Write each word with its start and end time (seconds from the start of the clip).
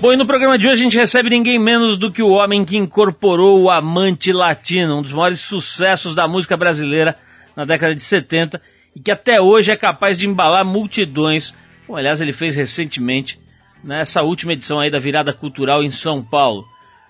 Bom, 0.00 0.12
e 0.12 0.16
no 0.16 0.24
programa 0.24 0.56
de 0.56 0.68
hoje 0.68 0.80
a 0.80 0.84
gente 0.84 0.96
recebe 0.96 1.28
ninguém 1.28 1.58
menos 1.58 1.96
do 1.96 2.12
que 2.12 2.22
o 2.22 2.30
homem 2.30 2.64
que 2.64 2.76
incorporou 2.76 3.60
o 3.60 3.68
Amante 3.68 4.32
Latino, 4.32 4.98
um 4.98 5.02
dos 5.02 5.10
maiores 5.10 5.40
sucessos 5.40 6.14
da 6.14 6.28
música 6.28 6.56
brasileira 6.56 7.16
na 7.56 7.64
década 7.64 7.96
de 7.96 8.02
70 8.02 8.62
e 8.94 9.00
que 9.00 9.10
até 9.10 9.40
hoje 9.40 9.72
é 9.72 9.76
capaz 9.76 10.16
de 10.16 10.28
embalar 10.28 10.64
multidões, 10.64 11.52
como 11.84 11.98
aliás 11.98 12.20
ele 12.20 12.32
fez 12.32 12.54
recentemente 12.54 13.40
nessa 13.82 14.22
última 14.22 14.52
edição 14.52 14.78
aí 14.78 14.88
da 14.88 15.00
Virada 15.00 15.32
Cultural 15.32 15.82
em 15.82 15.90
São 15.90 16.22
Paulo. 16.22 16.64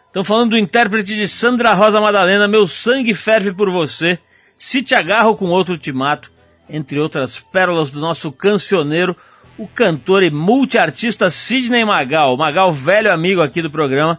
Estão 0.07 0.25
falando 0.25 0.51
do 0.51 0.59
intérprete 0.59 1.15
de 1.15 1.29
Sandra 1.29 1.75
Rosa 1.75 2.01
Madalena, 2.01 2.49
Meu 2.49 2.67
Sangue 2.67 3.13
Ferve 3.13 3.53
por 3.53 3.71
Você, 3.71 4.19
Se 4.57 4.83
Te 4.83 4.95
Agarro 4.95 5.37
com 5.37 5.51
Outro 5.51 5.77
Te 5.77 5.93
Mato, 5.93 6.33
entre 6.71 6.99
outras 6.99 7.39
pérolas 7.39 7.91
do 7.91 8.01
nosso 8.01 8.33
cancioneiro, 8.33 9.15
o 9.59 9.67
cantor 9.67 10.23
e 10.23 10.31
multiartista 10.31 11.29
Sidney 11.29 11.85
Magal, 11.85 12.37
Magal 12.37 12.73
velho 12.73 13.13
amigo 13.13 13.43
aqui 13.43 13.61
do 13.61 13.71
programa, 13.71 14.19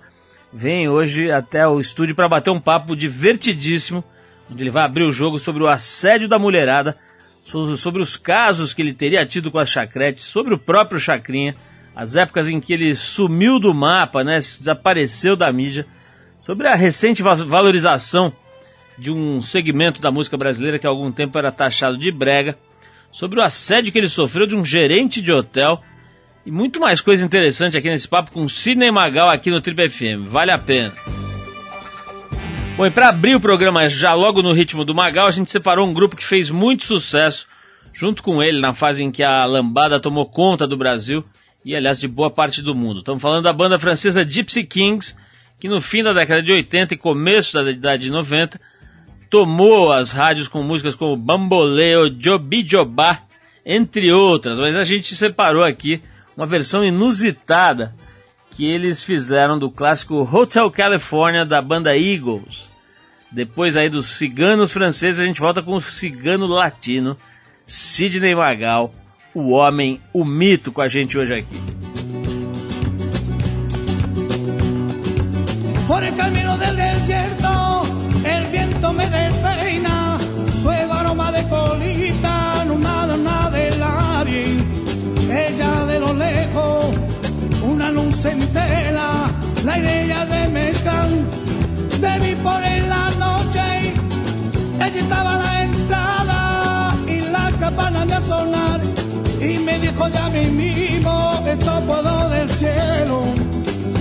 vem 0.52 0.90
hoje 0.90 1.32
até 1.32 1.66
o 1.66 1.80
estúdio 1.80 2.14
para 2.14 2.28
bater 2.28 2.50
um 2.50 2.60
papo 2.60 2.94
divertidíssimo, 2.94 4.04
onde 4.52 4.62
ele 4.62 4.70
vai 4.70 4.84
abrir 4.84 5.06
o 5.06 5.14
jogo 5.14 5.40
sobre 5.40 5.64
o 5.64 5.68
assédio 5.68 6.28
da 6.28 6.38
mulherada, 6.38 6.98
sobre 7.42 8.02
os 8.02 8.18
casos 8.18 8.74
que 8.74 8.82
ele 8.82 8.94
teria 8.94 9.26
tido 9.26 9.50
com 9.50 9.58
a 9.58 9.66
Chacrete, 9.66 10.24
sobre 10.24 10.54
o 10.54 10.58
próprio 10.58 11.00
Chacrinha, 11.00 11.56
as 11.96 12.18
épocas 12.18 12.50
em 12.50 12.60
que 12.60 12.74
ele 12.74 12.94
sumiu 12.94 13.60
do 13.60 13.74
mapa, 13.74 14.26
né, 14.26 14.38
desapareceu 14.38 15.38
da 15.38 15.52
mídia, 15.54 15.88
sobre 16.42 16.68
a 16.68 16.76
recente 16.76 17.24
valorização 17.24 18.34
de 18.98 19.10
um 19.10 19.42
segmento 19.42 20.02
da 20.02 20.12
música 20.12 20.36
brasileira 20.36 20.78
que 20.78 20.86
há 20.86 20.90
algum 20.90 21.12
tempo 21.12 21.38
era 21.38 21.52
taxado 21.52 21.98
de 21.98 22.12
brega, 22.12 22.58
sobre 23.12 23.40
o 23.40 23.44
assédio 23.44 23.92
que 23.92 23.98
ele 23.98 24.10
sofreu 24.10 24.46
de 24.46 24.56
um 24.56 24.64
gerente 24.64 25.22
de 25.22 25.32
hotel 25.32 25.82
e 26.46 26.52
muito 26.52 26.80
mais 26.80 27.02
coisa 27.02 27.26
interessante 27.26 27.78
aqui 27.78 27.90
nesse 27.90 28.08
papo 28.08 28.32
com 28.32 28.48
Sidney 28.48 28.92
Magal 28.92 29.30
aqui 29.30 29.52
no 29.52 29.62
Triple 29.62 29.90
FM. 29.90 30.28
Vale 30.30 30.52
a 30.52 30.58
pena. 30.58 30.94
Bom, 32.78 32.86
e 32.86 32.90
para 32.90 33.10
abrir 33.10 33.36
o 33.36 33.42
programa 33.42 33.88
já 33.88 34.14
logo 34.14 34.42
no 34.42 34.54
ritmo 34.54 34.86
do 34.86 34.96
Magal, 34.96 35.28
a 35.28 35.32
gente 35.32 35.52
separou 35.52 35.86
um 35.86 35.94
grupo 35.94 36.16
que 36.16 36.24
fez 36.24 36.50
muito 36.50 36.86
sucesso 36.86 37.46
junto 37.94 38.24
com 38.24 38.42
ele 38.42 38.62
na 38.62 38.72
fase 38.72 39.04
em 39.04 39.12
que 39.12 39.22
a 39.22 39.44
lambada 39.46 40.00
tomou 40.00 40.26
conta 40.26 40.66
do 40.66 40.78
Brasil 40.78 41.22
e, 41.66 41.76
aliás, 41.76 42.00
de 42.00 42.08
boa 42.08 42.32
parte 42.32 42.62
do 42.62 42.74
mundo. 42.74 43.00
Estamos 43.00 43.22
falando 43.22 43.44
da 43.44 43.52
banda 43.52 43.78
francesa 43.78 44.24
Gypsy 44.24 44.64
Kings, 44.64 45.14
que 45.60 45.68
no 45.68 45.82
fim 45.82 46.02
da 46.02 46.14
década 46.14 46.42
de 46.42 46.54
80 46.54 46.94
e 46.94 46.98
começo 46.98 47.54
da 47.54 47.64
década 47.64 47.98
de 47.98 48.10
90 48.10 48.58
tomou 49.30 49.92
as 49.92 50.12
rádios 50.12 50.48
com 50.48 50.64
músicas 50.64 50.96
como 50.96 51.16
Bamboleo, 51.16 52.14
Jobi 52.20 52.66
Jobá, 52.68 53.20
entre 53.66 54.12
outras, 54.12 54.58
mas 54.58 54.76
a 54.76 54.84
gente 54.84 55.16
separou 55.16 55.64
aqui 55.64 56.02
uma 56.36 56.46
versão 56.46 56.84
inusitada 56.84 57.94
que 58.52 58.66
eles 58.66 59.04
fizeram 59.04 59.60
do 59.60 59.70
clássico 59.70 60.28
Hotel 60.34 60.70
California 60.72 61.46
da 61.46 61.62
banda 61.62 61.96
Eagles. 61.96 62.70
Depois 63.32 63.78
aí 63.78 63.90
dos 63.90 64.08
ciganos 64.08 64.74
franceses, 64.74 65.20
a 65.20 65.26
gente 65.26 65.40
volta 65.40 65.62
com 65.62 65.76
o 65.76 65.82
cigano 65.82 66.48
latino, 66.48 67.16
Sidney 67.68 68.34
Magal, 68.34 68.92
o 69.36 69.52
homem, 69.52 70.02
o 70.12 70.26
mito 70.26 70.72
com 70.72 70.82
a 70.82 70.88
gente 70.88 71.18
hoje 71.18 71.36
aqui. 71.36 71.56
Por 75.88 76.04
el 76.04 76.16
camino 76.16 76.58
del 76.58 76.76
desierto 76.76 77.69
ella 95.00 95.08
estaba 95.08 95.34
a 95.34 95.38
la 95.38 95.64
entrada 95.64 96.96
y 97.08 97.22
la 97.22 97.52
campana 97.60 98.06
de 98.06 98.16
sonar, 98.28 98.82
y 99.40 99.58
me 99.60 99.80
dijo 99.80 100.08
ya 100.10 100.30
mi 100.30 100.46
mismo, 100.46 101.44
esto 101.48 101.82
puedo 101.88 102.30
del 102.30 102.50
cielo, 102.50 103.24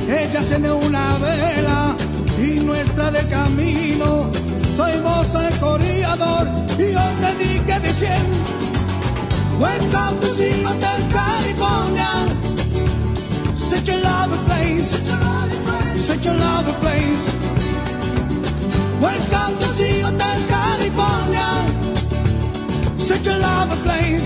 ella 0.08 0.42
se 0.42 0.58
me 0.58 0.70
una 0.72 1.18
vela 1.18 1.94
y 2.38 2.60
nuestra 2.60 3.10
de 3.10 3.26
camino. 3.28 4.30
Soy 4.76 4.92
vos 5.00 5.26
el 5.34 5.58
corredor 5.58 6.46
y 6.78 6.92
yo 6.92 7.04
te 7.20 7.44
dije 7.44 7.80
diciendo, 7.80 8.36
Welcome 9.58 10.20
to 10.20 10.34
the 10.34 10.64
Hotel 10.64 11.00
California. 11.12 12.10
Such 13.56 13.88
a 13.88 13.96
lovely 13.96 14.38
place, 14.46 14.90
such 16.06 16.26
a 16.26 16.32
lovely 16.32 16.74
place. 16.80 17.34
Welcome 19.00 19.58
to 19.58 19.68
the 19.76 20.00
Hotel 20.02 20.38
California. 20.48 20.67
Such 22.96 23.26
a 23.26 23.38
lovely 23.38 23.76
place, 23.82 24.24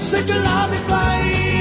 such 0.00 0.30
a 0.30 0.38
lovely 0.38 0.78
place. 0.86 1.55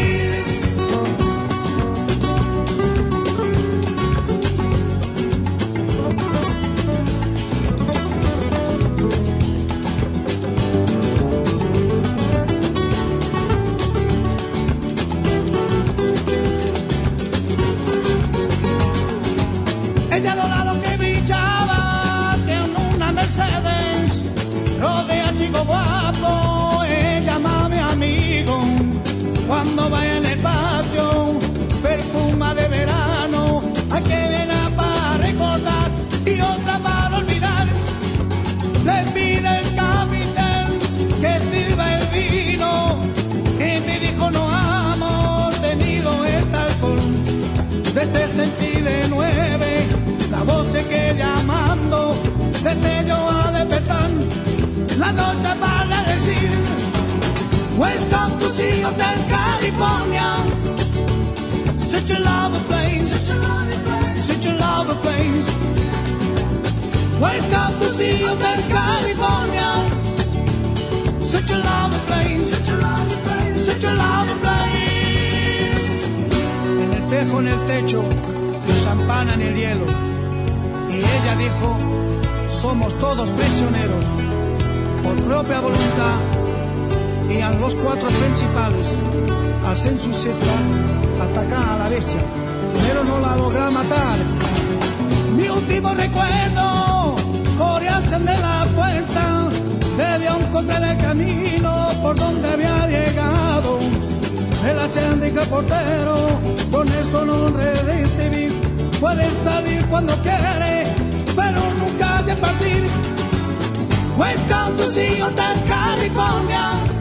California. 59.66 60.30
Such 61.80 62.12
a 62.12 62.20
lovely 62.20 62.60
place. 62.70 63.10
Such 63.18 63.30
a 63.36 63.40
lovely 63.40 63.78
place. 63.86 64.24
Such 64.30 64.46
a 64.46 64.54
lovely 64.54 64.96
place. 65.04 65.48
Welcome 67.20 67.80
to 67.80 67.88
see 67.98 68.20
you 68.20 68.36
there, 68.36 68.64
California. 68.70 69.72
Such 71.20 71.50
a 71.50 71.58
lovely 71.58 72.00
place. 72.06 72.52
Such 72.54 72.70
a 72.70 72.78
lovely 72.78 73.18
place. 73.26 73.66
Such 73.66 73.84
a 73.86 73.94
lovely 74.04 74.36
place. 74.44 74.86
En 76.84 76.94
el 76.94 77.10
tejo, 77.10 77.40
en 77.40 77.48
el 77.48 77.60
techo, 77.66 78.04
los 78.68 78.84
champán 78.84 79.30
en 79.30 79.42
el 79.42 79.56
hielo. 79.56 79.86
Y 80.90 80.98
ella 80.98 81.36
dijo, 81.40 81.76
somos 82.50 82.94
todos 83.00 83.28
prisioneros 83.32 84.06
por 85.02 85.16
propia 85.24 85.60
voluntad 85.60 86.35
y 87.30 87.42
a 87.42 87.52
los 87.52 87.76
cuatro 87.76 88.08
principales 88.10 88.96
hacen 89.66 89.98
su 89.98 90.14
siesta, 90.14 90.54
atacan 91.22 91.70
a 91.70 91.78
la 91.78 91.90
bestia, 91.90 92.20
pero 92.88 93.04
no 93.04 93.20
la 93.20 93.36
logra 93.36 93.72
matar. 93.72 94.18
Mi 95.36 95.48
último 95.50 95.94
recuerdo, 95.94 97.16
corearse 97.58 98.20
de 98.20 98.38
la 98.38 98.66
puerta, 98.76 99.50
debió 99.98 100.36
encontrar 100.36 100.84
el 100.84 100.98
camino 100.98 101.90
por 102.02 102.16
donde 102.16 102.48
había 102.48 102.88
llegado. 102.88 103.80
El 104.68 104.80
achendica 104.80 105.44
portero, 105.46 106.28
con 106.72 106.88
eso 106.88 107.26
no 107.26 107.50
recibir, 107.50 108.54
puede 109.00 109.30
salir 109.44 109.86
cuando 109.88 110.14
quiere, 110.18 110.88
pero 111.36 111.60
nunca 111.80 112.22
de 112.24 112.36
partir. 112.36 112.86
Welcome 114.18 114.78
to 114.78 114.94
see 114.94 115.18
you, 115.18 115.28
California. 115.36 116.95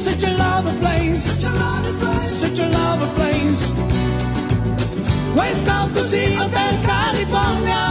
Such 0.00 0.24
a 0.24 0.32
lovely 0.32 0.72
place. 0.80 1.24
Such 1.24 1.44
a 1.44 1.52
lovely 1.52 1.92
place. 2.00 2.32
Such 2.32 2.58
a 2.58 2.68
love 2.68 3.02
ablaze. 3.02 3.62
Welcome 5.36 5.94
to 5.94 6.02
the 6.04 6.24
Hotel 6.40 6.74
California. 6.90 7.84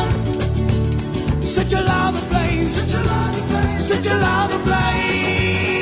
Such 1.46 1.74
a 1.74 1.82
lovely 1.82 2.22
place. 2.32 2.74
Such 2.74 2.94
a 2.96 3.04
lovely 3.06 3.42
place. 3.52 3.88
Such 3.90 4.08
a 4.08 4.16
love 4.18 4.54
ablaze. 4.56 5.79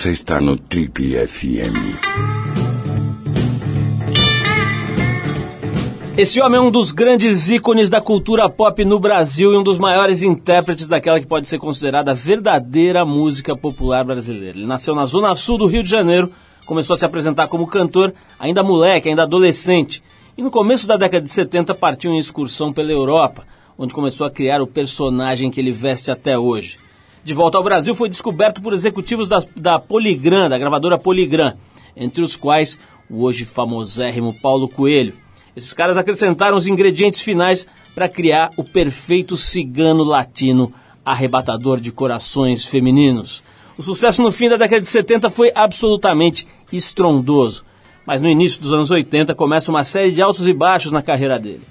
Você 0.00 0.12
está 0.12 0.40
no 0.40 0.56
Trip 0.56 1.14
FM. 1.14 1.76
Esse 6.16 6.40
homem 6.40 6.56
é 6.56 6.62
um 6.62 6.70
dos 6.70 6.90
grandes 6.90 7.50
ícones 7.50 7.90
da 7.90 8.00
cultura 8.00 8.48
pop 8.48 8.82
no 8.82 8.98
Brasil 8.98 9.52
e 9.52 9.58
um 9.58 9.62
dos 9.62 9.76
maiores 9.76 10.22
intérpretes 10.22 10.88
daquela 10.88 11.20
que 11.20 11.26
pode 11.26 11.46
ser 11.46 11.58
considerada 11.58 12.12
a 12.12 12.14
verdadeira 12.14 13.04
música 13.04 13.54
popular 13.54 14.02
brasileira. 14.02 14.56
Ele 14.56 14.66
nasceu 14.66 14.94
na 14.94 15.04
zona 15.04 15.36
sul 15.36 15.58
do 15.58 15.66
Rio 15.66 15.82
de 15.82 15.90
Janeiro, 15.90 16.32
começou 16.64 16.94
a 16.94 16.96
se 16.96 17.04
apresentar 17.04 17.48
como 17.48 17.66
cantor 17.66 18.14
ainda 18.38 18.62
moleque, 18.62 19.10
ainda 19.10 19.24
adolescente, 19.24 20.02
e 20.34 20.40
no 20.40 20.50
começo 20.50 20.86
da 20.86 20.96
década 20.96 21.22
de 21.22 21.30
70 21.30 21.74
partiu 21.74 22.10
em 22.10 22.16
excursão 22.16 22.72
pela 22.72 22.90
Europa, 22.90 23.46
onde 23.76 23.92
começou 23.92 24.26
a 24.26 24.30
criar 24.30 24.62
o 24.62 24.66
personagem 24.66 25.50
que 25.50 25.60
ele 25.60 25.72
veste 25.72 26.10
até 26.10 26.38
hoje. 26.38 26.78
De 27.22 27.34
volta 27.34 27.58
ao 27.58 27.64
Brasil, 27.64 27.94
foi 27.94 28.08
descoberto 28.08 28.62
por 28.62 28.72
executivos 28.72 29.28
da, 29.28 29.42
da 29.54 29.78
Poligram, 29.78 30.48
da 30.48 30.56
gravadora 30.56 30.98
Poligram, 30.98 31.54
entre 31.94 32.22
os 32.22 32.34
quais 32.34 32.80
o 33.10 33.24
hoje 33.24 33.44
famosérrimo 33.44 34.34
Paulo 34.40 34.66
Coelho. 34.66 35.12
Esses 35.54 35.74
caras 35.74 35.98
acrescentaram 35.98 36.56
os 36.56 36.66
ingredientes 36.66 37.20
finais 37.20 37.66
para 37.94 38.08
criar 38.08 38.50
o 38.56 38.64
perfeito 38.64 39.36
cigano 39.36 40.02
latino 40.02 40.72
arrebatador 41.04 41.78
de 41.78 41.92
corações 41.92 42.64
femininos. 42.64 43.42
O 43.76 43.82
sucesso 43.82 44.22
no 44.22 44.32
fim 44.32 44.48
da 44.48 44.56
década 44.56 44.80
de 44.80 44.88
70 44.88 45.28
foi 45.28 45.52
absolutamente 45.54 46.46
estrondoso, 46.72 47.64
mas 48.06 48.22
no 48.22 48.28
início 48.28 48.62
dos 48.62 48.72
anos 48.72 48.90
80 48.90 49.34
começa 49.34 49.70
uma 49.70 49.84
série 49.84 50.12
de 50.12 50.22
altos 50.22 50.46
e 50.46 50.54
baixos 50.54 50.92
na 50.92 51.02
carreira 51.02 51.38
dele. 51.38 51.62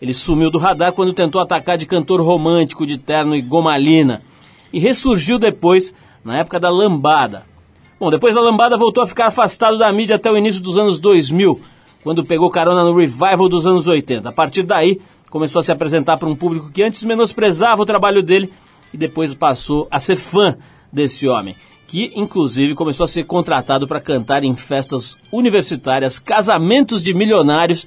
Ele 0.00 0.12
sumiu 0.12 0.50
do 0.50 0.58
radar 0.58 0.92
quando 0.92 1.14
tentou 1.14 1.40
atacar 1.40 1.78
de 1.78 1.86
cantor 1.86 2.20
romântico 2.20 2.86
de 2.86 2.98
terno 2.98 3.34
e 3.34 3.40
gomalina 3.40 4.22
e 4.72 4.78
ressurgiu 4.78 5.38
depois, 5.38 5.94
na 6.24 6.38
época 6.38 6.60
da 6.60 6.70
lambada. 6.70 7.44
Bom, 7.98 8.10
depois 8.10 8.34
da 8.34 8.40
lambada 8.40 8.78
voltou 8.78 9.02
a 9.02 9.06
ficar 9.06 9.26
afastado 9.26 9.76
da 9.76 9.92
mídia 9.92 10.16
até 10.16 10.30
o 10.30 10.36
início 10.36 10.62
dos 10.62 10.78
anos 10.78 10.98
2000, 10.98 11.60
quando 12.02 12.24
pegou 12.24 12.50
carona 12.50 12.82
no 12.82 12.96
revival 12.96 13.48
dos 13.48 13.66
anos 13.66 13.86
80. 13.86 14.28
A 14.28 14.32
partir 14.32 14.62
daí, 14.62 15.00
começou 15.28 15.60
a 15.60 15.62
se 15.62 15.70
apresentar 15.70 16.16
para 16.16 16.28
um 16.28 16.34
público 16.34 16.70
que 16.70 16.82
antes 16.82 17.04
menosprezava 17.04 17.82
o 17.82 17.86
trabalho 17.86 18.22
dele 18.22 18.50
e 18.92 18.96
depois 18.96 19.34
passou 19.34 19.86
a 19.90 20.00
ser 20.00 20.16
fã 20.16 20.56
desse 20.92 21.28
homem, 21.28 21.54
que 21.86 22.10
inclusive 22.14 22.74
começou 22.74 23.04
a 23.04 23.08
ser 23.08 23.24
contratado 23.24 23.86
para 23.86 24.00
cantar 24.00 24.44
em 24.44 24.56
festas 24.56 25.16
universitárias, 25.30 26.18
casamentos 26.18 27.02
de 27.02 27.14
milionários 27.14 27.86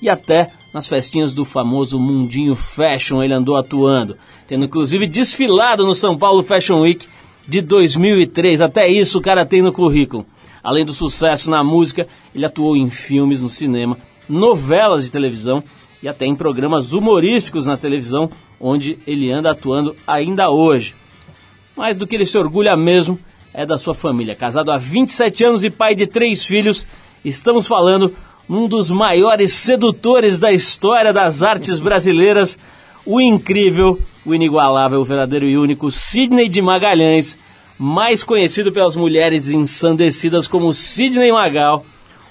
e 0.00 0.08
até 0.08 0.52
nas 0.72 0.86
festinhas 0.86 1.34
do 1.34 1.44
famoso 1.44 1.98
Mundinho 1.98 2.54
Fashion 2.54 3.22
ele 3.22 3.32
andou 3.32 3.56
atuando, 3.56 4.16
tendo 4.46 4.64
inclusive 4.64 5.06
desfilado 5.06 5.86
no 5.86 5.94
São 5.94 6.16
Paulo 6.16 6.42
Fashion 6.42 6.80
Week 6.80 7.06
de 7.46 7.62
2003. 7.62 8.60
Até 8.60 8.88
isso 8.88 9.18
o 9.18 9.22
cara 9.22 9.46
tem 9.46 9.62
no 9.62 9.72
currículo. 9.72 10.26
Além 10.62 10.84
do 10.84 10.92
sucesso 10.92 11.50
na 11.50 11.64
música, 11.64 12.06
ele 12.34 12.44
atuou 12.44 12.76
em 12.76 12.90
filmes 12.90 13.40
no 13.40 13.48
cinema, 13.48 13.96
novelas 14.28 15.04
de 15.04 15.10
televisão 15.10 15.64
e 16.02 16.08
até 16.08 16.26
em 16.26 16.36
programas 16.36 16.92
humorísticos 16.92 17.66
na 17.66 17.76
televisão, 17.76 18.30
onde 18.60 18.98
ele 19.06 19.30
anda 19.30 19.50
atuando 19.50 19.96
ainda 20.06 20.50
hoje. 20.50 20.94
Mais 21.76 21.96
do 21.96 22.06
que 22.06 22.16
ele 22.16 22.26
se 22.26 22.36
orgulha 22.36 22.76
mesmo 22.76 23.18
é 23.54 23.64
da 23.64 23.78
sua 23.78 23.94
família. 23.94 24.34
Casado 24.34 24.70
há 24.70 24.76
27 24.76 25.44
anos 25.44 25.64
e 25.64 25.70
pai 25.70 25.94
de 25.94 26.06
três 26.06 26.44
filhos, 26.44 26.86
estamos 27.24 27.66
falando 27.66 28.12
um 28.48 28.66
dos 28.66 28.90
maiores 28.90 29.52
sedutores 29.52 30.38
da 30.38 30.52
história 30.52 31.12
das 31.12 31.42
artes 31.42 31.80
brasileiras, 31.80 32.58
o 33.04 33.20
incrível, 33.20 34.00
o 34.24 34.34
inigualável, 34.34 35.00
o 35.00 35.04
verdadeiro 35.04 35.46
e 35.46 35.58
único 35.58 35.90
Sidney 35.90 36.48
de 36.48 36.62
Magalhães, 36.62 37.38
mais 37.78 38.24
conhecido 38.24 38.72
pelas 38.72 38.96
mulheres 38.96 39.48
ensandecidas 39.48 40.48
como 40.48 40.72
Sidney 40.72 41.30
Magal, 41.30 41.84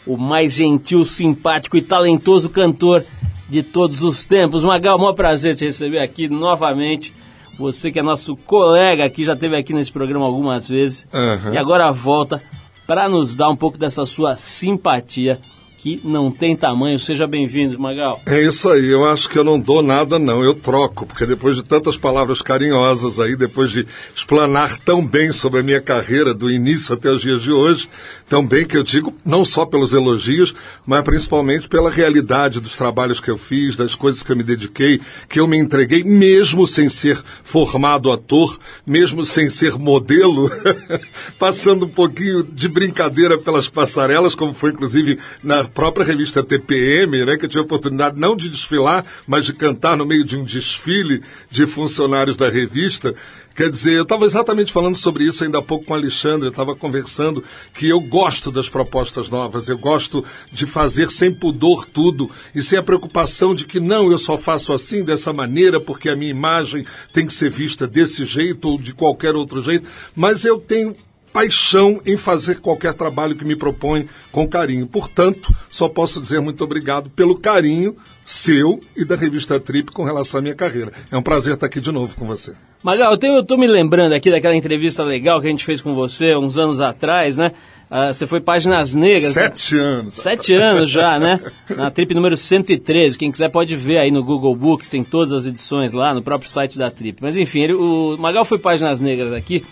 o 0.06 0.18
mais 0.18 0.54
gentil, 0.54 1.06
simpático 1.06 1.78
e 1.78 1.82
talentoso 1.82 2.50
cantor 2.50 3.06
de 3.48 3.62
todos 3.62 4.02
os 4.02 4.26
tempos. 4.26 4.64
Magal, 4.64 4.98
maior 4.98 5.14
prazer 5.14 5.56
te 5.56 5.66
receber 5.66 6.00
aqui 6.00 6.28
novamente. 6.28 7.14
Você 7.58 7.92
que 7.92 8.00
é 8.00 8.04
nosso 8.04 8.36
colega 8.36 9.06
aqui, 9.06 9.24
já 9.24 9.34
esteve 9.34 9.58
aqui 9.58 9.74
nesse 9.74 9.92
programa 9.92 10.26
algumas 10.26 10.70
vezes. 10.70 11.08
Uhum. 11.14 11.54
E 11.54 11.58
agora 11.58 11.92
volta 11.92 12.42
para 12.86 13.10
nos 13.10 13.36
dar 13.36 13.50
um 13.50 13.56
pouco 13.56 13.78
dessa 13.78 14.06
sua 14.06 14.36
simpatia 14.36 15.40
que 15.78 16.02
não 16.04 16.32
tem 16.32 16.56
tamanho. 16.56 16.98
Seja 16.98 17.28
bem-vindo, 17.28 17.80
Magal. 17.80 18.22
É 18.26 18.42
isso 18.42 18.68
aí, 18.70 18.88
eu 18.88 19.06
acho 19.06 19.30
que 19.30 19.38
eu 19.38 19.44
não 19.44 19.60
dou 19.60 19.84
nada, 19.84 20.18
não, 20.18 20.44
eu 20.44 20.56
troco, 20.56 21.06
porque 21.06 21.26
depois 21.26 21.56
de 21.56 21.64
tantas 21.64 21.96
palavras 21.96 22.42
carinhosas 22.42 23.20
aí, 23.20 23.36
depois 23.36 23.72
de 23.72 23.86
explanar 24.14 24.78
tão 24.80 25.06
bem 25.06 25.32
sobre 25.32 25.60
a 25.60 25.64
minha 25.64 25.80
carreira, 25.80 26.34
do 26.34 26.52
início 26.52 26.94
até 26.94 27.10
os 27.10 27.22
dias 27.22 27.44
de 27.44 27.52
hoje, 27.52 27.88
tão 28.30 28.46
bem 28.46 28.66
que 28.66 28.76
eu 28.76 28.84
digo, 28.84 29.16
não 29.26 29.46
só 29.46 29.66
pelos 29.66 29.94
elogios, 29.94 30.54
mas 30.86 31.02
principalmente 31.02 31.68
pela 31.68 31.90
realidade 31.90 32.60
dos 32.60 32.76
trabalhos 32.76 33.20
que 33.20 33.30
eu 33.30 33.38
fiz, 33.38 33.76
das 33.76 33.96
coisas 33.96 34.22
que 34.22 34.32
eu 34.32 34.36
me 34.36 34.44
dediquei, 34.44 35.00
que 35.30 35.40
eu 35.40 35.48
me 35.48 35.58
entreguei, 35.58 36.04
mesmo 36.04 36.68
sem 36.68 36.90
ser 36.90 37.22
formado 37.44 38.12
ator, 38.12 38.60
mesmo 38.86 39.26
sem 39.26 39.50
ser 39.50 39.78
modelo, 39.78 40.50
passando 41.40 41.86
um 41.86 41.90
pouquinho 41.90 42.44
de 42.44 42.68
brincadeira 42.68 43.38
pelas 43.38 43.70
passarelas, 43.70 44.36
como 44.36 44.54
foi 44.54 44.72
inclusive 44.72 45.18
na 45.44 45.64
própria 45.64 46.06
revista 46.06 46.44
TPM, 46.44 47.26
né, 47.26 47.38
que 47.38 47.46
eu 47.46 47.50
tive 47.50 47.62
a 47.62 47.66
oportunidade 47.66 48.20
não 48.20 48.36
de 48.36 48.50
desfilar, 48.50 49.06
mas 49.26 49.46
de 49.46 49.54
cantar 49.54 49.96
no 49.96 50.06
meio 50.06 50.26
de 50.26 50.38
um 50.38 50.44
desfile 50.44 51.22
de 51.50 51.66
funcionários 51.66 52.38
da 52.38 52.50
revista. 52.50 53.14
Quer 53.58 53.72
dizer, 53.72 53.94
eu 53.94 54.04
estava 54.04 54.24
exatamente 54.24 54.72
falando 54.72 54.96
sobre 54.96 55.24
isso 55.24 55.44
ainda 55.44 55.58
há 55.58 55.62
pouco 55.64 55.84
com 55.84 55.94
o 55.94 55.96
Alexandre, 55.96 56.46
eu 56.46 56.52
estava 56.52 56.76
conversando 56.76 57.44
que 57.74 57.90
eu 57.90 58.00
gosto 58.00 58.52
das 58.52 58.70
propostas 58.70 59.32
novas, 59.32 59.68
eu 59.68 59.76
gosto 59.80 60.24
de 60.52 60.68
fazer 60.68 61.12
sem 61.12 61.34
pudor 61.34 61.84
tudo 61.88 62.30
e 62.54 62.62
sem 62.62 62.78
a 62.78 62.84
preocupação 62.84 63.56
de 63.56 63.66
que 63.66 63.80
não, 63.80 64.12
eu 64.12 64.20
só 64.20 64.38
faço 64.38 64.72
assim, 64.74 65.04
dessa 65.04 65.34
maneira, 65.34 65.80
porque 65.82 66.08
a 66.08 66.16
minha 66.16 66.30
imagem 66.30 66.86
tem 67.12 67.26
que 67.26 67.34
ser 67.34 67.50
vista 67.50 67.88
desse 67.88 68.26
jeito 68.26 68.70
ou 68.70 68.78
de 68.78 68.94
qualquer 68.94 69.34
outro 69.34 69.64
jeito, 69.64 69.90
mas 70.16 70.46
eu 70.46 70.60
tenho 70.60 70.96
paixão 71.34 72.00
em 72.06 72.16
fazer 72.16 72.60
qualquer 72.60 72.94
trabalho 72.94 73.36
que 73.36 73.44
me 73.44 73.56
propõe 73.56 74.08
com 74.32 74.48
carinho. 74.48 74.86
Portanto, 74.86 75.52
só 75.72 75.90
posso 75.90 76.22
dizer 76.22 76.40
muito 76.42 76.64
obrigado 76.64 77.10
pelo 77.10 77.36
carinho 77.36 77.98
seu 78.24 78.80
e 78.96 79.04
da 79.04 79.16
revista 79.16 79.60
Trip 79.60 79.92
com 79.92 80.04
relação 80.04 80.38
à 80.38 80.44
minha 80.44 80.56
carreira. 80.56 80.94
É 81.10 81.18
um 81.18 81.24
prazer 81.24 81.56
estar 81.56 81.66
aqui 81.66 81.82
de 81.82 81.92
novo 81.92 82.16
com 82.16 82.28
você. 82.28 82.54
Magal, 82.84 83.18
eu 83.22 83.40
estou 83.42 83.58
me 83.58 83.68
lembrando 83.68 84.14
aqui 84.14 84.30
daquela 84.30 84.56
entrevista 84.56 85.04
legal 85.04 85.42
que 85.42 85.48
a 85.48 85.50
gente 85.50 85.66
fez 85.66 85.82
com 85.82 85.96
você 85.96 86.36
uns 86.36 86.58
anos 86.58 86.80
atrás, 86.80 87.38
né? 87.38 87.52
Uh, 87.90 88.14
você 88.14 88.28
foi 88.28 88.42
Páginas 88.42 88.94
Negras. 88.94 89.34
Sete 89.34 89.76
né? 89.76 89.82
anos. 89.82 90.14
Sete 90.14 90.54
anos 90.54 90.90
já, 90.90 91.18
né? 91.18 91.40
Na 91.76 91.90
trip 91.90 92.14
número 92.14 92.36
113. 92.36 93.18
Quem 93.18 93.32
quiser 93.32 93.50
pode 93.50 93.76
ver 93.76 93.98
aí 93.98 94.12
no 94.12 94.24
Google 94.24 94.56
Books, 94.56 94.90
tem 94.90 95.04
todas 95.04 95.32
as 95.32 95.46
edições 95.46 95.94
lá 95.94 96.14
no 96.14 96.22
próprio 96.22 96.50
site 96.52 96.78
da 96.78 96.92
trip. 96.92 97.20
Mas 97.22 97.36
enfim, 97.38 97.62
ele, 97.62 97.74
o 97.74 98.18
Magal 98.20 98.44
foi 98.44 98.60
Páginas 98.60 99.00
Negras 99.00 99.34
aqui. 99.34 99.66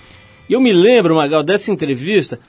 E 0.49 0.53
eu 0.53 0.61
me 0.61 0.71
lembro, 0.71 1.15
Magal, 1.15 1.43
dessa 1.43 1.71
entrevista, 1.71 2.39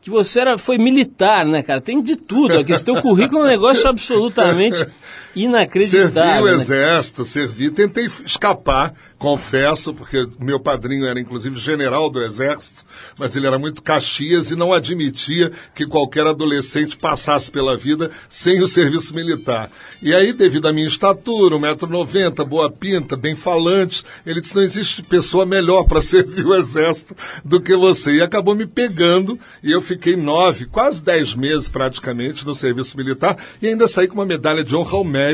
que 0.00 0.08
você 0.08 0.40
era, 0.40 0.56
foi 0.56 0.78
militar, 0.78 1.44
né, 1.44 1.62
cara? 1.62 1.80
Tem 1.80 2.00
de 2.00 2.14
tudo 2.14 2.58
aqui. 2.58 2.72
Esse 2.72 2.84
teu 2.84 3.02
currículo 3.02 3.40
é 3.40 3.44
um 3.44 3.48
negócio 3.48 3.88
absolutamente 3.88 4.86
inacreditável. 5.44 6.12
Servi 6.12 6.42
o 6.42 6.44
né? 6.44 6.52
exército, 6.52 7.24
servi. 7.24 7.70
Tentei 7.70 8.08
escapar, 8.26 8.92
confesso, 9.18 9.94
porque 9.94 10.26
meu 10.40 10.58
padrinho 10.58 11.06
era 11.06 11.20
inclusive 11.20 11.58
general 11.58 12.10
do 12.10 12.22
exército, 12.22 12.84
mas 13.16 13.36
ele 13.36 13.46
era 13.46 13.58
muito 13.58 13.82
caxias 13.82 14.50
e 14.50 14.56
não 14.56 14.72
admitia 14.72 15.52
que 15.74 15.86
qualquer 15.86 16.26
adolescente 16.26 16.96
passasse 16.96 17.50
pela 17.50 17.76
vida 17.76 18.10
sem 18.28 18.60
o 18.60 18.68
serviço 18.68 19.14
militar. 19.14 19.70
E 20.02 20.12
aí, 20.12 20.32
devido 20.32 20.66
à 20.66 20.72
minha 20.72 20.88
estatura, 20.88 21.56
1,90m, 21.56 22.44
boa 22.44 22.70
pinta, 22.70 23.16
bem 23.16 23.36
falante, 23.36 24.04
ele 24.26 24.40
disse, 24.40 24.56
não 24.56 24.62
existe 24.62 25.02
pessoa 25.02 25.46
melhor 25.46 25.84
para 25.84 26.00
servir 26.02 26.44
o 26.44 26.54
exército 26.54 27.14
do 27.44 27.60
que 27.60 27.76
você. 27.76 28.16
E 28.16 28.22
acabou 28.22 28.54
me 28.54 28.66
pegando 28.66 29.38
e 29.62 29.70
eu 29.70 29.80
fiquei 29.80 30.16
nove, 30.16 30.66
quase 30.66 31.02
dez 31.02 31.34
meses 31.34 31.68
praticamente 31.68 32.44
no 32.44 32.54
serviço 32.54 32.96
militar 32.96 33.36
e 33.62 33.68
ainda 33.68 33.86
saí 33.86 34.08
com 34.08 34.14
uma 34.14 34.26
medalha 34.26 34.64
de 34.64 34.74
honra 34.74 34.96
ao 34.96 35.04
mérito 35.04 35.27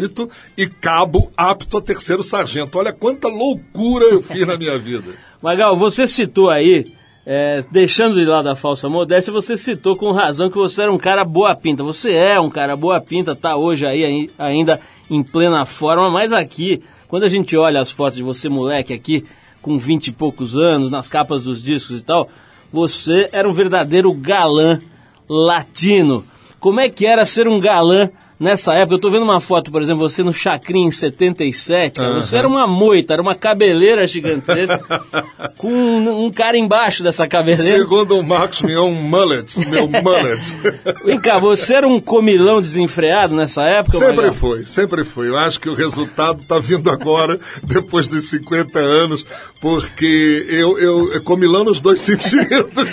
e 0.57 0.69
cabo 0.69 1.31
apto 1.37 1.79
a 1.79 1.83
terceiro 1.83 2.23
sargento. 2.23 2.79
Olha 2.79 2.93
quanta 2.93 3.29
loucura 3.29 4.05
eu 4.07 4.23
fiz 4.23 4.47
na 4.47 4.57
minha 4.57 4.79
vida. 4.79 5.13
Magal, 5.43 5.77
você 5.77 6.07
citou 6.07 6.49
aí, 6.49 6.95
é, 7.27 7.63
deixando 7.71 8.15
de 8.15 8.25
lado 8.25 8.49
a 8.49 8.57
falsa 8.57 8.89
modéstia, 8.89 9.33
você 9.33 9.57
citou 9.57 9.97
com 9.97 10.13
razão 10.13 10.51
que 10.51 10.57
você 10.57 10.83
era 10.83 10.93
um 10.93 10.99
cara 10.99 11.25
boa 11.25 11.55
pinta. 11.55 11.83
Você 11.83 12.13
é 12.13 12.41
um 12.41 12.51
cara 12.51 12.77
boa 12.77 13.01
pinta, 13.01 13.37
tá 13.37 13.57
hoje 13.57 13.87
aí 13.87 14.31
ainda 14.39 14.81
em 15.11 15.23
plena 15.23 15.67
forma, 15.67 16.11
mas 16.11 16.33
aqui, 16.33 16.83
quando 17.09 17.25
a 17.25 17.29
gente 17.29 17.57
olha 17.57 17.81
as 17.81 17.91
fotos 17.91 18.17
de 18.17 18.23
você 18.23 18.49
moleque 18.49 18.93
aqui, 18.93 19.25
com 19.61 19.79
vinte 19.79 20.09
e 20.09 20.13
poucos 20.13 20.57
anos, 20.57 20.91
nas 20.91 21.09
capas 21.09 21.45
dos 21.45 21.63
discos 21.63 22.01
e 22.01 22.05
tal, 22.05 22.29
você 22.71 23.29
era 23.33 23.49
um 23.49 23.53
verdadeiro 23.53 24.13
galã 24.13 24.81
latino. 25.29 26.25
Como 26.59 26.81
é 26.81 26.89
que 26.89 27.07
era 27.07 27.25
ser 27.25 27.47
um 27.49 27.61
galã 27.61 28.11
nessa 28.39 28.75
época, 28.75 28.95
eu 28.95 29.01
tô 29.01 29.11
vendo 29.11 29.23
uma 29.23 29.41
foto, 29.41 29.71
por 29.71 29.81
exemplo, 29.81 30.09
você 30.09 30.23
no 30.23 30.33
Chacrin 30.33 30.87
em 30.87 30.91
77, 30.91 31.97
cara, 31.97 32.09
Aham. 32.09 32.21
você 32.21 32.37
era 32.37 32.49
uma 32.49 32.67
moita, 32.67 33.13
era 33.15 33.23
uma 33.23 33.35
cabeleira 33.35 34.07
gigantesca, 34.07 34.81
com 35.57 35.69
um, 35.69 36.27
um 36.27 36.31
cara 36.31 36.57
embaixo 36.57 37.03
dessa 37.03 37.27
cabeleira. 37.27 37.79
Segundo 37.79 38.19
o 38.19 38.23
Marcos 38.23 38.63
Mion, 38.63 38.91
mullets, 38.91 39.65
meu 39.67 39.87
mullets. 39.89 40.59
Vem 41.05 41.21
cá, 41.21 41.39
você 41.39 41.75
era 41.75 41.89
um 41.89 42.01
comilão 42.01 42.61
desenfreado 42.61 43.35
nessa 43.35 43.63
época? 43.63 43.99
Sempre 43.99 44.33
foi, 44.33 44.67
sempre 44.67 45.05
foi. 45.05 45.29
Eu 45.29 45.39
acho 45.39 45.61
que 45.61 45.69
o 45.69 45.75
resultado 45.75 46.43
está 46.43 46.59
vindo 46.59 46.91
agora, 46.91 47.39
depois 47.63 48.09
dos 48.09 48.25
50 48.31 48.79
anos, 48.79 49.25
porque 49.61 50.47
eu, 50.51 50.79
eu, 50.79 51.13
eu 51.15 51.23
comilão 51.23 51.65
nos 51.65 51.81
dois 51.81 52.01
sentidos. 52.01 52.45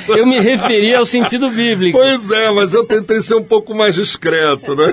Eu 0.10 0.26
me 0.26 0.40
referi 0.40 0.94
ao 0.94 1.06
sentido 1.06 1.50
bíblico. 1.50 1.98
Pois 1.98 2.32
é, 2.32 2.52
mas 2.52 2.74
eu 2.74 2.86
tentei 2.86 3.22
ser 3.22 3.36
um 3.36 3.44
pouco 3.44 3.74
mais 3.74 3.96
discreto, 3.96 4.76
né? 4.76 4.92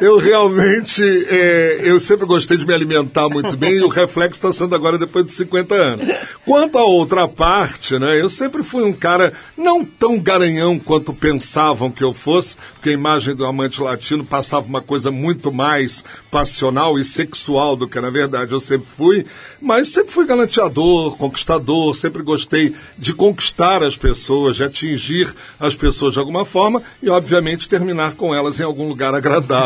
Eu 0.00 0.18
realmente, 0.18 1.02
é, 1.28 1.80
eu 1.82 2.00
sempre 2.00 2.26
gostei 2.26 2.56
de 2.56 2.66
me 2.66 2.74
alimentar 2.74 3.28
muito 3.28 3.56
bem 3.56 3.74
e 3.74 3.82
o 3.82 3.88
reflexo 3.88 4.38
está 4.38 4.52
sendo 4.52 4.74
agora 4.74 4.98
depois 4.98 5.24
de 5.24 5.32
50 5.32 5.74
anos. 5.74 6.08
Quanto 6.44 6.78
à 6.78 6.84
outra 6.84 7.28
parte, 7.28 7.98
né? 7.98 8.20
Eu 8.20 8.28
sempre 8.28 8.62
fui 8.62 8.82
um 8.82 8.92
cara 8.92 9.32
não 9.56 9.84
tão 9.84 10.18
garanhão 10.18 10.78
quanto 10.78 11.12
pensavam 11.12 11.90
que 11.90 12.02
eu 12.02 12.12
fosse, 12.12 12.56
porque 12.74 12.90
a 12.90 12.92
imagem 12.92 13.34
do 13.34 13.46
amante 13.46 13.80
latino 13.80 14.24
passava 14.24 14.66
uma 14.66 14.80
coisa 14.80 15.10
muito 15.10 15.52
mais 15.52 16.04
passional 16.30 16.98
e 16.98 17.04
sexual 17.04 17.76
do 17.76 17.88
que 17.88 18.00
na 18.00 18.10
verdade 18.10 18.52
eu 18.52 18.60
sempre 18.60 18.88
fui, 18.88 19.24
mas 19.60 19.88
sempre 19.88 20.12
fui 20.12 20.26
galanteador, 20.26 21.16
conquistador, 21.16 21.94
sempre 21.94 22.22
gostei 22.22 22.74
de 22.98 23.12
conquistar 23.12 23.82
as 23.82 23.96
pessoas, 23.96 24.56
de 24.56 24.64
atingir 24.64 25.32
as 25.58 25.74
pessoas 25.74 26.12
de 26.12 26.18
alguma 26.18 26.44
forma 26.44 26.82
e, 27.02 27.08
obviamente, 27.08 27.68
terminar 27.68 28.14
com 28.14 28.34
elas 28.34 28.60
em 28.60 28.62
algum 28.62 28.88
lugar 28.88 29.14
agradável. 29.14 29.63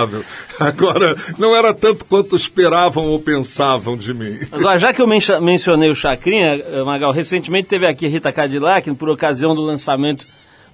Agora, 0.58 1.16
não 1.38 1.54
era 1.54 1.72
tanto 1.74 2.04
quanto 2.04 2.36
esperavam 2.36 3.06
ou 3.06 3.18
pensavam 3.20 3.96
de 3.96 4.12
mim. 4.14 4.38
Agora, 4.52 4.78
já 4.78 4.92
que 4.92 5.00
eu 5.02 5.06
mencha- 5.06 5.40
mencionei 5.40 5.90
o 5.90 5.94
Chacrinha, 5.94 6.54
eh, 6.54 6.82
Magal, 6.84 7.12
recentemente 7.12 7.68
teve 7.68 7.86
aqui 7.86 8.06
a 8.06 8.08
Rita 8.08 8.32
Cadillac, 8.32 8.92
por 8.94 9.08
ocasião 9.08 9.54
do 9.54 9.62
lançamento 9.62 10.26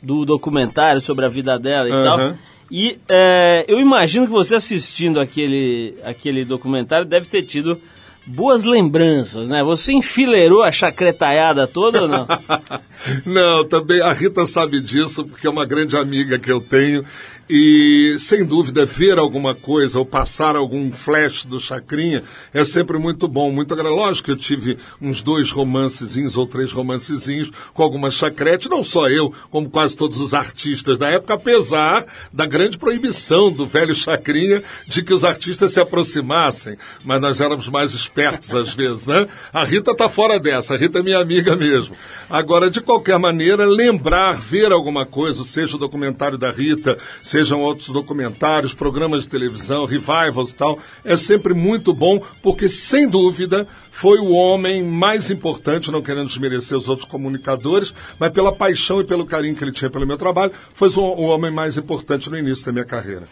do 0.03 0.25
documentário 0.25 1.01
sobre 1.01 1.25
a 1.25 1.29
vida 1.29 1.59
dela 1.59 1.89
e 1.89 1.93
Aham. 1.93 2.05
tal. 2.05 2.39
E 2.71 2.99
eh, 3.09 3.65
eu 3.69 3.79
imagino 3.81 4.27
que 4.27 4.33
você 4.33 4.55
assistindo 4.57 5.21
aquele, 5.21 5.95
aquele 6.05 6.45
documentário 6.45 7.07
deve 7.07 7.27
ter 7.27 7.43
tido 7.43 7.81
boas 8.27 8.65
lembranças, 8.65 9.51
né? 9.51 9.63
Você 9.63 9.93
enfileirou 9.93 10.63
a 10.63 10.73
chacretaiada 10.73 11.67
toda 11.67 12.03
ou 12.03 12.09
não? 12.09 12.27
Não, 13.27 13.65
também 13.65 14.01
a 14.01 14.13
Rita 14.15 14.47
sabe 14.47 14.81
disso, 14.81 15.25
porque 15.27 15.47
é 15.47 15.51
uma 15.51 15.67
grande 15.67 15.95
amiga 15.95 16.39
que 16.39 16.51
eu 16.51 16.59
tenho. 16.59 17.05
E, 17.49 18.17
sem 18.19 18.45
dúvida, 18.45 18.87
ver 18.87 19.19
alguma 19.19 19.55
coisa 19.55 19.99
ou 19.99 20.07
passar 20.07 20.57
algum 20.57 20.91
flash 20.91 21.45
do 21.45 21.61
Chacrinha 21.61 22.23
é 22.55 22.65
sempre 22.65 22.99
muito 22.99 23.29
bom. 23.29 23.51
Muito. 23.51 23.75
Lógico 23.75 24.27
que 24.27 24.31
eu 24.31 24.37
tive 24.37 24.79
uns 25.01 25.23
dois 25.23 25.51
romancezinhos 25.51 26.37
ou 26.37 26.47
três 26.47 26.73
romancezinhos 26.73 27.51
com 27.75 27.83
alguma 27.83 28.11
chacrete, 28.11 28.71
não 28.71 28.83
só 28.83 29.09
eu, 29.09 29.33
como 29.51 29.69
quase 29.69 29.97
todos 29.97 30.21
os 30.21 30.33
artistas 30.33 30.97
da 30.97 31.09
época, 31.09 31.35
apesar 31.35 32.07
da 32.33 32.47
grande 32.47 32.79
proibição 32.79 33.53
do 33.53 33.67
velho 33.67 33.95
Chacrinha 33.95 34.63
de 34.87 35.03
que 35.03 35.13
os 35.13 35.25
artistas 35.25 35.73
se 35.73 35.81
aproximassem. 35.81 36.77
Mas 37.05 37.21
nós 37.21 37.41
éramos 37.41 37.69
mais 37.69 37.93
espertos 37.93 38.55
às 38.55 38.73
vezes, 38.75 39.07
né? 39.07 39.29
A 39.53 39.65
Rita 39.65 39.95
tá 39.95 40.09
fora 40.09 40.39
dessa, 40.39 40.75
a 40.75 40.77
Rita 40.77 41.01
é 41.01 41.03
minha 41.03 41.19
amiga 41.19 41.55
mesmo. 41.57 41.95
Agora, 42.31 42.71
de 42.71 42.81
qualquer 42.81 43.19
maneira, 43.19 43.67
lembrar, 43.67 44.33
ver 44.33 44.73
alguma 44.73 45.05
coisa, 45.05 45.45
seja 45.45 45.77
o 45.77 45.79
documentário 45.79 46.39
da 46.39 46.51
Rita, 46.51 46.97
sejam 47.35 47.61
outros 47.61 47.89
documentários, 47.89 48.75
programas 48.75 49.25
de 49.25 49.29
televisão, 49.29 49.87
revivals 49.87 50.53
e 50.53 50.55
tal, 50.55 50.79
é 51.05 51.17
sempre 51.17 51.53
muito 51.53 51.93
bom, 51.93 52.23
porque 52.41 52.69
sem 52.69 53.09
dúvida 53.09 53.67
foi 53.91 54.21
o 54.21 54.31
homem 54.31 54.85
mais 54.85 55.33
importante, 55.33 55.91
não 55.91 56.01
querendo 56.01 56.29
desmerecer 56.29 56.79
os 56.79 56.89
outros 56.89 57.09
comunicadores, 57.09 57.93
mas 58.21 58.31
pela 58.31 58.53
paixão 58.53 59.01
e 59.01 59.05
pelo 59.05 59.27
carinho 59.27 59.57
que 59.57 59.65
ele 59.65 59.73
tinha 59.73 59.91
pelo 59.91 60.07
meu 60.07 60.17
trabalho, 60.17 60.53
foi 60.73 60.89
o, 60.91 61.23
homem 61.23 61.51
mais 61.51 61.77
importante 61.77 62.31
no 62.31 62.39
início 62.39 62.67
da 62.67 62.73
minha 62.73 62.85
carreira. 62.85 63.25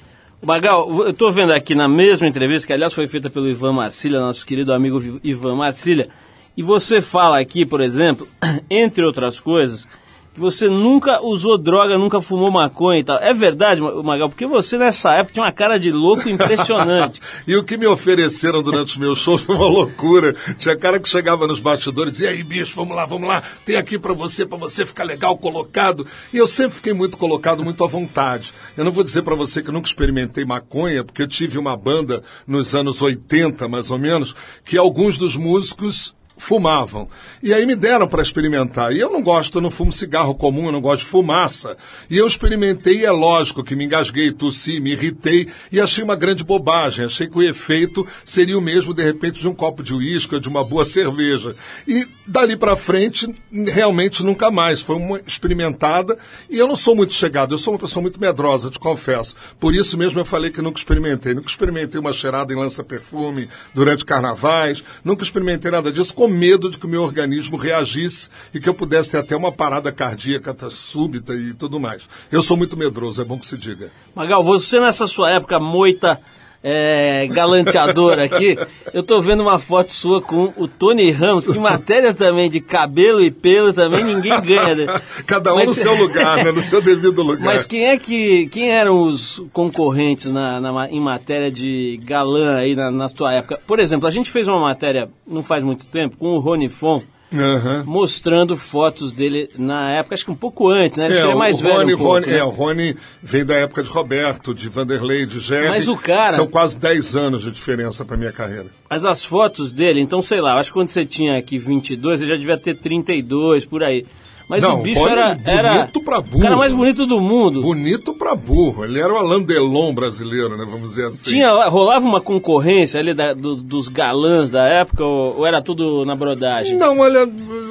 Magal, 0.44 1.04
eu 1.04 1.10
estou 1.10 1.30
vendo 1.30 1.52
aqui 1.52 1.72
na 1.72 1.86
mesma 1.86 2.26
entrevista, 2.26 2.66
que 2.66 2.72
aliás 2.72 2.92
foi 2.92 3.06
feita 3.06 3.30
pelo 3.30 3.48
Ivan 3.48 3.72
Marcília, 3.72 4.18
nosso 4.18 4.44
querido 4.44 4.72
amigo 4.72 5.00
Ivan 5.22 5.54
Marcília, 5.54 6.08
e 6.56 6.62
você 6.64 7.00
fala 7.00 7.38
aqui, 7.38 7.64
por 7.64 7.80
exemplo, 7.80 8.26
entre 8.68 9.04
outras 9.04 9.38
coisas, 9.38 9.86
que 10.34 10.40
você 10.40 10.66
nunca 10.68 11.20
usou 11.22 11.58
droga, 11.58 11.98
nunca 11.98 12.20
fumou 12.22 12.50
maconha 12.50 13.00
e 13.00 13.04
tal. 13.04 13.18
É 13.18 13.34
verdade, 13.34 13.82
Ma- 13.82 14.02
Magal, 14.02 14.28
porque 14.30 14.46
você 14.46 14.78
nessa 14.78 15.12
época 15.12 15.34
tinha 15.34 15.44
uma 15.44 15.52
cara 15.52 15.78
de 15.78 15.92
louco 15.92 16.28
impressionante. 16.28 17.20
E 17.46 17.56
o 17.56 17.64
que 17.64 17.76
me 17.76 17.86
ofereceram 17.86 18.62
durante 18.62 18.90
os 18.90 18.96
meus 18.96 19.18
shows 19.18 19.42
foi 19.42 19.56
uma 19.56 19.66
loucura. 19.66 20.32
Tinha 20.58 20.76
cara 20.76 20.98
que 21.00 21.08
chegava 21.08 21.46
nos 21.46 21.60
bastidores 21.60 22.20
e 22.20 22.26
aí, 22.26 22.42
bicho, 22.42 22.74
vamos 22.76 22.96
lá, 22.96 23.04
vamos 23.04 23.28
lá, 23.28 23.42
tem 23.66 23.76
aqui 23.76 23.98
pra 23.98 24.14
você, 24.14 24.46
pra 24.46 24.56
você 24.56 24.86
ficar 24.86 25.04
legal, 25.04 25.36
colocado. 25.36 26.06
E 26.32 26.38
eu 26.38 26.46
sempre 26.46 26.76
fiquei 26.76 26.92
muito 26.92 27.18
colocado, 27.18 27.64
muito 27.64 27.84
à 27.84 27.88
vontade. 27.88 28.52
Eu 28.76 28.84
não 28.84 28.92
vou 28.92 29.02
dizer 29.04 29.22
pra 29.22 29.34
você 29.34 29.60
que 29.62 29.68
eu 29.68 29.72
nunca 29.74 29.88
experimentei 29.88 30.44
maconha, 30.44 31.02
porque 31.04 31.22
eu 31.22 31.28
tive 31.28 31.58
uma 31.58 31.76
banda 31.76 32.22
nos 32.46 32.74
anos 32.74 33.02
80, 33.02 33.68
mais 33.68 33.90
ou 33.90 33.98
menos, 33.98 34.34
que 34.64 34.78
alguns 34.78 35.18
dos 35.18 35.36
músicos 35.36 36.14
fumavam. 36.36 37.08
E 37.42 37.52
aí 37.52 37.66
me 37.66 37.74
deram 37.74 38.08
para 38.08 38.22
experimentar. 38.22 38.92
E 38.92 38.98
eu 38.98 39.10
não 39.10 39.22
gosto, 39.22 39.58
eu 39.58 39.62
não 39.62 39.70
fumo 39.70 39.92
cigarro 39.92 40.34
comum, 40.34 40.66
eu 40.66 40.72
não 40.72 40.80
gosto 40.80 41.00
de 41.00 41.06
fumaça. 41.06 41.76
E 42.10 42.16
eu 42.16 42.26
experimentei 42.26 43.00
e 43.00 43.04
é 43.04 43.10
lógico 43.10 43.62
que 43.62 43.76
me 43.76 43.84
engasguei, 43.84 44.32
tossi, 44.32 44.80
me 44.80 44.92
irritei 44.92 45.48
e 45.70 45.80
achei 45.80 46.02
uma 46.02 46.16
grande 46.16 46.44
bobagem. 46.44 47.04
Achei 47.04 47.26
que 47.26 47.38
o 47.38 47.42
efeito 47.42 48.06
seria 48.24 48.58
o 48.58 48.62
mesmo, 48.62 48.94
de 48.94 49.02
repente, 49.02 49.40
de 49.40 49.48
um 49.48 49.54
copo 49.54 49.82
de 49.82 49.94
uísque 49.94 50.34
ou 50.34 50.40
de 50.40 50.48
uma 50.48 50.64
boa 50.64 50.84
cerveja. 50.84 51.54
E 51.86 52.06
dali 52.26 52.56
para 52.56 52.76
frente, 52.76 53.34
realmente 53.52 54.22
nunca 54.22 54.50
mais. 54.50 54.80
Foi 54.80 54.96
uma 54.96 55.20
experimentada 55.26 56.16
e 56.48 56.58
eu 56.58 56.66
não 56.66 56.76
sou 56.76 56.94
muito 56.94 57.12
chegado, 57.12 57.54
eu 57.54 57.58
sou 57.58 57.74
uma 57.74 57.80
pessoa 57.80 58.02
muito 58.02 58.20
medrosa, 58.20 58.70
te 58.70 58.78
confesso. 58.78 59.34
Por 59.58 59.74
isso 59.74 59.96
mesmo 59.96 60.20
eu 60.20 60.24
falei 60.24 60.50
que 60.50 60.62
nunca 60.62 60.78
experimentei. 60.78 61.34
Nunca 61.34 61.48
experimentei 61.48 62.00
uma 62.00 62.12
cheirada 62.12 62.52
em 62.52 62.56
lança-perfume 62.56 63.48
durante 63.74 64.04
carnavais, 64.04 64.82
nunca 65.04 65.22
experimentei 65.22 65.70
nada 65.70 65.92
disso, 65.92 66.14
com 66.22 66.28
medo 66.28 66.70
de 66.70 66.78
que 66.78 66.86
o 66.86 66.88
meu 66.88 67.02
organismo 67.02 67.56
reagisse 67.56 68.28
e 68.54 68.60
que 68.60 68.68
eu 68.68 68.74
pudesse 68.74 69.10
ter 69.10 69.18
até 69.18 69.34
uma 69.34 69.50
parada 69.50 69.90
cardíaca 69.90 70.54
tá, 70.54 70.70
súbita 70.70 71.34
e 71.34 71.52
tudo 71.52 71.80
mais. 71.80 72.02
Eu 72.30 72.40
sou 72.40 72.56
muito 72.56 72.76
medroso, 72.76 73.20
é 73.20 73.24
bom 73.24 73.36
que 73.36 73.44
se 73.44 73.58
diga. 73.58 73.90
Magal, 74.14 74.40
você 74.40 74.78
nessa 74.78 75.08
sua 75.08 75.32
época 75.32 75.58
moita 75.58 76.20
é, 76.62 77.26
galanteadora 77.26 78.24
aqui, 78.24 78.56
eu 78.94 79.02
tô 79.02 79.20
vendo 79.20 79.42
uma 79.42 79.58
foto 79.58 79.92
sua 79.92 80.22
com 80.22 80.52
o 80.56 80.68
Tony 80.68 81.10
Ramos, 81.10 81.46
que 81.46 81.58
matéria 81.58 82.14
também 82.14 82.48
de 82.48 82.60
cabelo 82.60 83.22
e 83.22 83.30
pelo 83.30 83.72
também 83.72 84.04
ninguém 84.04 84.40
ganha. 84.40 84.74
né? 84.74 84.86
Cada 85.26 85.52
um 85.52 85.56
Mas- 85.56 85.68
no 85.68 85.74
seu 85.74 85.94
lugar, 85.94 86.44
né? 86.44 86.52
no 86.52 86.62
seu 86.62 86.80
devido 86.80 87.22
lugar. 87.22 87.44
Mas 87.44 87.66
quem 87.66 87.86
é 87.86 87.98
que. 87.98 88.46
Quem 88.48 88.70
eram 88.70 89.02
os 89.02 89.42
concorrentes 89.52 90.32
na, 90.32 90.60
na 90.60 90.88
em 90.88 91.00
matéria 91.00 91.50
de 91.50 92.00
galã 92.04 92.56
aí 92.58 92.76
na, 92.76 92.90
na 92.90 93.08
sua 93.08 93.34
época? 93.34 93.60
Por 93.66 93.80
exemplo, 93.80 94.06
a 94.06 94.10
gente 94.10 94.30
fez 94.30 94.46
uma 94.46 94.60
matéria 94.60 95.08
não 95.26 95.42
faz 95.42 95.64
muito 95.64 95.86
tempo 95.86 96.16
com 96.16 96.28
o 96.28 96.38
Rony 96.38 96.68
Fon 96.68 97.02
Aham. 97.32 97.84
mostrando 97.86 98.56
fotos 98.56 99.12
dele 99.12 99.48
na 99.58 99.90
época, 99.98 100.14
acho 100.14 100.24
que 100.24 100.30
um 100.30 100.34
pouco 100.36 100.68
antes, 100.68 100.98
né? 100.98 101.06
É, 101.06 101.08
ele 101.10 101.18
é 101.18 101.26
o 101.26 101.38
mais 101.38 101.60
velho. 101.60 101.74
Rony, 101.76 101.94
um 101.94 101.96
pouco, 101.98 102.12
Rony, 102.12 102.26
né? 102.26 102.38
é, 102.38 102.44
o 102.44 102.48
Rony 102.50 102.96
vem 103.22 103.44
da 103.44 103.54
época 103.54 103.82
de 103.82 103.88
Roberto, 103.88 104.54
de 104.54 104.68
Vanderlei, 104.68 105.24
de 105.26 105.40
Jerry. 105.40 105.68
Mas 105.68 105.88
o 105.88 105.96
cara- 105.96 106.32
São 106.32 106.46
quase 106.46 106.78
10 106.78 107.16
anos 107.16 107.42
de 107.42 107.50
diferença 107.50 108.04
para 108.04 108.16
minha 108.16 108.32
carreira. 108.32 108.66
Mas 108.90 109.04
as 109.04 109.24
fotos 109.24 109.72
dele, 109.72 110.00
então 110.00 110.20
sei 110.20 110.40
lá, 110.40 110.58
acho 110.58 110.70
que 110.70 110.74
quando 110.74 110.88
você 110.90 111.04
tinha 111.06 111.38
aqui 111.38 111.58
22, 111.58 112.20
você 112.20 112.26
já 112.26 112.36
devia 112.36 112.58
ter 112.58 112.74
32 112.76 113.64
por 113.64 113.82
aí. 113.82 114.04
Mas 114.52 114.62
Não, 114.62 114.80
o 114.80 114.82
bicho 114.82 115.08
era, 115.08 115.40
era 115.46 115.74
bonito 115.78 116.02
pra 116.02 116.18
o 116.18 116.22
burro. 116.22 116.42
cara 116.42 116.56
mais 116.58 116.74
bonito 116.74 117.06
do 117.06 117.18
mundo. 117.22 117.62
Bonito 117.62 118.12
pra 118.12 118.34
burro. 118.36 118.84
Ele 118.84 119.00
era 119.00 119.10
o 119.10 119.16
Alain 119.16 119.42
Delon 119.42 119.94
brasileiro, 119.94 120.58
né? 120.58 120.66
Vamos 120.68 120.90
dizer 120.90 121.06
assim. 121.06 121.30
Tinha, 121.30 121.68
rolava 121.70 122.04
uma 122.06 122.20
concorrência 122.20 123.00
ali 123.00 123.14
da- 123.14 123.32
do- 123.32 123.62
dos 123.62 123.88
galãs 123.88 124.50
da 124.50 124.64
época 124.68 125.02
ou, 125.02 125.38
ou 125.38 125.46
era 125.46 125.62
tudo 125.62 126.04
na 126.04 126.14
brodagem? 126.14 126.76
Não, 126.76 126.98
olha, 126.98 127.26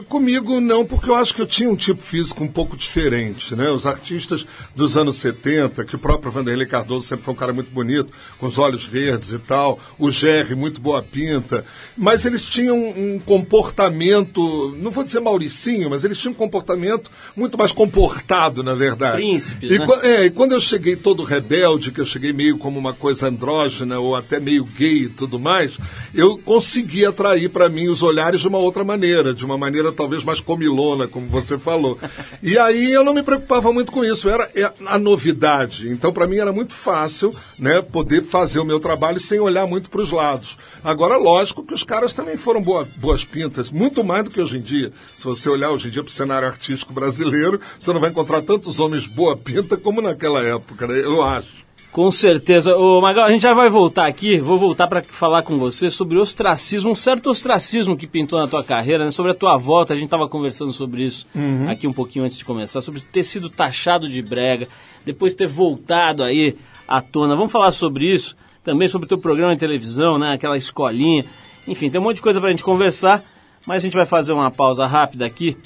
comigo 0.09 0.59
não, 0.59 0.83
porque 0.83 1.07
eu 1.07 1.15
acho 1.15 1.35
que 1.35 1.41
eu 1.43 1.45
tinha 1.45 1.69
um 1.69 1.75
tipo 1.75 2.01
físico 2.01 2.43
um 2.43 2.47
pouco 2.47 2.75
diferente, 2.75 3.55
né? 3.55 3.69
Os 3.69 3.85
artistas 3.85 4.43
dos 4.75 4.97
anos 4.97 5.17
70, 5.17 5.85
que 5.85 5.95
o 5.95 5.99
próprio 5.99 6.31
Vanderlei 6.31 6.65
Cardoso 6.65 7.05
sempre 7.05 7.23
foi 7.23 7.35
um 7.35 7.37
cara 7.37 7.53
muito 7.53 7.69
bonito, 7.69 8.09
com 8.39 8.47
os 8.47 8.57
olhos 8.57 8.85
verdes 8.85 9.31
e 9.33 9.37
tal, 9.37 9.77
o 9.99 10.11
Jerry, 10.11 10.55
muito 10.55 10.81
boa 10.81 11.03
pinta, 11.03 11.63
mas 11.95 12.25
eles 12.25 12.43
tinham 12.49 12.75
um 12.75 13.19
comportamento, 13.23 14.75
não 14.81 14.89
vou 14.91 15.03
dizer 15.03 15.19
mauricinho, 15.19 15.89
mas 15.89 16.03
eles 16.03 16.17
tinham 16.17 16.31
um 16.31 16.35
comportamento 16.35 16.70
comportamento 16.71 17.11
muito 17.35 17.57
mais 17.57 17.71
comportado, 17.71 18.63
na 18.63 18.75
verdade. 18.75 19.17
Príncipes, 19.17 19.71
e, 19.71 19.79
né? 19.79 19.87
É, 20.03 20.25
e 20.25 20.31
quando 20.31 20.53
eu 20.53 20.61
cheguei 20.61 20.95
todo 20.95 21.23
rebelde, 21.23 21.91
que 21.91 22.01
eu 22.01 22.05
cheguei 22.05 22.33
meio 22.33 22.57
como 22.57 22.79
uma 22.79 22.93
coisa 22.93 23.27
andrógena 23.27 23.99
ou 23.99 24.15
até 24.15 24.39
meio 24.39 24.65
gay 24.65 25.03
e 25.03 25.09
tudo 25.09 25.39
mais, 25.39 25.77
eu 26.13 26.37
consegui 26.37 27.05
atrair 27.05 27.49
para 27.49 27.69
mim 27.69 27.87
os 27.87 28.03
olhares 28.03 28.41
de 28.41 28.47
uma 28.47 28.57
outra 28.57 28.83
maneira, 28.83 29.33
de 29.33 29.45
uma 29.45 29.57
maneira 29.57 29.91
talvez 29.91 30.23
mais 30.23 30.39
comilona, 30.39 31.07
como 31.07 31.27
você 31.27 31.57
falou. 31.57 31.97
E 32.43 32.57
aí 32.57 32.91
eu 32.91 33.03
não 33.03 33.13
me 33.13 33.21
preocupava 33.21 33.71
muito 33.71 33.91
com 33.91 34.03
isso, 34.03 34.27
era 34.27 34.49
é, 34.55 34.71
a 34.85 34.97
novidade. 34.97 35.89
Então 35.89 36.11
para 36.11 36.25
mim 36.25 36.37
era 36.37 36.51
muito 36.51 36.73
fácil, 36.73 37.35
né, 37.57 37.81
poder 37.81 38.23
fazer 38.23 38.59
o 38.59 38.65
meu 38.65 38.79
trabalho 38.79 39.19
sem 39.19 39.39
olhar 39.39 39.67
muito 39.67 39.89
para 39.89 40.01
os 40.01 40.11
lados. 40.11 40.57
Agora, 40.83 41.17
lógico 41.17 41.63
que 41.63 41.73
os 41.73 41.83
caras 41.83 42.13
também 42.13 42.37
foram 42.37 42.61
boa, 42.61 42.87
boas 42.97 43.23
pintas, 43.23 43.69
muito 43.69 44.03
mais 44.03 44.23
do 44.23 44.31
que 44.31 44.41
hoje 44.41 44.57
em 44.57 44.61
dia. 44.61 44.91
Se 45.15 45.23
você 45.23 45.49
olhar 45.49 45.71
hoje 45.71 45.87
em 45.87 45.91
dia 45.91 46.03
para 46.03 46.09
o 46.09 46.13
cenário 46.13 46.47
artístico 46.51 46.93
brasileiro, 46.93 47.59
você 47.79 47.91
não 47.91 47.99
vai 47.99 48.09
encontrar 48.09 48.41
tantos 48.41 48.79
homens 48.79 49.07
boa 49.07 49.35
pinta 49.35 49.77
como 49.77 50.01
naquela 50.01 50.41
época, 50.43 50.85
né? 50.87 50.99
eu 50.99 51.23
acho. 51.23 51.61
Com 51.91 52.09
certeza. 52.09 52.77
Ô, 52.77 53.01
Magal, 53.01 53.25
a 53.25 53.31
gente 53.31 53.41
já 53.41 53.53
vai 53.53 53.69
voltar 53.69 54.05
aqui, 54.07 54.39
vou 54.39 54.57
voltar 54.57 54.87
para 54.87 55.03
falar 55.03 55.43
com 55.43 55.57
você 55.57 55.89
sobre 55.89 56.17
ostracismo, 56.17 56.91
um 56.91 56.95
certo 56.95 57.29
ostracismo 57.29 57.97
que 57.97 58.07
pintou 58.07 58.39
na 58.39 58.47
tua 58.47 58.63
carreira, 58.63 59.03
né? 59.03 59.11
sobre 59.11 59.33
a 59.33 59.35
tua 59.35 59.57
volta, 59.57 59.93
a 59.93 59.97
gente 59.97 60.05
estava 60.05 60.29
conversando 60.29 60.71
sobre 60.71 61.03
isso 61.03 61.27
Uhum. 61.35 61.69
aqui 61.69 61.85
um 61.87 61.91
pouquinho 61.91 62.23
antes 62.23 62.37
de 62.37 62.45
começar, 62.45 62.79
sobre 62.79 63.01
ter 63.01 63.25
sido 63.25 63.49
taxado 63.49 64.07
de 64.07 64.21
brega, 64.21 64.69
depois 65.03 65.35
ter 65.35 65.47
voltado 65.47 66.23
aí 66.23 66.55
à 66.87 67.01
tona. 67.01 67.35
Vamos 67.35 67.51
falar 67.51 67.71
sobre 67.73 68.05
isso, 68.05 68.37
também 68.63 68.87
sobre 68.87 69.05
o 69.05 69.09
teu 69.09 69.17
programa 69.17 69.53
de 69.53 69.59
televisão, 69.59 70.17
né? 70.17 70.33
aquela 70.33 70.55
escolinha, 70.57 71.25
enfim, 71.67 71.89
tem 71.89 71.99
um 71.99 72.03
monte 72.05 72.15
de 72.17 72.21
coisa 72.21 72.39
para 72.39 72.47
a 72.47 72.51
gente 72.51 72.63
conversar, 72.63 73.21
mas 73.65 73.83
a 73.83 73.85
gente 73.85 73.97
vai 73.97 74.05
fazer 74.05 74.31
uma 74.31 74.49
pausa 74.49 74.87
rápida 74.87 75.25
aqui 75.25 75.57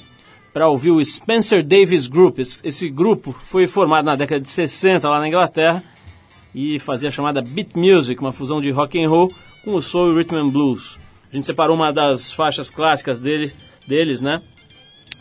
para 0.56 0.70
ouvir 0.70 0.90
o 0.90 1.04
Spencer 1.04 1.62
Davis 1.62 2.06
Group. 2.06 2.38
Esse, 2.38 2.88
grupo 2.88 3.36
foi 3.44 3.66
formado 3.66 4.06
na 4.06 4.16
década 4.16 4.40
de 4.40 4.48
60 4.48 5.06
lá 5.06 5.20
na 5.20 5.28
Inglaterra 5.28 5.84
e 6.54 6.78
fazia 6.78 7.10
a 7.10 7.12
chamada 7.12 7.42
beat 7.42 7.74
music, 7.74 8.18
uma 8.22 8.32
fusão 8.32 8.58
de 8.58 8.70
rock 8.70 8.98
and 8.98 9.06
roll 9.06 9.30
com 9.62 9.74
o 9.74 9.82
soul 9.82 10.14
rhythm 10.14 10.36
and 10.36 10.48
blues. 10.48 10.98
A 11.30 11.36
gente 11.36 11.44
separou 11.44 11.76
uma 11.76 11.92
das 11.92 12.32
faixas 12.32 12.70
clássicas 12.70 13.20
dele, 13.20 13.52
deles, 13.86 14.22
né? 14.22 14.40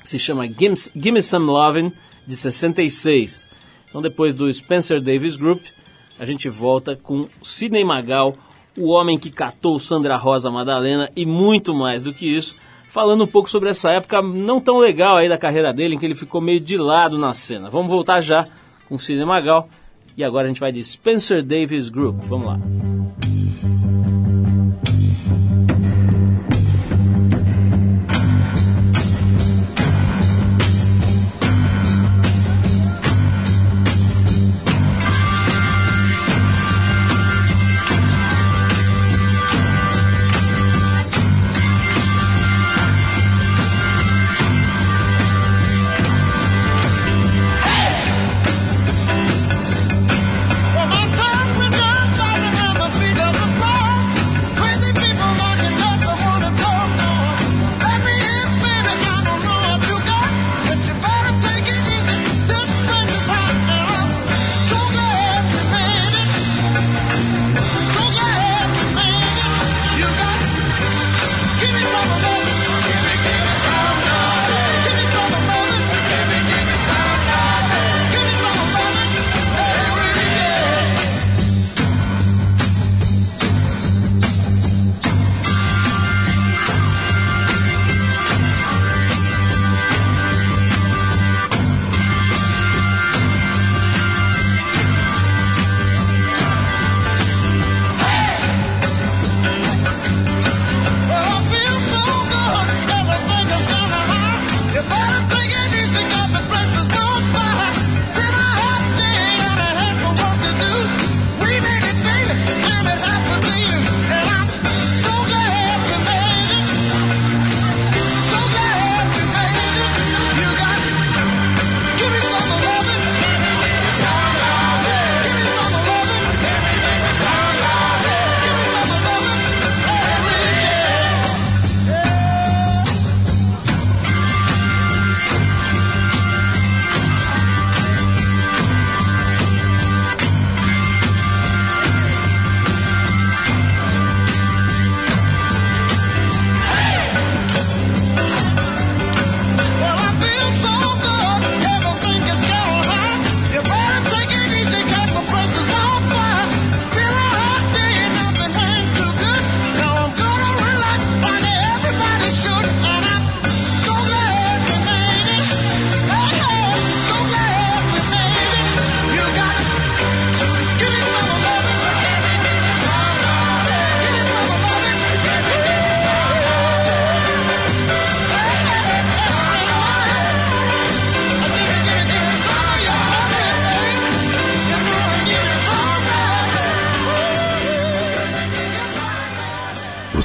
Se 0.06 0.18
chama 0.18 0.48
Gimme, 0.48 0.78
Gimme 0.96 1.22
Some 1.22 1.48
Lovin' 1.48 1.92
de 2.26 2.34
66. 2.34 3.50
Então 3.90 4.02
depois 4.02 4.34
do 4.36 4.50
Spencer 4.54 5.02
Davis 5.02 5.36
Group, 5.36 5.66
a 6.18 6.24
gente 6.24 6.48
volta 6.48 6.96
com 6.96 7.28
Sidney 7.42 7.84
Magal, 7.84 8.38
o 8.78 8.90
homem 8.90 9.20
que 9.20 9.30
catou 9.30 9.82
Sandra 9.82 10.16
Rosa 10.16 10.50
Madalena 10.50 11.12
e 11.14 11.26
muito 11.26 11.76
mais 11.76 12.04
do 12.04 12.14
que 12.14 12.26
isso, 12.26 12.56
falando 12.96 13.26
um 13.26 13.28
pouco 13.28 13.50
sobre 13.50 13.68
essa 13.68 13.92
época 13.92 14.22
não 14.22 14.62
tão 14.62 14.78
legal 14.78 15.18
aí 15.18 15.28
da 15.28 15.38
carreira 15.38 15.74
dele, 15.74 15.96
em 15.96 16.00
que 16.00 16.06
ele 16.06 16.16
ficou 16.16 16.40
meio 16.40 16.62
de 16.62 16.78
lado 16.78 17.18
na 17.18 17.34
cena. 17.34 17.70
Vamos 17.70 17.92
voltar 17.92 18.22
já 18.22 18.48
com 18.88 18.98
Sidney 18.98 19.26
Magal 19.26 19.68
e 20.16 20.24
agora 20.24 20.46
a 20.46 20.48
gente 20.48 20.62
vai 20.62 20.72
de 20.72 20.82
Spencer 20.82 21.44
Davis 21.44 21.90
Group. 21.90 22.22
Vamos 22.22 22.48
lá. 22.48 23.35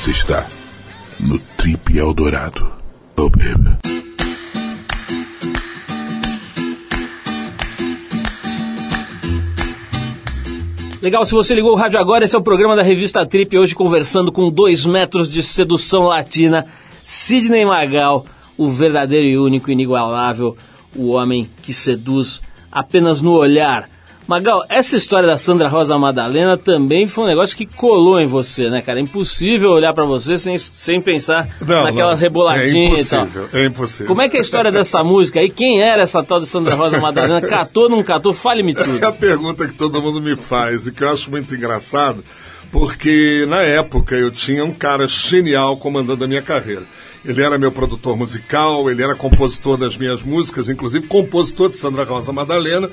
Você 0.01 0.13
está 0.13 0.49
no 1.21 1.39
Trip 1.59 1.99
Eldorado. 1.99 2.73
Oh, 3.19 3.29
baby. 3.29 3.77
Legal, 11.03 11.27
se 11.27 11.33
você 11.33 11.55
ligou 11.55 11.73
o 11.73 11.77
rádio 11.77 12.01
agora, 12.01 12.25
esse 12.25 12.35
é 12.35 12.39
o 12.39 12.43
programa 12.43 12.75
da 12.75 12.83
revista 12.83 13.27
Trip, 13.27 13.59
hoje 13.59 13.75
conversando 13.75 14.33
com 14.33 14.51
dois 14.51 14.87
metros 14.87 15.29
de 15.29 15.43
sedução 15.43 16.05
latina, 16.05 16.67
Sidney 17.05 17.67
Magal, 17.67 18.25
o 18.57 18.71
verdadeiro 18.71 19.27
e 19.27 19.37
único, 19.37 19.71
inigualável, 19.71 20.57
o 20.97 21.09
homem 21.09 21.47
que 21.61 21.75
seduz 21.75 22.41
apenas 22.73 23.21
no 23.21 23.33
olhar. 23.33 23.87
Magal, 24.31 24.65
essa 24.69 24.95
história 24.97 25.27
da 25.27 25.37
Sandra 25.37 25.67
Rosa 25.67 25.99
Madalena 25.99 26.57
também 26.57 27.09
foi 27.09 27.25
um 27.25 27.27
negócio 27.27 27.57
que 27.57 27.67
colou 27.67 28.21
em 28.21 28.27
você, 28.27 28.71
né, 28.71 28.81
cara? 28.81 29.01
É 29.01 29.03
impossível 29.03 29.73
olhar 29.73 29.93
pra 29.93 30.05
você 30.05 30.39
sem, 30.39 30.57
sem 30.57 31.01
pensar 31.01 31.49
Não, 31.67 31.83
naquela 31.83 32.13
não. 32.13 32.17
reboladinha 32.17 32.97
é 32.97 33.01
e 33.01 33.05
tal. 33.05 33.23
impossível, 33.25 33.49
É 33.53 33.65
impossível. 33.65 34.07
Como 34.07 34.23
é 34.23 34.29
que 34.29 34.37
é 34.37 34.39
a 34.39 34.43
história 34.43 34.71
dessa 34.71 35.03
música 35.05 35.41
aí? 35.41 35.51
Quem 35.51 35.83
era 35.83 36.03
essa 36.03 36.23
tal 36.23 36.39
de 36.39 36.47
Sandra 36.47 36.77
Rosa 36.77 37.01
Madalena? 37.01 37.41
Catou, 37.41 37.89
não 37.89 38.05
catou? 38.05 38.33
Fale-me 38.33 38.73
É 38.73 38.81
a 38.81 38.85
tudo. 38.85 39.13
pergunta 39.15 39.67
que 39.67 39.75
todo 39.75 40.01
mundo 40.01 40.23
me 40.23 40.37
faz 40.37 40.87
e 40.87 40.93
que 40.93 41.03
eu 41.03 41.11
acho 41.13 41.29
muito 41.29 41.53
engraçado, 41.53 42.23
porque 42.71 43.45
na 43.49 43.63
época 43.63 44.15
eu 44.15 44.31
tinha 44.31 44.65
um 44.65 44.73
cara 44.73 45.09
genial 45.09 45.77
comandando 45.77 46.25
a 46.25 46.29
minha 46.29 46.41
carreira. 46.43 46.85
Ele 47.25 47.43
era 47.43 47.59
meu 47.59 47.71
produtor 47.71 48.17
musical, 48.17 48.89
ele 48.91 49.03
era 49.03 49.15
compositor 49.15 49.77
das 49.77 49.95
minhas 49.97 50.23
músicas, 50.23 50.69
inclusive 50.71 51.07
compositor 51.07 51.69
de 51.69 51.77
Sandra 51.77 52.03
Rosa 52.05 52.33
Madalena, 52.33 52.89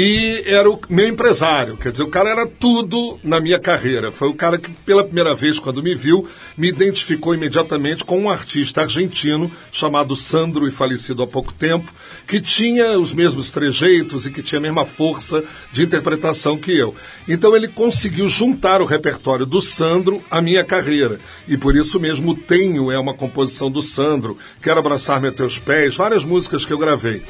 e 0.00 0.44
era 0.46 0.70
o 0.70 0.78
meu 0.88 1.08
empresário. 1.08 1.76
Quer 1.76 1.90
dizer, 1.90 2.04
o 2.04 2.08
cara 2.08 2.30
era 2.30 2.46
tudo 2.46 3.18
na 3.20 3.40
minha 3.40 3.58
carreira. 3.58 4.12
Foi 4.12 4.28
o 4.28 4.34
cara 4.34 4.56
que, 4.56 4.70
pela 4.70 5.02
primeira 5.02 5.34
vez, 5.34 5.58
quando 5.58 5.82
me 5.82 5.92
viu, 5.92 6.24
me 6.56 6.68
identificou 6.68 7.34
imediatamente 7.34 8.04
com 8.04 8.16
um 8.16 8.30
artista 8.30 8.82
argentino 8.82 9.50
chamado 9.72 10.14
Sandro, 10.14 10.68
e 10.68 10.70
falecido 10.70 11.20
há 11.24 11.26
pouco 11.26 11.52
tempo, 11.52 11.92
que 12.28 12.40
tinha 12.40 12.96
os 12.96 13.12
mesmos 13.12 13.50
trejeitos 13.50 14.24
e 14.24 14.30
que 14.30 14.40
tinha 14.40 14.60
a 14.60 14.62
mesma 14.62 14.86
força 14.86 15.42
de 15.72 15.82
interpretação 15.82 16.56
que 16.56 16.78
eu. 16.78 16.94
Então 17.26 17.56
ele 17.56 17.66
conseguiu 17.66 18.28
juntar 18.28 18.80
o 18.80 18.84
repertório 18.84 19.44
do 19.44 19.60
Sandro 19.60 20.22
à 20.30 20.40
minha 20.40 20.62
carreira. 20.62 21.18
E 21.48 21.56
por 21.56 21.74
isso 21.74 21.98
mesmo 21.98 22.36
Tenho 22.36 22.92
é 22.92 22.98
uma 23.00 23.14
composição 23.14 23.68
do 23.68 23.82
Sandro, 23.82 24.38
Quero 24.62 24.78
Abraçar-me 24.78 25.26
a 25.26 25.32
Teus 25.32 25.58
Pés, 25.58 25.96
várias 25.96 26.24
músicas 26.24 26.64
que 26.64 26.72
eu 26.72 26.78
gravei. 26.78 27.20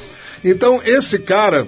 Então 0.43 0.79
esse 0.85 1.17
cara 1.17 1.67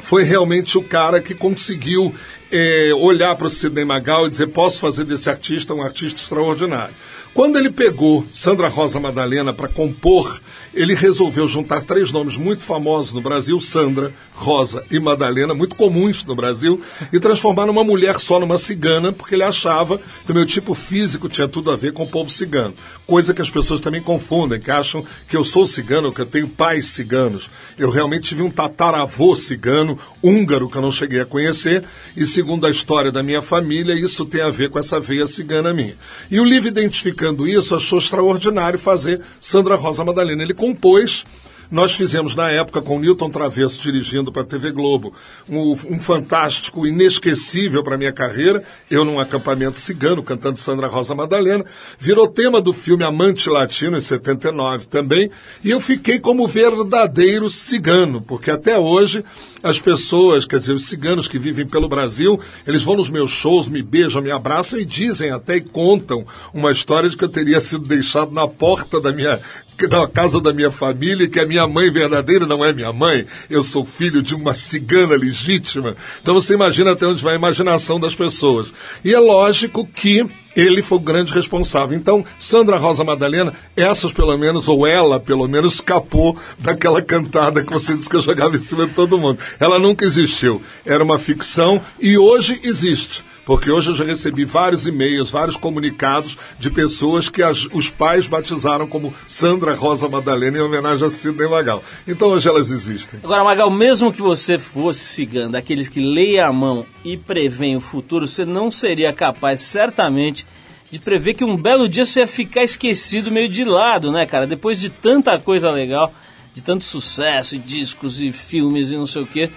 foi 0.00 0.22
realmente 0.22 0.78
o 0.78 0.82
cara 0.82 1.20
que 1.20 1.34
conseguiu 1.34 2.14
eh, 2.50 2.90
olhar 2.94 3.34
para 3.36 3.46
o 3.46 3.50
Sidney 3.50 3.84
Magal 3.84 4.26
e 4.26 4.30
dizer: 4.30 4.48
posso 4.48 4.80
fazer 4.80 5.04
desse 5.04 5.28
artista 5.28 5.74
um 5.74 5.82
artista 5.82 6.20
extraordinário. 6.20 6.94
Quando 7.38 7.56
ele 7.56 7.70
pegou 7.70 8.26
Sandra 8.32 8.66
Rosa 8.66 8.98
Madalena 8.98 9.52
para 9.52 9.68
compor, 9.68 10.40
ele 10.74 10.92
resolveu 10.92 11.46
juntar 11.46 11.82
três 11.82 12.10
nomes 12.10 12.36
muito 12.36 12.64
famosos 12.64 13.12
no 13.12 13.22
Brasil: 13.22 13.60
Sandra, 13.60 14.12
Rosa 14.32 14.84
e 14.90 14.98
Madalena, 14.98 15.54
muito 15.54 15.76
comuns 15.76 16.24
no 16.24 16.34
Brasil, 16.34 16.80
e 17.12 17.20
transformar 17.20 17.66
numa 17.66 17.84
mulher 17.84 18.18
só, 18.18 18.40
numa 18.40 18.58
cigana, 18.58 19.12
porque 19.12 19.36
ele 19.36 19.44
achava 19.44 20.00
que 20.26 20.32
o 20.32 20.34
meu 20.34 20.44
tipo 20.44 20.74
físico 20.74 21.28
tinha 21.28 21.46
tudo 21.46 21.70
a 21.70 21.76
ver 21.76 21.92
com 21.92 22.02
o 22.02 22.08
povo 22.08 22.28
cigano. 22.28 22.74
Coisa 23.06 23.32
que 23.32 23.40
as 23.40 23.48
pessoas 23.48 23.80
também 23.80 24.02
confundem, 24.02 24.58
que 24.58 24.72
acham 24.72 25.04
que 25.28 25.36
eu 25.36 25.44
sou 25.44 25.64
cigano, 25.64 26.12
que 26.12 26.20
eu 26.20 26.26
tenho 26.26 26.48
pais 26.48 26.88
ciganos. 26.88 27.48
Eu 27.78 27.88
realmente 27.88 28.30
tive 28.30 28.42
um 28.42 28.50
tataravô 28.50 29.36
cigano, 29.36 29.96
húngaro, 30.20 30.68
que 30.68 30.76
eu 30.76 30.82
não 30.82 30.90
cheguei 30.90 31.20
a 31.20 31.24
conhecer, 31.24 31.84
e 32.16 32.26
segundo 32.26 32.66
a 32.66 32.70
história 32.70 33.12
da 33.12 33.22
minha 33.22 33.40
família, 33.40 33.94
isso 33.94 34.24
tem 34.24 34.40
a 34.40 34.50
ver 34.50 34.70
com 34.70 34.78
essa 34.80 34.98
veia 34.98 35.26
cigana 35.28 35.72
minha. 35.72 35.96
E 36.28 36.40
o 36.40 36.44
livro 36.44 36.68
identificando 36.68 37.27
isso, 37.46 37.74
achou 37.74 37.98
extraordinário 37.98 38.78
fazer 38.78 39.20
Sandra 39.40 39.76
Rosa 39.76 40.04
Madalena. 40.04 40.42
Ele 40.42 40.54
compôs 40.54 41.24
nós 41.70 41.92
fizemos 41.92 42.34
na 42.34 42.50
época 42.50 42.80
com 42.80 42.98
Newton 42.98 43.28
Travesso 43.28 43.82
dirigindo 43.82 44.32
para 44.32 44.42
a 44.42 44.44
TV 44.44 44.70
Globo 44.70 45.12
um, 45.48 45.72
um 45.72 46.00
fantástico, 46.00 46.86
inesquecível 46.86 47.84
para 47.84 47.98
minha 47.98 48.12
carreira. 48.12 48.64
Eu 48.90 49.04
num 49.04 49.20
acampamento 49.20 49.78
cigano 49.78 50.22
cantando 50.22 50.58
Sandra 50.58 50.86
Rosa 50.86 51.14
Madalena. 51.14 51.64
Virou 51.98 52.26
tema 52.26 52.60
do 52.60 52.72
filme 52.72 53.04
Amante 53.04 53.50
Latino 53.50 53.98
em 53.98 54.00
79 54.00 54.86
também. 54.86 55.30
E 55.62 55.70
eu 55.70 55.80
fiquei 55.80 56.18
como 56.18 56.48
verdadeiro 56.48 57.50
cigano, 57.50 58.22
porque 58.22 58.50
até 58.50 58.78
hoje 58.78 59.22
as 59.62 59.78
pessoas, 59.78 60.44
quer 60.44 60.60
dizer, 60.60 60.72
os 60.72 60.86
ciganos 60.86 61.28
que 61.28 61.38
vivem 61.38 61.66
pelo 61.66 61.88
Brasil, 61.88 62.40
eles 62.66 62.82
vão 62.82 62.96
nos 62.96 63.10
meus 63.10 63.30
shows, 63.30 63.68
me 63.68 63.82
beijam, 63.82 64.22
me 64.22 64.30
abraçam 64.30 64.78
e 64.78 64.84
dizem 64.84 65.30
até 65.30 65.56
e 65.56 65.60
contam 65.60 66.24
uma 66.54 66.70
história 66.70 67.10
de 67.10 67.16
que 67.16 67.24
eu 67.24 67.28
teria 67.28 67.60
sido 67.60 67.86
deixado 67.86 68.32
na 68.32 68.46
porta 68.46 69.00
da 69.00 69.12
minha 69.12 69.38
da 69.86 70.08
casa 70.08 70.40
da 70.40 70.52
minha 70.52 70.70
família 70.70 71.28
que 71.28 71.38
a 71.38 71.46
minha 71.46 71.66
mãe 71.66 71.90
verdadeira 71.90 72.46
não 72.46 72.64
é 72.64 72.72
minha 72.72 72.92
mãe. 72.92 73.26
Eu 73.48 73.62
sou 73.62 73.84
filho 73.84 74.22
de 74.22 74.34
uma 74.34 74.54
cigana 74.54 75.14
legítima. 75.14 75.96
Então 76.20 76.34
você 76.34 76.54
imagina 76.54 76.92
até 76.92 77.06
onde 77.06 77.22
vai 77.22 77.34
a 77.34 77.38
imaginação 77.38 78.00
das 78.00 78.14
pessoas. 78.14 78.72
E 79.04 79.14
é 79.14 79.18
lógico 79.18 79.86
que 79.86 80.26
ele 80.56 80.82
foi 80.82 80.98
o 80.98 81.00
grande 81.00 81.32
responsável. 81.32 81.96
Então, 81.96 82.24
Sandra 82.40 82.78
Rosa 82.78 83.04
Madalena, 83.04 83.54
essas 83.76 84.12
pelo 84.12 84.36
menos, 84.36 84.66
ou 84.66 84.86
ela 84.86 85.20
pelo 85.20 85.46
menos, 85.46 85.74
escapou 85.74 86.36
daquela 86.58 87.00
cantada 87.00 87.62
que 87.62 87.72
você 87.72 87.94
disse 87.94 88.08
que 88.08 88.16
eu 88.16 88.22
jogava 88.22 88.56
em 88.56 88.58
cima 88.58 88.86
de 88.86 88.92
todo 88.92 89.18
mundo. 89.18 89.38
Ela 89.60 89.78
nunca 89.78 90.04
existiu. 90.04 90.60
Era 90.84 91.04
uma 91.04 91.18
ficção 91.18 91.80
e 92.00 92.18
hoje 92.18 92.60
existe. 92.64 93.27
Porque 93.48 93.70
hoje 93.70 93.88
eu 93.88 93.96
já 93.96 94.04
recebi 94.04 94.44
vários 94.44 94.86
e-mails, 94.86 95.30
vários 95.30 95.56
comunicados 95.56 96.36
de 96.58 96.68
pessoas 96.70 97.30
que 97.30 97.42
as- 97.42 97.66
os 97.72 97.88
pais 97.88 98.26
batizaram 98.26 98.86
como 98.86 99.14
Sandra 99.26 99.74
Rosa 99.74 100.06
Madalena 100.06 100.58
em 100.58 100.60
homenagem 100.60 101.06
a 101.06 101.08
Sidney 101.08 101.48
Magal. 101.48 101.82
Então 102.06 102.28
hoje 102.28 102.46
elas 102.46 102.70
existem. 102.70 103.20
Agora, 103.24 103.42
Magal, 103.42 103.70
mesmo 103.70 104.12
que 104.12 104.20
você 104.20 104.58
fosse 104.58 105.08
cigano, 105.08 105.52
daqueles 105.52 105.88
que 105.88 105.98
leia 105.98 106.46
a 106.46 106.52
mão 106.52 106.84
e 107.02 107.16
prevêem 107.16 107.74
o 107.74 107.80
futuro, 107.80 108.28
você 108.28 108.44
não 108.44 108.70
seria 108.70 109.14
capaz, 109.14 109.62
certamente, 109.62 110.44
de 110.90 110.98
prever 110.98 111.32
que 111.32 111.42
um 111.42 111.56
belo 111.56 111.88
dia 111.88 112.04
você 112.04 112.20
ia 112.20 112.26
ficar 112.26 112.62
esquecido 112.64 113.30
meio 113.30 113.48
de 113.48 113.64
lado, 113.64 114.12
né, 114.12 114.26
cara? 114.26 114.46
Depois 114.46 114.78
de 114.78 114.90
tanta 114.90 115.38
coisa 115.38 115.70
legal, 115.70 116.12
de 116.52 116.60
tanto 116.60 116.84
sucesso, 116.84 117.54
e 117.56 117.58
discos 117.58 118.20
e 118.20 118.30
filmes 118.30 118.90
e 118.90 118.96
não 118.96 119.06
sei 119.06 119.22
o 119.22 119.26
quê, 119.26 119.48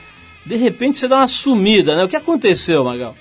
de 0.46 0.56
repente 0.56 0.98
você 0.98 1.10
dá 1.10 1.18
uma 1.18 1.28
sumida, 1.28 1.94
né? 1.94 2.06
O 2.06 2.08
que 2.08 2.16
aconteceu, 2.16 2.86
Magal? 2.86 3.18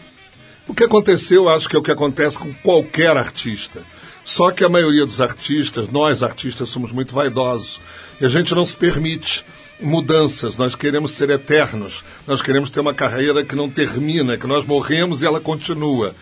O 0.70 0.74
que 0.74 0.84
aconteceu, 0.84 1.48
acho 1.48 1.68
que 1.68 1.74
é 1.74 1.78
o 1.80 1.82
que 1.82 1.90
acontece 1.90 2.38
com 2.38 2.54
qualquer 2.54 3.16
artista. 3.16 3.82
Só 4.24 4.52
que 4.52 4.62
a 4.62 4.68
maioria 4.68 5.04
dos 5.04 5.20
artistas, 5.20 5.88
nós 5.88 6.22
artistas, 6.22 6.68
somos 6.68 6.92
muito 6.92 7.12
vaidosos. 7.12 7.80
E 8.20 8.24
a 8.24 8.28
gente 8.28 8.54
não 8.54 8.64
se 8.64 8.76
permite 8.76 9.44
mudanças. 9.80 10.56
Nós 10.56 10.76
queremos 10.76 11.10
ser 11.10 11.28
eternos. 11.28 12.04
Nós 12.24 12.40
queremos 12.40 12.70
ter 12.70 12.78
uma 12.78 12.94
carreira 12.94 13.42
que 13.42 13.56
não 13.56 13.68
termina, 13.68 14.38
que 14.38 14.46
nós 14.46 14.64
morremos 14.64 15.22
e 15.22 15.26
ela 15.26 15.40
continua. 15.40 16.14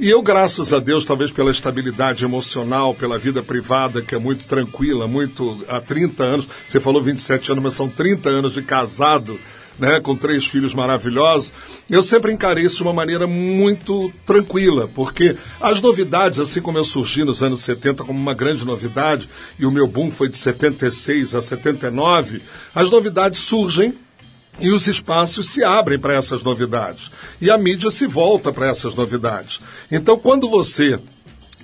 E 0.00 0.08
eu, 0.08 0.22
graças 0.22 0.72
a 0.72 0.78
Deus, 0.78 1.04
talvez 1.04 1.30
pela 1.30 1.50
estabilidade 1.50 2.24
emocional, 2.24 2.94
pela 2.94 3.18
vida 3.18 3.42
privada, 3.42 4.00
que 4.00 4.14
é 4.14 4.18
muito 4.18 4.46
tranquila, 4.46 5.06
muito 5.06 5.62
há 5.68 5.78
30 5.78 6.24
anos, 6.24 6.48
você 6.66 6.80
falou 6.80 7.02
27 7.02 7.52
anos, 7.52 7.62
mas 7.62 7.74
são 7.74 7.86
30 7.86 8.30
anos 8.30 8.54
de 8.54 8.62
casado, 8.62 9.38
né, 9.80 9.98
com 9.98 10.14
três 10.14 10.46
filhos 10.46 10.74
maravilhosos, 10.74 11.52
eu 11.88 12.02
sempre 12.02 12.32
encarei 12.32 12.64
isso 12.64 12.76
de 12.76 12.82
uma 12.82 12.92
maneira 12.92 13.26
muito 13.26 14.12
tranquila, 14.26 14.88
porque 14.94 15.36
as 15.60 15.80
novidades, 15.80 16.38
assim 16.38 16.60
como 16.60 16.78
eu 16.78 16.84
surgi 16.84 17.24
nos 17.24 17.42
anos 17.42 17.60
70 17.62 18.04
como 18.04 18.18
uma 18.18 18.34
grande 18.34 18.64
novidade, 18.64 19.28
e 19.58 19.64
o 19.64 19.70
meu 19.70 19.88
boom 19.88 20.10
foi 20.10 20.28
de 20.28 20.36
76 20.36 21.34
a 21.34 21.40
79, 21.40 22.42
as 22.74 22.90
novidades 22.90 23.40
surgem 23.40 23.94
e 24.60 24.70
os 24.70 24.86
espaços 24.86 25.48
se 25.48 25.64
abrem 25.64 25.98
para 25.98 26.14
essas 26.14 26.42
novidades. 26.42 27.10
E 27.40 27.50
a 27.50 27.56
mídia 27.56 27.90
se 27.90 28.06
volta 28.06 28.52
para 28.52 28.68
essas 28.68 28.94
novidades. 28.94 29.60
Então, 29.90 30.18
quando 30.18 30.50
você 30.50 31.00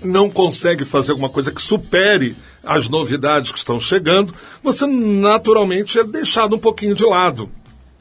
não 0.03 0.31
consegue 0.31 0.85
fazer 0.85 1.11
alguma 1.11 1.29
coisa 1.29 1.53
que 1.53 1.61
supere 1.61 2.37
as 2.63 2.89
novidades 2.89 3.53
que 3.53 3.59
estão 3.59 3.81
chegando, 3.81 4.35
você 4.63 4.87
naturalmente 4.87 5.99
é 5.99 6.05
deixado 6.05 6.57
um 6.57 6.59
pouquinho 6.59 6.95
de 6.95 7.05
lado. 7.05 7.51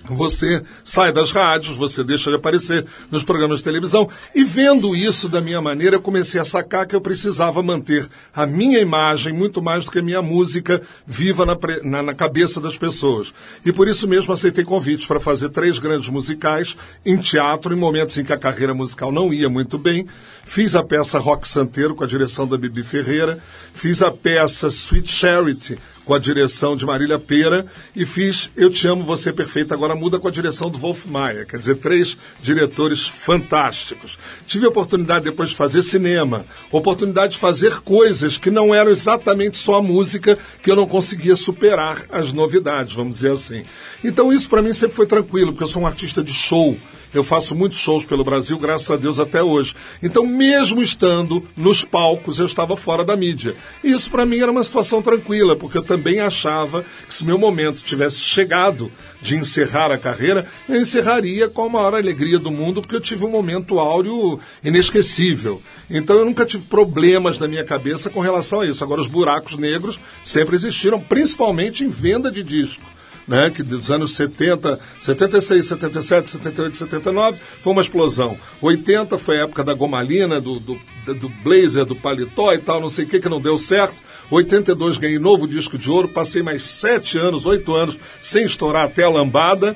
Você 0.09 0.61
sai 0.83 1.11
das 1.11 1.31
rádios, 1.31 1.77
você 1.77 2.03
deixa 2.03 2.29
de 2.29 2.35
aparecer 2.35 2.85
nos 3.09 3.23
programas 3.23 3.59
de 3.59 3.63
televisão. 3.63 4.07
E 4.35 4.43
vendo 4.43 4.95
isso 4.95 5.27
da 5.27 5.41
minha 5.41 5.61
maneira, 5.61 5.95
eu 5.95 6.01
comecei 6.01 6.39
a 6.39 6.45
sacar 6.45 6.85
que 6.85 6.95
eu 6.95 7.01
precisava 7.01 7.63
manter 7.63 8.07
a 8.33 8.45
minha 8.45 8.79
imagem, 8.79 9.33
muito 9.33 9.61
mais 9.61 9.83
do 9.85 9.91
que 9.91 9.99
a 9.99 10.03
minha 10.03 10.21
música, 10.21 10.81
viva 11.07 11.45
na, 11.45 11.57
na- 11.83 12.03
na 12.03 12.13
cabeça 12.13 12.61
das 12.61 12.77
pessoas. 12.77 13.33
E 13.65 13.71
por 13.71 13.87
isso 13.87 14.07
mesmo 14.07 14.31
aceitei 14.33 14.63
convites 14.63 15.07
para 15.07 15.19
fazer 15.19 15.49
três 15.49 15.79
grandes 15.79 16.09
musicais 16.09 16.75
em 17.05 17.17
teatro, 17.17 17.73
em 17.73 17.77
momentos 17.77 18.17
em 18.17 18.23
que 18.23 18.33
a 18.33 18.37
carreira 18.37 18.73
musical 18.73 19.11
não 19.11 19.33
ia 19.33 19.49
muito 19.49 19.77
bem. 19.77 20.05
Fiz 20.45 20.75
a 20.75 20.83
peça 20.83 21.17
Rock 21.17 21.47
Santeiro 21.47 21.95
com 21.95 22.03
a 22.03 22.07
direção 22.07 22.47
da 22.47 22.57
Bibi 22.57 22.83
Ferreira. 22.83 23.39
Fiz 23.73 24.01
a 24.01 24.11
peça 24.11 24.67
Sweet 24.67 25.11
Charity 25.11 25.77
com 26.05 26.13
a 26.13 26.19
direção 26.19 26.77
de 26.77 26.85
Marília 26.85 27.17
Pera 27.17 27.65
e 27.95 28.05
fiz 28.05 28.51
Eu 28.55 28.69
Te 28.69 28.87
Amo, 28.87 29.03
Você 29.03 29.33
Perfeita, 29.33 29.73
agora 29.73 29.95
muda 29.95 30.19
com 30.19 30.27
a 30.27 30.31
direção 30.31 30.69
do 30.69 30.77
Wolf 30.77 31.05
Maia, 31.07 31.45
quer 31.45 31.57
dizer, 31.57 31.75
três 31.75 32.17
diretores 32.41 33.07
fantásticos. 33.07 34.17
Tive 34.45 34.65
a 34.65 34.69
oportunidade 34.69 35.25
depois 35.25 35.49
de 35.49 35.55
fazer 35.55 35.81
cinema, 35.81 36.45
oportunidade 36.71 37.33
de 37.33 37.39
fazer 37.39 37.81
coisas 37.81 38.37
que 38.37 38.51
não 38.51 38.73
eram 38.73 38.91
exatamente 38.91 39.57
só 39.57 39.75
a 39.75 39.81
música, 39.81 40.37
que 40.61 40.69
eu 40.69 40.75
não 40.75 40.87
conseguia 40.87 41.35
superar 41.35 42.05
as 42.11 42.31
novidades, 42.31 42.93
vamos 42.93 43.15
dizer 43.15 43.31
assim. 43.31 43.65
Então 44.03 44.31
isso 44.31 44.47
para 44.47 44.61
mim 44.61 44.73
sempre 44.73 44.95
foi 44.95 45.07
tranquilo, 45.07 45.51
porque 45.51 45.63
eu 45.63 45.67
sou 45.67 45.81
um 45.81 45.87
artista 45.87 46.23
de 46.23 46.31
show. 46.31 46.77
Eu 47.15 47.23
faço 47.23 47.55
muitos 47.55 47.77
shows 47.77 48.05
pelo 48.05 48.25
Brasil, 48.25 48.59
graças 48.59 48.91
a 48.91 48.97
Deus, 48.97 49.21
até 49.21 49.41
hoje. 49.41 49.73
Então, 50.03 50.27
mesmo 50.27 50.83
estando 50.83 51.47
nos 51.55 51.85
palcos, 51.85 52.39
eu 52.39 52.45
estava 52.45 52.75
fora 52.75 53.05
da 53.05 53.15
mídia. 53.15 53.55
E 53.81 53.91
isso 53.91 54.11
para 54.11 54.25
mim 54.25 54.39
era 54.39 54.51
uma 54.51 54.63
situação 54.63 55.01
tranquila, 55.01 55.55
porque 55.55 55.77
eu 55.77 55.81
também 55.81 56.19
achava 56.19 56.83
que 57.07 57.13
se 57.13 57.25
meu 57.25 57.37
momento 57.37 57.81
tivesse 57.81 58.19
chegado 58.19 58.91
de 59.21 59.35
encerrar 59.35 59.91
a 59.91 59.97
carreira, 59.97 60.45
eu 60.67 60.75
encerraria 60.75 61.47
com 61.47 61.63
a 61.63 61.69
maior 61.69 61.95
alegria 61.95 62.37
do 62.37 62.51
mundo, 62.51 62.81
porque 62.81 62.95
eu 62.95 63.01
tive 63.01 63.23
um 63.23 63.31
momento 63.31 63.79
áureo 63.79 64.37
inesquecível. 64.61 65.61
Então 65.89 66.17
eu 66.17 66.25
nunca 66.25 66.45
tive 66.45 66.65
problemas 66.65 67.39
na 67.39 67.47
minha 67.47 67.63
cabeça 67.63 68.09
com 68.09 68.19
relação 68.19 68.59
a 68.59 68.65
isso. 68.65 68.83
Agora, 68.83 68.99
os 68.99 69.07
buracos 69.07 69.57
negros 69.57 69.97
sempre 70.21 70.55
existiram, 70.55 70.99
principalmente 70.99 71.83
em 71.85 71.87
venda 71.87 72.29
de 72.29 72.43
disco. 72.43 72.94
Né, 73.27 73.49
que 73.49 73.63
dos 73.63 73.89
anos 73.89 74.13
70, 74.13 74.79
76, 75.01 75.65
77, 75.65 76.29
78, 76.29 76.77
79, 76.77 77.39
foi 77.59 77.73
uma 77.73 77.81
explosão. 77.81 78.37
80 78.61 79.17
foi 79.17 79.39
a 79.39 79.45
época 79.45 79.63
da 79.63 79.73
gomalina, 79.73 80.39
do, 80.39 80.59
do, 80.59 80.79
do 81.07 81.29
blazer, 81.43 81.85
do 81.85 81.95
paletó 81.95 82.53
e 82.53 82.59
tal, 82.59 82.79
não 82.79 82.89
sei 82.89 83.05
o 83.05 83.07
que, 83.07 83.19
que 83.19 83.27
não 83.27 83.41
deu 83.41 83.57
certo. 83.57 83.95
82 84.29 84.97
ganhei 84.97 85.19
novo 85.19 85.47
disco 85.47 85.77
de 85.77 85.89
ouro, 85.89 86.07
passei 86.07 86.41
mais 86.41 86.63
sete 86.63 87.17
anos, 87.17 87.45
oito 87.45 87.73
anos, 87.73 87.97
sem 88.21 88.45
estourar 88.45 88.85
até 88.85 89.03
a 89.03 89.09
lambada. 89.09 89.75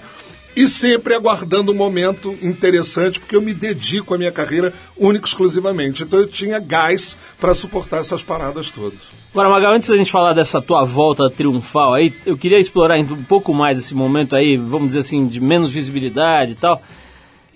E 0.56 0.68
sempre 0.68 1.14
aguardando 1.14 1.72
um 1.72 1.76
momento 1.76 2.38
interessante, 2.42 3.20
porque 3.20 3.36
eu 3.36 3.42
me 3.42 3.54
dedico 3.54 4.14
à 4.14 4.18
minha 4.18 4.32
carreira 4.32 4.74
única 4.98 5.26
exclusivamente. 5.26 6.04
Então 6.04 6.20
eu 6.20 6.28
tinha 6.28 6.60
gás 6.60 7.18
para 7.40 7.54
suportar 7.54 8.00
essas 8.00 8.24
paradas 8.24 8.70
todas. 8.72 9.19
Agora, 9.32 9.48
Magal, 9.50 9.74
antes 9.74 9.90
da 9.90 9.96
gente 9.96 10.12
falar 10.12 10.34
dessa 10.34 10.60
tua 10.62 10.84
volta 10.84 11.30
triunfal 11.30 11.94
aí, 11.94 12.12
eu 12.26 12.36
queria 12.36 12.58
explorar 12.60 12.98
um 13.00 13.24
pouco 13.24 13.54
mais 13.54 13.78
esse 13.78 13.94
momento 13.94 14.36
aí, 14.36 14.58
vamos 14.58 14.88
dizer 14.88 15.00
assim, 15.02 15.28
de 15.28 15.40
menos 15.40 15.70
visibilidade 15.72 16.54
e 16.54 16.56
tal. 16.56 16.82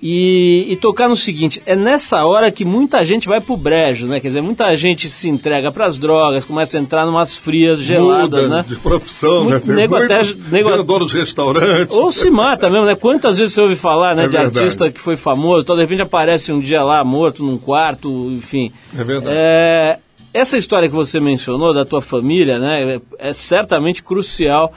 E, 0.05 0.65
e 0.69 0.75
tocar 0.75 1.07
no 1.07 1.15
seguinte, 1.15 1.63
é 1.65 1.77
nessa 1.77 2.25
hora 2.25 2.51
que 2.51 2.65
muita 2.65 3.01
gente 3.05 3.25
vai 3.25 3.39
pro 3.39 3.55
brejo, 3.55 4.05
né? 4.05 4.19
Quer 4.19 4.27
dizer, 4.27 4.41
muita 4.41 4.75
gente 4.75 5.09
se 5.09 5.29
entrega 5.29 5.71
pras 5.71 5.97
drogas, 5.97 6.43
começa 6.43 6.77
a 6.77 6.81
entrar 6.81 7.05
numas 7.05 7.37
frias 7.37 7.79
geladas, 7.79 8.43
Muda 8.43 8.47
né? 8.49 8.65
de 8.67 8.75
profissão, 8.75 9.45
Muito 9.45 9.65
né? 9.65 9.75
Nego 9.75 9.95
até- 9.95 10.21
nego- 10.51 10.69
viram 10.71 10.83
dono 10.83 11.07
de 11.07 11.15
restaurante. 11.17 11.87
Ou 11.89 12.11
se 12.11 12.29
mata 12.29 12.69
mesmo, 12.69 12.85
né? 12.85 12.95
Quantas 12.95 13.37
vezes 13.37 13.53
você 13.55 13.61
ouve 13.61 13.77
falar, 13.77 14.13
né, 14.13 14.25
É 14.25 14.27
de 14.27 14.33
verdade. 14.33 14.59
artista 14.59 14.91
que 14.91 14.99
foi 14.99 15.15
famoso, 15.15 15.63
tal, 15.63 15.77
de 15.77 15.83
repente 15.83 16.01
aparece 16.01 16.51
um 16.51 16.59
dia 16.59 16.83
lá 16.83 17.01
morto 17.05 17.41
num 17.41 17.57
quarto, 17.57 18.09
enfim. 18.33 18.73
É 18.93 19.03
verdade. 19.05 19.35
É, 19.39 19.99
essa 20.33 20.57
história 20.57 20.89
que 20.89 20.95
você 20.95 21.19
mencionou 21.19 21.73
da 21.73 21.85
tua 21.85 22.01
família, 22.01 22.57
né, 22.57 22.95
é, 22.95 23.29
é 23.29 23.33
certamente 23.33 24.01
crucial 24.01 24.73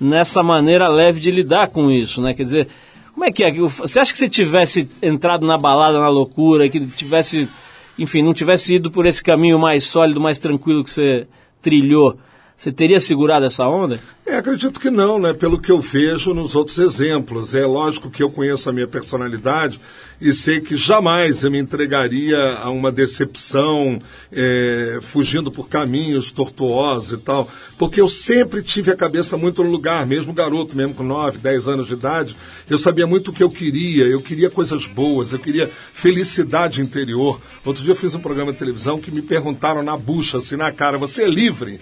nessa 0.00 0.42
maneira 0.42 0.88
leve 0.88 1.20
de 1.20 1.30
lidar 1.30 1.68
com 1.68 1.90
isso, 1.90 2.20
né? 2.20 2.34
Quer 2.34 2.42
dizer, 2.42 2.68
como 3.12 3.24
é 3.24 3.30
que 3.30 3.44
é? 3.44 3.52
Você 3.52 4.00
acha 4.00 4.12
que 4.12 4.18
se 4.18 4.28
tivesse 4.28 4.88
entrado 5.00 5.46
na 5.46 5.56
balada, 5.56 6.00
na 6.00 6.08
loucura, 6.08 6.68
que 6.68 6.80
tivesse, 6.80 7.48
enfim, 7.98 8.22
não 8.22 8.34
tivesse 8.34 8.74
ido 8.74 8.90
por 8.90 9.06
esse 9.06 9.22
caminho 9.22 9.58
mais 9.58 9.84
sólido, 9.84 10.20
mais 10.20 10.38
tranquilo 10.38 10.82
que 10.82 10.90
você 10.90 11.26
trilhou, 11.62 12.18
você 12.56 12.72
teria 12.72 13.00
segurado 13.00 13.44
essa 13.44 13.66
onda? 13.66 14.00
É, 14.24 14.38
acredito 14.38 14.80
que 14.80 14.88
não, 14.88 15.18
né? 15.18 15.34
Pelo 15.34 15.60
que 15.60 15.70
eu 15.70 15.80
vejo 15.80 16.32
nos 16.32 16.54
outros 16.54 16.78
exemplos. 16.78 17.54
É 17.54 17.66
lógico 17.66 18.08
que 18.08 18.22
eu 18.22 18.30
conheço 18.30 18.70
a 18.70 18.72
minha 18.72 18.86
personalidade 18.86 19.78
e 20.20 20.32
sei 20.32 20.60
que 20.60 20.76
jamais 20.76 21.42
eu 21.42 21.50
me 21.50 21.58
entregaria 21.58 22.54
a 22.62 22.70
uma 22.70 22.90
decepção, 22.90 23.98
é, 24.32 24.98
fugindo 25.02 25.50
por 25.50 25.68
caminhos 25.68 26.30
tortuosos 26.30 27.12
e 27.12 27.16
tal, 27.18 27.48
porque 27.76 28.00
eu 28.00 28.08
sempre 28.08 28.62
tive 28.62 28.90
a 28.90 28.96
cabeça 28.96 29.36
muito 29.36 29.62
no 29.62 29.70
lugar, 29.70 30.06
mesmo 30.06 30.32
garoto, 30.32 30.74
mesmo 30.74 30.94
com 30.94 31.02
9, 31.02 31.38
10 31.38 31.68
anos 31.68 31.86
de 31.86 31.92
idade, 31.92 32.34
eu 32.70 32.78
sabia 32.78 33.06
muito 33.06 33.28
o 33.28 33.32
que 33.32 33.42
eu 33.42 33.50
queria, 33.50 34.06
eu 34.06 34.22
queria 34.22 34.48
coisas 34.48 34.86
boas, 34.86 35.32
eu 35.32 35.38
queria 35.38 35.70
felicidade 35.92 36.80
interior. 36.80 37.38
Outro 37.64 37.82
dia 37.82 37.92
eu 37.92 37.96
fiz 37.96 38.14
um 38.14 38.20
programa 38.20 38.52
de 38.52 38.58
televisão 38.58 38.98
que 38.98 39.10
me 39.10 39.20
perguntaram 39.20 39.82
na 39.82 39.96
bucha, 39.96 40.38
assim, 40.38 40.56
na 40.56 40.72
cara, 40.72 40.96
você 40.96 41.24
é 41.24 41.28
livre? 41.28 41.80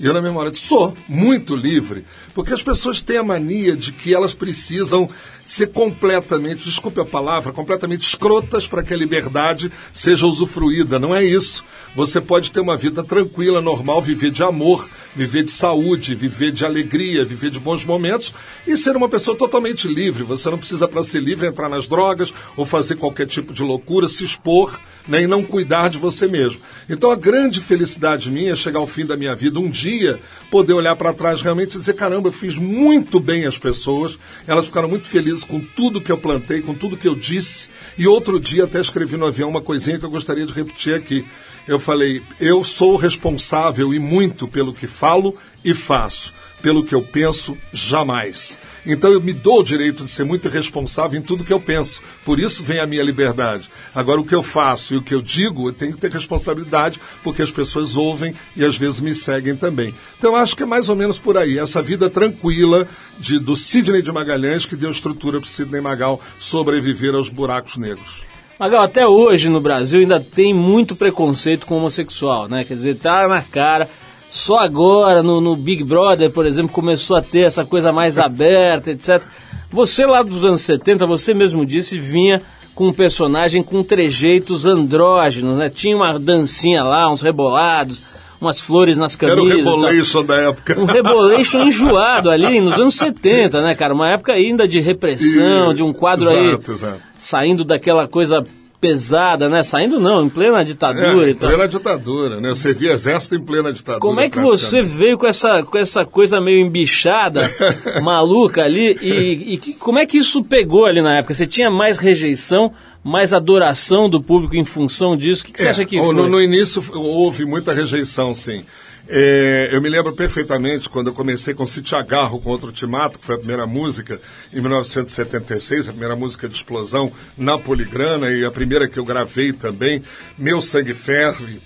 E 0.00 0.06
eu, 0.06 0.14
na 0.14 0.22
memória, 0.22 0.50
disse, 0.50 0.66
sou 0.66 0.96
muito 1.08 1.54
livre. 1.54 2.04
Porque 2.34 2.52
as 2.52 2.62
pessoas 2.62 3.02
têm 3.02 3.18
a 3.18 3.22
mania 3.22 3.76
de 3.76 3.92
que 3.92 4.14
elas 4.14 4.32
precisam 4.32 5.08
ser 5.44 5.68
completamente, 5.68 6.64
desculpe 6.64 7.00
a 7.00 7.04
palavra, 7.04 7.52
completamente 7.52 8.08
escrotas 8.08 8.66
para 8.66 8.82
que 8.82 8.94
a 8.94 8.96
liberdade 8.96 9.70
seja 9.92 10.26
usufruída. 10.26 10.98
Não 10.98 11.14
é 11.14 11.22
isso. 11.22 11.62
Você 11.94 12.20
pode 12.20 12.50
ter 12.50 12.60
uma 12.60 12.76
vida 12.76 13.04
tranquila, 13.04 13.60
normal, 13.60 14.00
viver 14.00 14.30
de 14.30 14.42
amor, 14.42 14.88
viver 15.14 15.44
de 15.44 15.50
saúde, 15.50 16.14
viver 16.14 16.52
de 16.52 16.64
alegria, 16.64 17.24
viver 17.24 17.50
de 17.50 17.60
bons 17.60 17.84
momentos 17.84 18.32
e 18.66 18.76
ser 18.76 18.96
uma 18.96 19.08
pessoa 19.08 19.36
totalmente 19.36 19.86
livre. 19.88 20.22
Você 20.22 20.48
não 20.48 20.58
precisa, 20.58 20.88
para 20.88 21.02
ser 21.02 21.20
livre, 21.20 21.46
entrar 21.46 21.68
nas 21.68 21.86
drogas 21.86 22.32
ou 22.56 22.64
fazer 22.64 22.96
qualquer 22.96 23.26
tipo 23.26 23.52
de 23.52 23.62
loucura, 23.62 24.08
se 24.08 24.24
expor 24.24 24.80
né, 25.06 25.22
e 25.22 25.26
não 25.26 25.42
cuidar 25.42 25.88
de 25.88 25.98
você 25.98 26.26
mesmo. 26.26 26.60
Então 26.88 27.10
a 27.10 27.16
grande 27.16 27.60
felicidade 27.60 28.30
minha 28.30 28.52
é 28.52 28.56
chegar 28.56 28.80
ao 28.80 28.86
fim 28.86 29.04
da 29.04 29.16
minha 29.16 29.34
vida, 29.34 29.58
um 29.58 29.68
dia, 29.68 30.20
poder 30.50 30.72
olhar 30.72 30.96
para 30.96 31.12
trás 31.12 31.40
realmente 31.42 31.74
e 31.74 31.78
dizer: 31.78 31.94
caramba, 31.94 32.28
eu 32.28 32.32
fiz 32.32 32.56
muito 32.56 33.20
bem 33.20 33.46
as 33.46 33.58
pessoas, 33.58 34.18
elas 34.46 34.66
ficaram 34.66 34.88
muito 34.88 35.06
felizes 35.06 35.44
com 35.44 35.60
tudo 35.60 36.00
que 36.00 36.12
eu 36.12 36.18
plantei, 36.18 36.62
com 36.62 36.74
tudo 36.74 36.96
que 36.96 37.08
eu 37.08 37.14
disse. 37.14 37.68
E 37.96 38.06
outro 38.06 38.38
dia 38.38 38.64
até 38.64 38.80
escrevi 38.80 39.16
no 39.16 39.26
avião 39.26 39.48
uma 39.48 39.60
coisinha 39.60 39.98
que 39.98 40.04
eu 40.04 40.10
gostaria 40.10 40.46
de 40.46 40.52
repetir 40.52 40.94
aqui. 40.94 41.24
Eu 41.66 41.78
falei: 41.78 42.22
eu 42.40 42.64
sou 42.64 42.96
responsável 42.96 43.94
e 43.94 43.98
muito 43.98 44.48
pelo 44.48 44.74
que 44.74 44.86
falo 44.86 45.34
e 45.64 45.74
faço. 45.74 46.32
Pelo 46.60 46.84
que 46.84 46.94
eu 46.94 47.02
penso, 47.02 47.58
jamais. 47.72 48.58
Então 48.86 49.10
eu 49.10 49.20
me 49.20 49.32
dou 49.32 49.60
o 49.60 49.64
direito 49.64 50.04
de 50.04 50.10
ser 50.10 50.24
muito 50.24 50.48
responsável 50.48 51.18
em 51.18 51.22
tudo 51.22 51.44
que 51.44 51.52
eu 51.52 51.58
penso. 51.58 52.00
Por 52.24 52.38
isso 52.38 52.62
vem 52.62 52.78
a 52.78 52.86
minha 52.86 53.02
liberdade. 53.02 53.68
Agora, 53.92 54.20
o 54.20 54.24
que 54.24 54.34
eu 54.34 54.44
faço 54.44 54.94
e 54.94 54.96
o 54.96 55.02
que 55.02 55.14
eu 55.14 55.20
digo, 55.20 55.68
eu 55.68 55.72
tenho 55.72 55.92
que 55.92 55.98
ter 55.98 56.12
responsabilidade, 56.12 57.00
porque 57.22 57.42
as 57.42 57.50
pessoas 57.50 57.96
ouvem 57.96 58.32
e 58.56 58.64
às 58.64 58.76
vezes 58.76 59.00
me 59.00 59.12
seguem 59.12 59.56
também. 59.56 59.92
Então 60.18 60.36
acho 60.36 60.56
que 60.56 60.62
é 60.62 60.66
mais 60.66 60.88
ou 60.88 60.94
menos 60.94 61.18
por 61.18 61.36
aí. 61.36 61.58
Essa 61.58 61.82
vida 61.82 62.08
tranquila 62.08 62.86
de, 63.18 63.40
do 63.40 63.56
Sidney 63.56 64.02
de 64.02 64.12
Magalhães 64.12 64.64
que 64.64 64.76
deu 64.76 64.90
estrutura 64.90 65.40
para 65.40 65.46
o 65.46 65.50
Sidney 65.50 65.80
Magal 65.80 66.20
sobreviver 66.38 67.14
aos 67.14 67.28
buracos 67.28 67.76
negros. 67.76 68.31
Magal, 68.58 68.82
até 68.82 69.06
hoje 69.06 69.48
no 69.48 69.60
Brasil 69.60 70.00
ainda 70.00 70.20
tem 70.20 70.54
muito 70.54 70.94
preconceito 70.94 71.66
com 71.66 71.76
homossexual, 71.78 72.48
né? 72.48 72.64
Quer 72.64 72.74
dizer, 72.74 72.96
tá 72.96 73.26
na 73.26 73.42
cara. 73.42 73.88
Só 74.28 74.58
agora, 74.58 75.22
no, 75.22 75.40
no 75.40 75.54
Big 75.56 75.84
Brother, 75.84 76.30
por 76.30 76.46
exemplo, 76.46 76.72
começou 76.72 77.16
a 77.16 77.22
ter 77.22 77.40
essa 77.40 77.64
coisa 77.64 77.92
mais 77.92 78.18
aberta, 78.18 78.90
etc. 78.90 79.22
Você 79.70 80.06
lá 80.06 80.22
dos 80.22 80.44
anos 80.44 80.62
70, 80.62 81.04
você 81.06 81.34
mesmo 81.34 81.66
disse, 81.66 81.98
vinha 81.98 82.40
com 82.74 82.88
um 82.88 82.92
personagem 82.92 83.62
com 83.62 83.82
trejeitos 83.82 84.64
andrógenos, 84.64 85.58
né? 85.58 85.68
Tinha 85.68 85.96
uma 85.96 86.18
dancinha 86.18 86.82
lá, 86.82 87.10
uns 87.10 87.20
rebolados, 87.20 88.00
umas 88.40 88.60
flores 88.60 88.96
nas 88.96 89.18
Era 89.20 89.34
o 89.34 89.36
camisas. 89.36 89.60
e 89.60 89.64
tal. 89.64 89.74
Rebolation 89.80 90.24
da 90.24 90.36
época. 90.36 90.80
um 90.80 90.84
rebolation 90.86 91.64
enjoado 91.68 92.30
ali 92.30 92.60
nos 92.60 92.74
anos 92.74 92.94
70, 92.94 93.60
né, 93.60 93.74
cara? 93.74 93.92
Uma 93.92 94.08
época 94.08 94.32
ainda 94.32 94.66
de 94.66 94.80
repressão, 94.80 95.74
de 95.74 95.82
um 95.82 95.92
quadro 95.92 96.28
aí 96.28 96.48
Exato, 96.48 96.72
exato. 96.72 97.11
Saindo 97.22 97.64
daquela 97.64 98.08
coisa 98.08 98.44
pesada, 98.80 99.48
né? 99.48 99.62
Saindo 99.62 100.00
não, 100.00 100.24
em 100.24 100.28
plena 100.28 100.64
ditadura 100.64 101.28
É, 101.28 101.30
e 101.30 101.34
tal. 101.34 101.48
plena 101.48 101.68
ditadura, 101.68 102.40
né? 102.40 102.48
Eu 102.48 102.54
servi 102.56 102.88
exército 102.88 103.36
em 103.36 103.40
plena 103.40 103.72
ditadura. 103.72 104.00
Como 104.00 104.18
é 104.18 104.28
que 104.28 104.40
você 104.40 104.82
veio 104.82 105.16
com 105.16 105.24
essa, 105.26 105.62
com 105.62 105.78
essa 105.78 106.04
coisa 106.04 106.40
meio 106.40 106.58
embichada, 106.66 107.48
maluca 108.02 108.64
ali, 108.64 108.98
e, 109.00 109.54
e 109.54 109.58
que- 109.58 109.74
como 109.74 110.00
é 110.00 110.04
que 110.06 110.18
isso 110.18 110.42
pegou 110.42 110.84
ali 110.84 111.00
na 111.00 111.18
época? 111.18 111.32
Você 111.32 111.46
tinha 111.46 111.70
mais 111.70 111.96
rejeição, 111.96 112.72
mais 113.04 113.32
adoração 113.32 114.10
do 114.10 114.20
público 114.20 114.56
em 114.56 114.64
função 114.64 115.16
disso? 115.16 115.42
O 115.42 115.46
que, 115.46 115.52
que 115.52 115.60
você 115.60 115.68
É, 115.68 115.70
acha 115.70 115.84
que 115.84 115.96
no, 115.98 116.04
foi? 116.12 116.28
no 116.28 116.40
início 116.42 116.82
houve 116.92 117.44
muita 117.44 117.72
rejeição, 117.72 118.34
sim. 118.34 118.64
É, 119.08 119.70
eu 119.72 119.82
me 119.82 119.88
lembro 119.88 120.12
perfeitamente 120.14 120.88
quando 120.88 121.08
eu 121.08 121.12
comecei 121.12 121.54
com 121.54 121.66
City 121.66 121.94
Agarro 121.94 122.40
contra 122.40 122.68
o 122.68 122.72
Timato, 122.72 123.18
que 123.18 123.24
foi 123.24 123.34
a 123.34 123.38
primeira 123.38 123.66
música 123.66 124.20
em 124.52 124.60
1976, 124.60 125.88
a 125.88 125.92
primeira 125.92 126.14
música 126.14 126.48
de 126.48 126.54
explosão 126.54 127.12
na 127.36 127.58
Poligrana 127.58 128.30
e 128.30 128.44
a 128.44 128.50
primeira 128.50 128.88
que 128.88 128.98
eu 128.98 129.04
gravei 129.04 129.52
também, 129.52 130.02
Meu 130.38 130.60
Sangue 130.60 130.94
Ferve. 130.94 131.60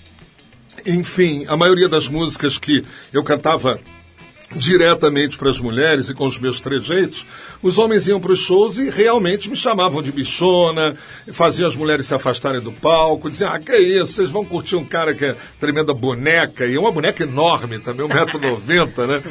Enfim, 0.85 1.45
a 1.47 1.55
maioria 1.55 1.87
das 1.89 2.07
músicas 2.07 2.57
que 2.57 2.83
eu 3.13 3.23
cantava 3.23 3.79
diretamente 4.55 5.37
para 5.37 5.49
as 5.49 5.59
mulheres 5.59 6.09
e 6.09 6.13
com 6.13 6.25
os 6.27 6.39
meus 6.39 6.61
trejeitos, 6.61 7.25
os 7.61 7.77
homens 7.77 8.07
iam 8.07 8.19
para 8.19 8.31
os 8.31 8.39
shows 8.39 8.77
e 8.77 8.89
realmente 8.89 9.49
me 9.49 9.55
chamavam 9.55 10.01
de 10.01 10.11
bichona, 10.11 10.95
faziam 11.31 11.67
as 11.67 11.75
mulheres 11.75 12.05
se 12.05 12.13
afastarem 12.13 12.61
do 12.61 12.71
palco, 12.71 13.29
diziam, 13.29 13.51
ah, 13.51 13.59
que 13.59 13.75
isso, 13.75 14.13
vocês 14.13 14.31
vão 14.31 14.45
curtir 14.45 14.75
um 14.75 14.85
cara 14.85 15.13
que 15.13 15.25
é 15.25 15.35
tremenda 15.59 15.93
boneca, 15.93 16.65
e 16.65 16.75
é 16.75 16.79
uma 16.79 16.91
boneca 16.91 17.23
enorme 17.23 17.79
também, 17.79 18.07
1,90m, 18.07 19.07
né? 19.07 19.23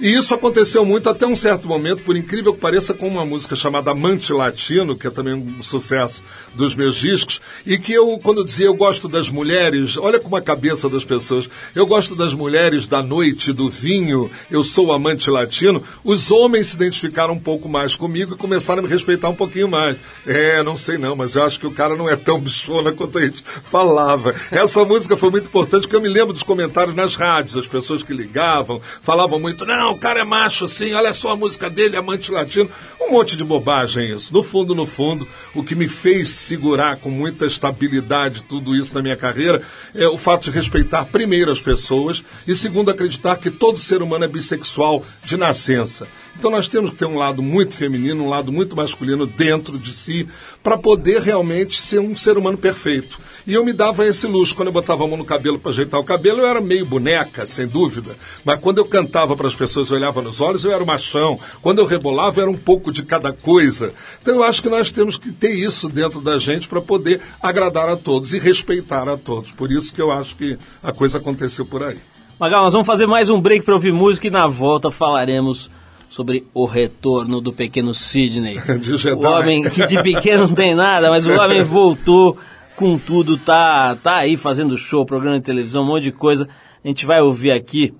E 0.00 0.12
isso 0.12 0.34
aconteceu 0.34 0.84
muito 0.84 1.08
até 1.08 1.26
um 1.26 1.36
certo 1.36 1.68
momento, 1.68 2.02
por 2.02 2.16
incrível 2.16 2.52
que 2.52 2.60
pareça, 2.60 2.92
com 2.94 3.06
uma 3.06 3.24
música 3.24 3.54
chamada 3.54 3.90
Amante 3.90 4.32
Latino, 4.32 4.96
que 4.96 5.06
é 5.06 5.10
também 5.10 5.34
um 5.34 5.62
sucesso 5.62 6.22
dos 6.54 6.74
meus 6.74 6.96
discos, 6.96 7.40
e 7.66 7.78
que 7.78 7.92
eu, 7.92 8.18
quando 8.22 8.38
eu 8.38 8.44
dizia 8.44 8.66
eu 8.66 8.74
gosto 8.74 9.08
das 9.08 9.30
mulheres, 9.30 9.96
olha 9.96 10.18
como 10.18 10.36
a 10.36 10.42
cabeça 10.42 10.88
das 10.88 11.04
pessoas, 11.04 11.48
eu 11.74 11.86
gosto 11.86 12.16
das 12.16 12.34
mulheres 12.34 12.86
da 12.86 13.02
noite, 13.02 13.52
do 13.52 13.68
vinho, 13.68 14.30
eu 14.50 14.64
sou 14.64 14.92
amante 14.92 15.30
latino, 15.30 15.82
os 16.02 16.30
homens 16.30 16.68
se 16.68 16.76
identificaram 16.76 17.34
um 17.34 17.38
pouco 17.38 17.68
mais 17.68 17.94
comigo 17.94 18.34
e 18.34 18.38
começaram 18.38 18.80
a 18.80 18.82
me 18.82 18.88
respeitar 18.88 19.28
um 19.28 19.34
pouquinho 19.34 19.68
mais. 19.68 19.96
É, 20.26 20.62
não 20.62 20.76
sei 20.76 20.98
não, 20.98 21.14
mas 21.14 21.34
eu 21.34 21.44
acho 21.44 21.60
que 21.60 21.66
o 21.66 21.72
cara 21.72 21.96
não 21.96 22.08
é 22.08 22.16
tão 22.16 22.40
bichona 22.40 22.92
quanto 22.92 23.18
a 23.18 23.22
gente 23.22 23.42
falava. 23.44 24.34
Essa 24.50 24.84
música 24.84 25.16
foi 25.16 25.30
muito 25.30 25.46
importante, 25.46 25.82
porque 25.82 25.96
eu 25.96 26.00
me 26.00 26.08
lembro 26.08 26.32
dos 26.32 26.42
comentários 26.42 26.94
nas 26.94 27.14
rádios, 27.14 27.56
as 27.56 27.68
pessoas 27.68 28.02
que 28.02 28.12
ligavam, 28.12 28.80
falavam 29.02 29.38
muito, 29.38 29.64
não, 29.66 29.83
o 29.90 29.98
cara 29.98 30.20
é 30.20 30.24
macho 30.24 30.64
assim, 30.64 30.92
olha 30.94 31.12
só 31.12 31.32
a 31.32 31.36
música 31.36 31.68
dele, 31.68 31.96
amante 31.96 32.30
latino. 32.30 32.70
Um 33.00 33.12
monte 33.12 33.36
de 33.36 33.44
bobagem 33.44 34.10
isso. 34.10 34.32
No 34.32 34.42
fundo, 34.42 34.74
no 34.74 34.86
fundo, 34.86 35.26
o 35.54 35.62
que 35.62 35.74
me 35.74 35.88
fez 35.88 36.28
segurar 36.28 36.96
com 36.96 37.10
muita 37.10 37.46
estabilidade 37.46 38.44
tudo 38.44 38.74
isso 38.74 38.94
na 38.94 39.02
minha 39.02 39.16
carreira 39.16 39.62
é 39.94 40.06
o 40.08 40.18
fato 40.18 40.44
de 40.44 40.50
respeitar 40.50 41.04
primeiro 41.06 41.50
as 41.50 41.60
pessoas 41.60 42.22
e 42.46 42.54
segundo 42.54 42.90
acreditar 42.90 43.36
que 43.36 43.50
todo 43.50 43.78
ser 43.78 44.02
humano 44.02 44.24
é 44.24 44.28
bissexual 44.28 45.04
de 45.24 45.36
nascença. 45.36 46.06
Então 46.36 46.50
nós 46.50 46.68
temos 46.68 46.90
que 46.90 46.96
ter 46.96 47.06
um 47.06 47.16
lado 47.16 47.42
muito 47.42 47.74
feminino, 47.74 48.24
um 48.24 48.28
lado 48.28 48.52
muito 48.52 48.76
masculino 48.76 49.26
dentro 49.26 49.78
de 49.78 49.92
si, 49.92 50.28
para 50.62 50.76
poder 50.76 51.22
realmente 51.22 51.80
ser 51.80 52.00
um 52.00 52.14
ser 52.14 52.36
humano 52.36 52.58
perfeito. 52.58 53.18
E 53.46 53.54
eu 53.54 53.64
me 53.64 53.72
dava 53.72 54.06
esse 54.06 54.26
luxo. 54.26 54.54
Quando 54.54 54.68
eu 54.68 54.72
botava 54.72 55.04
a 55.04 55.08
mão 55.08 55.16
no 55.16 55.24
cabelo 55.24 55.58
para 55.58 55.70
ajeitar 55.70 56.00
o 56.00 56.04
cabelo, 56.04 56.40
eu 56.40 56.46
era 56.46 56.60
meio 56.60 56.84
boneca, 56.84 57.46
sem 57.46 57.66
dúvida. 57.66 58.16
Mas 58.44 58.58
quando 58.60 58.78
eu 58.78 58.84
cantava 58.84 59.36
para 59.36 59.46
as 59.46 59.54
pessoas 59.54 59.88
e 59.88 59.94
olhava 59.94 60.20
nos 60.22 60.40
olhos, 60.40 60.64
eu 60.64 60.72
era 60.72 60.84
machão. 60.84 61.38
Quando 61.62 61.78
eu 61.78 61.86
rebolava, 61.86 62.40
era 62.40 62.50
um 62.50 62.56
pouco 62.56 62.90
de 62.90 63.04
cada 63.04 63.32
coisa. 63.32 63.92
Então 64.20 64.34
eu 64.34 64.42
acho 64.42 64.62
que 64.62 64.68
nós 64.68 64.90
temos 64.90 65.16
que 65.16 65.30
ter 65.32 65.54
isso 65.54 65.88
dentro 65.88 66.20
da 66.20 66.38
gente 66.38 66.68
para 66.68 66.80
poder 66.80 67.20
agradar 67.40 67.88
a 67.88 67.96
todos 67.96 68.32
e 68.32 68.38
respeitar 68.38 69.08
a 69.08 69.16
todos. 69.16 69.52
Por 69.52 69.70
isso 69.70 69.94
que 69.94 70.00
eu 70.00 70.10
acho 70.10 70.36
que 70.36 70.58
a 70.82 70.92
coisa 70.92 71.18
aconteceu 71.18 71.64
por 71.64 71.82
aí. 71.82 71.98
Magal, 72.38 72.64
nós 72.64 72.72
vamos 72.72 72.86
fazer 72.86 73.06
mais 73.06 73.30
um 73.30 73.40
break 73.40 73.64
para 73.64 73.74
ouvir 73.74 73.92
música 73.92 74.26
e 74.26 74.30
na 74.30 74.48
volta 74.48 74.90
falaremos 74.90 75.70
sobre 76.14 76.46
o 76.54 76.64
retorno 76.64 77.40
do 77.40 77.52
pequeno 77.52 77.92
Sidney. 77.92 78.56
O 79.18 79.26
homem 79.26 79.64
que 79.64 79.84
de 79.84 80.00
pequeno 80.00 80.46
não 80.46 80.54
tem 80.54 80.72
nada, 80.72 81.10
mas 81.10 81.26
o 81.26 81.32
homem 81.32 81.64
voltou 81.64 82.38
com 82.76 82.96
tudo, 82.96 83.36
tá, 83.36 83.96
tá 84.00 84.18
aí 84.18 84.36
fazendo 84.36 84.78
show, 84.78 85.04
programa 85.04 85.40
de 85.40 85.44
televisão, 85.44 85.82
um 85.82 85.86
monte 85.86 86.04
de 86.04 86.12
coisa. 86.12 86.48
A 86.84 86.86
gente 86.86 87.04
vai 87.04 87.20
ouvir 87.20 87.50
aqui, 87.50 87.92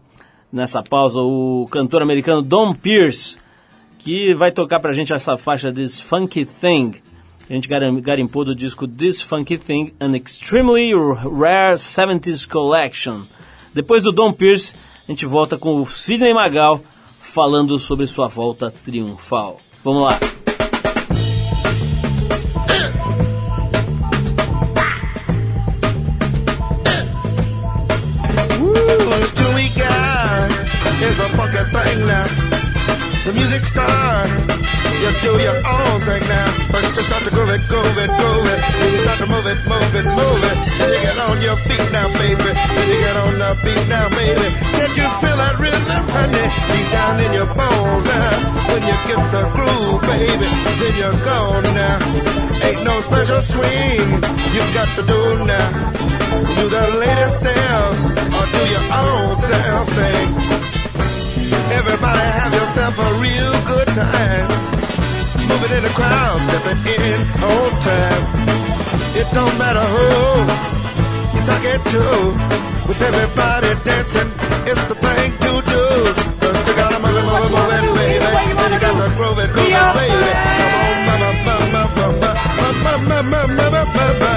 nessa 0.53 0.81
pausa, 0.81 1.21
o 1.21 1.67
cantor 1.69 2.03
americano 2.03 2.41
Don 2.41 2.73
Pierce, 2.73 3.37
que 3.99 4.33
vai 4.35 4.53
tocar 4.53 4.79
pra 4.79 4.93
gente 4.93 5.13
essa 5.13 5.37
faixa 5.37 5.73
This 5.73 6.01
Funky 6.01 6.45
Thing. 6.45 6.95
A 7.51 7.53
gente 7.53 7.67
garim- 7.67 8.01
garimpou 8.01 8.45
do 8.45 8.55
disco 8.55 8.87
This 8.87 9.21
Funky 9.21 9.59
Thing, 9.59 9.93
An 9.99 10.17
Extremely 10.17 10.93
Rare 10.95 11.75
70s 11.77 12.49
Collection. 12.49 13.23
Depois 13.75 14.05
do 14.05 14.13
Don 14.13 14.33
Pierce, 14.33 14.77
a 15.09 15.11
gente 15.11 15.27
volta 15.27 15.59
com 15.59 15.83
o 15.83 15.87
Sidney 15.87 16.33
Magal 16.33 16.81
falando 17.35 17.77
sobre 17.81 18.07
sua 18.07 18.29
volta 18.29 18.71
triunfal. 18.71 19.59
Vamos 19.83 20.05
lá. 20.05 20.21
A. 33.77 34.55
You 35.03 35.13
do 35.21 35.43
your 35.43 35.57
own 35.67 36.01
thing 36.07 36.25
now. 36.29 36.49
First 36.71 36.97
you 36.97 37.03
start 37.03 37.25
to 37.25 37.31
groove 37.31 37.51
it, 37.51 37.67
groove 37.67 37.99
it, 37.99 38.09
groove 38.09 38.47
it. 38.47 38.61
Then 38.79 38.93
you 38.93 38.99
start 38.99 39.19
to 39.19 39.27
move 39.27 39.47
it, 39.47 39.59
move 39.67 39.95
it, 39.95 40.07
move 40.07 40.45
it. 40.45 40.57
Then 40.79 40.89
you 40.95 41.01
get 41.03 41.19
on 41.19 41.43
your 41.43 41.57
feet 41.57 41.93
now, 41.93 42.09
baby. 42.15 42.51
Then 42.55 42.89
you 42.89 42.99
get 43.05 43.17
on 43.17 43.39
the 43.39 43.59
beat 43.65 43.89
now, 43.89 44.09
baby. 44.09 44.49
Can't 44.79 44.97
you 44.97 45.04
honey? 46.17 46.47
Deep 46.71 46.89
down 46.93 47.17
in 47.25 47.33
your 47.33 47.51
bones 47.59 48.05
now. 48.05 48.33
When 48.71 48.83
you 48.89 48.97
get 49.11 49.23
the 49.35 49.45
groove, 49.55 50.01
baby, 50.03 50.49
then 50.81 50.95
you're 51.01 51.21
gone 51.27 51.67
now. 51.75 51.99
Ain't 52.67 52.83
no 52.85 53.01
special 53.03 53.43
swing 53.43 54.09
you've 54.55 54.73
got 54.79 54.91
to 54.99 55.03
do 55.03 55.21
now. 55.45 55.69
Do 56.57 56.65
the 56.69 56.87
latest 57.03 57.39
dance 57.43 58.03
or 58.37 58.45
do 58.55 58.63
your 58.75 58.87
own 59.03 59.33
self 59.51 59.87
thing. 59.99 60.29
Everybody 61.81 62.27
have 62.41 62.53
yourself 62.61 62.95
a 62.99 63.11
real 63.27 63.55
good 63.73 63.89
time. 63.89 64.49
Moving 65.49 65.73
in 65.77 65.83
the 65.83 65.95
crowd, 66.01 66.41
stepping 66.47 66.81
in 67.03 67.21
on 67.53 67.71
time. 67.91 68.25
It 69.21 69.29
don't 69.33 69.57
matter 69.59 69.87
who 69.95 70.09
you 71.35 71.41
talk 71.47 71.65
it 71.75 71.83
to. 71.93 72.74
With 72.89 73.01
everybody 73.01 73.75
dancing, 73.85 74.31
it's 74.71 74.83
the 74.85 74.95
thing 74.95 75.31
to 75.45 75.53
do. 75.73 75.83
Cause 76.41 76.69
you 76.69 76.75
gotta 76.77 76.99
move 77.01 77.17
it, 77.17 77.25
move 77.25 77.45
it, 77.45 77.51
move 77.57 77.73
it, 77.73 77.85
baby. 77.97 78.25
And 78.63 78.73
you 78.75 78.81
got 78.81 78.95
to 79.01 79.09
groove 79.17 79.39
it, 79.39 79.51
groove 79.53 79.73
it, 79.73 79.95
baby. 79.97 80.33
Come 81.07 81.23
on, 81.25 81.37
mama, 81.47 81.71
mama, 81.73 82.11
mama, 82.21 82.31
mama, 82.61 83.23
mama, 83.25 83.41
mama, 83.49 83.83
mama. 83.95 84.33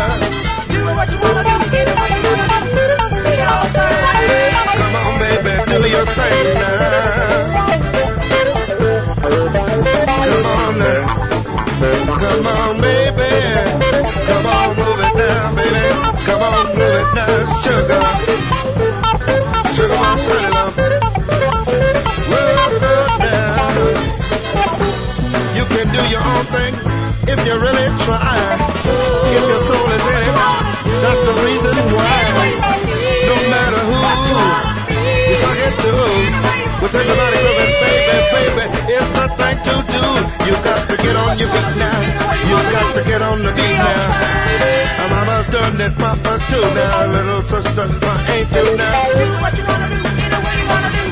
Come 4.77 4.95
on, 4.95 5.13
baby, 5.19 5.53
do 5.71 5.77
your 5.89 6.05
thing 6.05 6.47
now. 6.55 7.47
Come 10.27 10.45
on 10.45 10.73
now. 10.79 11.01
Come 12.21 12.47
on, 12.47 12.73
baby. 12.81 13.31
Come 14.27 14.45
on, 14.45 14.75
move 14.77 14.96
now, 15.17 15.55
baby. 15.55 15.83
Come 16.25 16.41
on, 16.41 16.65
move 16.67 16.95
it 17.01 17.07
now, 17.15 17.61
sugar. 17.63 18.01
Sugar, 19.73 19.97
my 19.97 20.21
turn 20.21 20.56
to 42.97 43.03
get 43.03 43.21
on 43.21 43.43
the 43.43 43.51
beat 43.53 43.77
now. 43.77 45.01
And 45.01 45.09
mama's 45.11 45.47
done 45.53 45.81
it, 45.81 45.93
papa's 46.01 46.41
too 46.49 46.65
now. 46.77 47.11
Little 47.13 47.43
sister, 47.43 47.87
my 48.01 48.15
ain't 48.33 48.49
too 48.51 48.75
now. 48.75 49.13
Do 49.13 49.25
what 49.41 49.53
you 49.57 49.65
wanna 49.69 49.87
do, 49.93 50.01
get 50.17 50.33
away 50.37 50.55
you 50.57 50.67
wanna 50.71 50.89
do. 50.97 51.05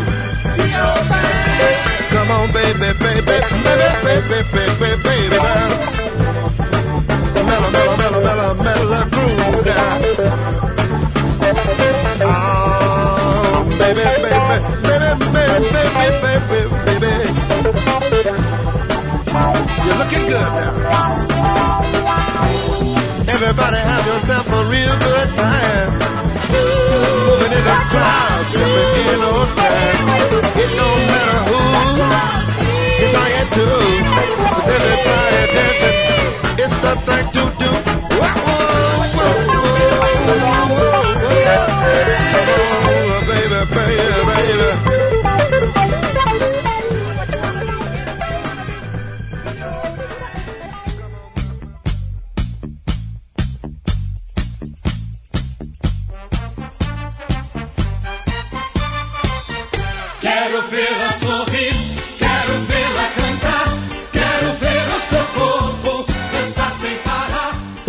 Be 0.57 0.65
your 0.73 0.95
now. 1.11 2.09
Come 2.13 2.31
on, 2.31 2.47
baby, 2.53 2.89
baby, 3.03 3.21
baby, 3.29 3.57
baby, 3.65 3.89
baby, 4.05 4.39
baby, 4.53 4.97
baby, 5.05 5.37
now. 5.37 5.69
Mellow, 7.49 7.69
mellow, 7.69 7.97
mellow, 8.01 8.21
mellow, 8.27 8.53
mellow 8.65 9.05
groove 9.13 9.65
now. 9.69 9.93
Oh, 12.25 13.63
baby, 13.77 14.05
baby, 14.25 14.41
baby, 14.49 14.81
baby, 14.81 15.25
baby, 15.36 15.69
baby, 16.09 16.39
baby. 16.49 16.74
You're 19.86 19.97
looking 19.97 20.25
good 20.31 20.51
now. 20.59 20.73
Everybody 23.27 23.77
have 23.77 24.05
yourself 24.07 24.47
a 24.47 24.61
real 24.73 24.95
good 25.07 25.29
time. 25.36 25.91
Moving 27.27 27.53
in 27.57 27.63
the 27.69 27.77
crowd, 27.91 28.45
stepping 28.47 29.07
in 29.13 29.21
on 29.33 29.47
time. 29.59 30.07
It 30.63 30.69
don't 30.79 31.03
matter 31.11 31.39
who 31.49 31.59
it's 33.03 33.13
I 33.13 33.27
get 33.36 33.47
to. 33.57 33.65
With 34.55 34.75
everybody 34.77 35.41
dancing, 35.55 35.97
it's 36.63 36.75
the 36.86 36.93
thing 37.07 37.25
to 37.36 37.43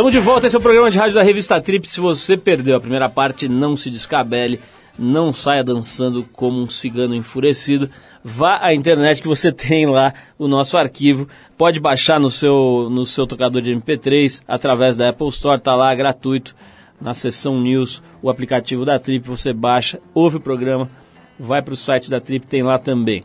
Estamos 0.07 0.23
de 0.23 0.25
volta, 0.25 0.47
esse 0.47 0.55
é 0.55 0.59
o 0.61 0.63
programa 0.63 0.89
de 0.89 0.99
rádio 0.99 1.17
da 1.17 1.23
revista 1.25 1.61
Trip. 1.61 1.85
Se 1.89 1.99
você 1.99 2.37
perdeu 2.37 2.77
a 2.77 2.81
primeira 2.81 3.09
parte, 3.09 3.49
não 3.49 3.77
se 3.77 3.91
descabele. 3.91 4.61
não 4.97 5.33
saia 5.33 5.65
dançando 5.65 6.23
como 6.33 6.63
um 6.63 6.69
cigano 6.69 7.13
enfurecido. 7.13 7.91
Vá 8.23 8.61
à 8.63 8.73
internet 8.73 9.21
que 9.21 9.27
você 9.27 9.51
tem 9.51 9.85
lá 9.85 10.15
o 10.39 10.47
nosso 10.47 10.79
arquivo. 10.79 11.29
Pode 11.59 11.81
baixar 11.81 12.21
no 12.21 12.31
seu, 12.31 12.87
no 12.89 13.05
seu 13.05 13.27
tocador 13.27 13.61
de 13.61 13.75
MP3 13.75 14.43
através 14.47 14.97
da 14.97 15.09
Apple 15.09 15.27
Store, 15.27 15.61
tá 15.61 15.75
lá 15.75 15.93
gratuito 15.93 16.55
na 17.01 17.13
seção 17.13 17.61
News, 17.61 18.01
o 18.23 18.31
aplicativo 18.31 18.85
da 18.85 19.01
Trip, 19.01 19.27
você 19.27 19.53
baixa, 19.53 19.99
ouve 20.15 20.37
o 20.37 20.41
programa, 20.41 20.89
vai 21.37 21.61
para 21.61 21.75
o 21.75 21.77
site 21.77 22.09
da 22.09 22.21
Trip, 22.21 22.47
tem 22.47 22.63
lá 22.63 22.79
também. 22.79 23.25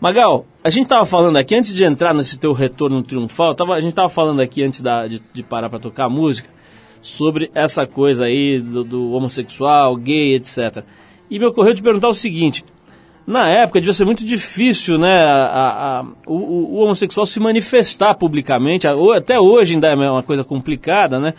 Magal, 0.00 0.44
a 0.62 0.68
gente 0.68 0.84
estava 0.84 1.06
falando 1.06 1.36
aqui, 1.38 1.54
antes 1.54 1.72
de 1.72 1.82
entrar 1.82 2.12
nesse 2.12 2.38
teu 2.38 2.52
retorno 2.52 3.02
triunfal, 3.02 3.54
tava, 3.54 3.74
a 3.74 3.80
gente 3.80 3.90
estava 3.90 4.08
falando 4.08 4.40
aqui 4.40 4.62
antes 4.62 4.82
da- 4.82 5.06
de, 5.06 5.22
de 5.32 5.42
parar 5.42 5.70
para 5.70 5.78
tocar 5.78 6.04
a 6.04 6.10
música, 6.10 6.50
sobre 7.00 7.50
essa 7.54 7.86
coisa 7.86 8.26
aí 8.26 8.58
do, 8.58 8.84
do 8.84 9.12
homossexual, 9.12 9.96
gay, 9.96 10.34
etc. 10.34 10.82
E 11.30 11.38
me 11.38 11.46
ocorreu 11.46 11.74
te 11.74 11.82
perguntar 11.82 12.08
o 12.08 12.14
seguinte: 12.14 12.62
na 13.26 13.48
época 13.48 13.80
devia 13.80 13.92
ser 13.94 14.04
muito 14.04 14.24
difícil, 14.24 14.98
né, 14.98 15.24
a- 15.24 16.00
a- 16.00 16.04
o, 16.26 16.34
o- 16.34 16.76
homossexual 16.82 17.24
se 17.24 17.40
manifestar 17.40 18.14
publicamente, 18.16 18.86
até 18.86 19.40
hoje 19.40 19.74
ainda 19.74 19.88
é 19.88 19.94
uma 20.10 20.22
coisa 20.22 20.44
complicada, 20.44 21.18
né? 21.18 21.32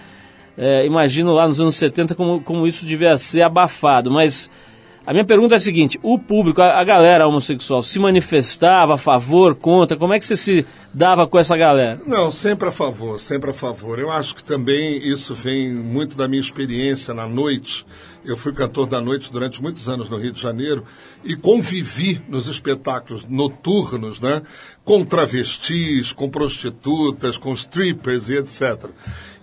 É, 0.57 0.83
imagino 0.87 1.31
lá 1.33 1.47
nos 1.47 1.61
anos 1.61 1.75
70 1.75 2.15
como, 2.15 2.41
como 2.41 2.65
isso 2.65 2.83
devia 2.87 3.15
ser 3.17 3.43
abafado, 3.43 4.09
mas 4.09 4.49
a 5.07 5.13
minha 5.13 5.23
pergunta 5.23 5.55
é 5.55 5.57
a 5.57 5.59
seguinte: 5.59 5.97
o 6.03 6.19
público, 6.19 6.61
a, 6.61 6.81
a 6.81 6.83
galera 6.83 7.25
homossexual, 7.25 7.81
se 7.81 7.97
manifestava 7.97 8.95
a 8.95 8.97
favor, 8.97 9.55
contra? 9.55 9.97
Como 9.97 10.13
é 10.13 10.19
que 10.19 10.25
você 10.25 10.35
se 10.35 10.65
dava 10.93 11.25
com 11.25 11.39
essa 11.39 11.55
galera? 11.55 12.01
Não, 12.05 12.29
sempre 12.29 12.67
a 12.67 12.73
favor, 12.73 13.17
sempre 13.17 13.51
a 13.51 13.53
favor. 13.53 13.99
Eu 13.99 14.11
acho 14.11 14.35
que 14.35 14.43
também 14.43 14.97
isso 14.97 15.33
vem 15.33 15.71
muito 15.71 16.17
da 16.17 16.27
minha 16.27 16.41
experiência 16.41 17.13
na 17.13 17.25
noite. 17.25 17.85
Eu 18.25 18.35
fui 18.35 18.51
cantor 18.51 18.85
da 18.85 18.99
noite 18.99 19.31
durante 19.31 19.61
muitos 19.61 19.87
anos 19.87 20.09
no 20.09 20.17
Rio 20.17 20.33
de 20.33 20.41
Janeiro 20.41 20.83
e 21.23 21.37
convivi 21.37 22.21
nos 22.27 22.49
espetáculos 22.49 23.25
noturnos, 23.25 24.19
né? 24.19 24.41
Com 24.83 25.05
travestis, 25.05 26.11
com 26.11 26.29
prostitutas, 26.29 27.37
com 27.37 27.53
strippers 27.53 28.27
e 28.27 28.39
etc. 28.39 28.89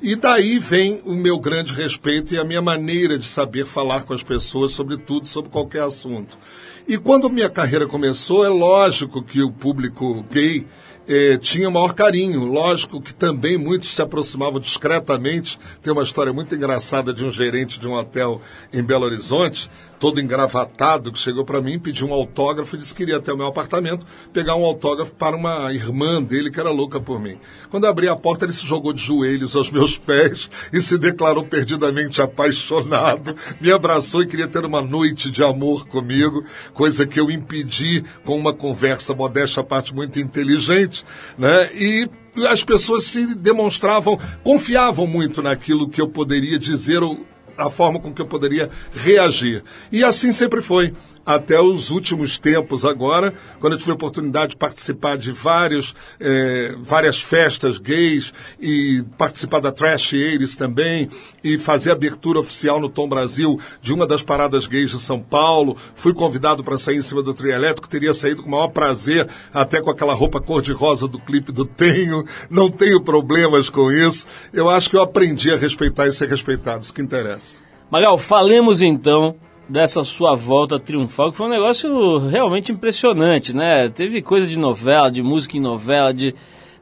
E 0.06 0.14
daí 0.14 0.58
vem 0.58 1.00
o 1.06 1.14
meu 1.14 1.38
grande 1.38 1.72
respeito 1.72 2.34
e 2.34 2.38
a 2.38 2.44
minha 2.44 2.60
maneira 2.60 3.18
de 3.18 3.26
saber 3.26 3.64
falar 3.64 4.02
com 4.02 4.12
as 4.12 4.22
pessoas 4.22 4.72
sobre 4.72 4.98
tudo, 4.98 5.26
sobre 5.26 5.50
qualquer 5.50 5.80
assunto. 5.80 6.38
E 6.86 6.98
quando 6.98 7.30
minha 7.30 7.48
carreira 7.48 7.86
começou, 7.86 8.44
é 8.44 8.50
lógico 8.50 9.22
que 9.22 9.42
o 9.42 9.50
público 9.50 10.22
gay 10.30 10.66
eh, 11.08 11.38
tinha 11.38 11.70
maior 11.70 11.94
carinho. 11.94 12.44
Lógico 12.44 13.00
que 13.00 13.14
também 13.14 13.56
muitos 13.56 13.88
se 13.94 14.02
aproximavam 14.02 14.60
discretamente. 14.60 15.58
Tem 15.82 15.90
uma 15.90 16.02
história 16.02 16.34
muito 16.34 16.54
engraçada 16.54 17.10
de 17.10 17.24
um 17.24 17.32
gerente 17.32 17.80
de 17.80 17.88
um 17.88 17.94
hotel 17.94 18.42
em 18.74 18.82
Belo 18.82 19.06
Horizonte, 19.06 19.70
todo 19.98 20.20
engravatado, 20.20 21.12
que 21.12 21.18
chegou 21.18 21.44
para 21.44 21.60
mim, 21.60 21.78
pediu 21.78 22.06
um 22.06 22.12
autógrafo 22.12 22.74
e 22.74 22.78
disse 22.78 22.92
que 22.92 23.04
queria 23.04 23.18
até 23.18 23.32
o 23.32 23.36
meu 23.36 23.46
apartamento 23.46 24.06
pegar 24.32 24.56
um 24.56 24.64
autógrafo 24.64 25.14
para 25.14 25.36
uma 25.36 25.72
irmã 25.72 26.22
dele 26.22 26.50
que 26.50 26.60
era 26.60 26.70
louca 26.70 27.00
por 27.00 27.20
mim. 27.20 27.38
Quando 27.70 27.86
abri 27.86 28.08
a 28.08 28.16
porta, 28.16 28.44
ele 28.44 28.52
se 28.52 28.66
jogou 28.66 28.92
de 28.92 29.02
joelhos 29.02 29.56
aos 29.56 29.70
meus 29.70 29.98
pés 29.98 30.48
e 30.72 30.80
se 30.80 30.98
declarou 30.98 31.44
perdidamente 31.44 32.22
apaixonado, 32.22 33.34
me 33.60 33.70
abraçou 33.70 34.22
e 34.22 34.26
queria 34.26 34.48
ter 34.48 34.64
uma 34.64 34.82
noite 34.82 35.30
de 35.30 35.42
amor 35.42 35.86
comigo, 35.86 36.44
coisa 36.72 37.06
que 37.06 37.18
eu 37.18 37.30
impedi 37.30 38.04
com 38.24 38.36
uma 38.36 38.52
conversa 38.52 39.14
modéstia 39.14 39.60
à 39.60 39.64
parte 39.64 39.94
muito 39.94 40.18
inteligente, 40.18 41.04
né? 41.38 41.70
E 41.74 42.08
as 42.48 42.64
pessoas 42.64 43.04
se 43.04 43.34
demonstravam, 43.34 44.18
confiavam 44.42 45.06
muito 45.06 45.40
naquilo 45.42 45.88
que 45.88 46.00
eu 46.00 46.08
poderia 46.08 46.58
dizer 46.58 47.02
ou 47.02 47.24
a 47.56 47.70
forma 47.70 48.00
com 48.00 48.12
que 48.12 48.22
eu 48.22 48.26
poderia 48.26 48.68
reagir. 48.92 49.62
E 49.90 50.04
assim 50.04 50.32
sempre 50.32 50.62
foi. 50.62 50.92
Até 51.26 51.58
os 51.58 51.90
últimos 51.90 52.38
tempos 52.38 52.84
agora, 52.84 53.32
quando 53.58 53.74
eu 53.74 53.78
tive 53.78 53.92
a 53.92 53.94
oportunidade 53.94 54.50
de 54.50 54.56
participar 54.56 55.16
de 55.16 55.32
vários, 55.32 55.94
eh, 56.20 56.74
várias 56.78 57.22
festas 57.22 57.78
gays 57.78 58.32
e 58.60 59.02
participar 59.16 59.60
da 59.60 59.72
Trash 59.72 60.12
Aires 60.12 60.54
também 60.54 61.08
e 61.42 61.58
fazer 61.58 61.90
a 61.90 61.94
abertura 61.94 62.38
oficial 62.38 62.78
no 62.78 62.90
Tom 62.90 63.08
Brasil 63.08 63.58
de 63.80 63.94
uma 63.94 64.06
das 64.06 64.22
paradas 64.22 64.66
gays 64.66 64.90
de 64.90 65.00
São 65.00 65.18
Paulo. 65.18 65.76
Fui 65.94 66.12
convidado 66.12 66.62
para 66.62 66.76
sair 66.76 66.98
em 66.98 67.02
cima 67.02 67.22
do 67.22 67.32
trio 67.32 67.52
elétrico, 67.52 67.88
teria 67.88 68.12
saído 68.12 68.42
com 68.42 68.48
o 68.48 68.52
maior 68.52 68.68
prazer, 68.68 69.26
até 69.52 69.80
com 69.80 69.90
aquela 69.90 70.12
roupa 70.12 70.40
cor-de-rosa 70.40 71.08
do 71.08 71.18
clipe 71.18 71.52
do 71.52 71.64
Tenho. 71.64 72.24
Não 72.50 72.68
tenho 72.68 73.02
problemas 73.02 73.70
com 73.70 73.90
isso. 73.90 74.26
Eu 74.52 74.68
acho 74.68 74.90
que 74.90 74.96
eu 74.96 75.02
aprendi 75.02 75.50
a 75.50 75.56
respeitar 75.56 76.06
e 76.06 76.12
ser 76.12 76.28
respeitado, 76.28 76.82
isso 76.82 76.92
que 76.92 77.00
interessa. 77.00 77.62
Magal, 77.90 78.18
falemos 78.18 78.82
então 78.82 79.36
dessa 79.68 80.04
sua 80.04 80.34
volta 80.34 80.78
triunfal, 80.78 81.30
que 81.30 81.36
foi 81.36 81.46
um 81.46 81.50
negócio 81.50 82.18
realmente 82.28 82.72
impressionante, 82.72 83.54
né? 83.54 83.88
Teve 83.88 84.20
coisa 84.22 84.46
de 84.46 84.58
novela, 84.58 85.10
de 85.10 85.22
música 85.22 85.56
em 85.56 85.60
novela, 85.60 86.12
de 86.12 86.34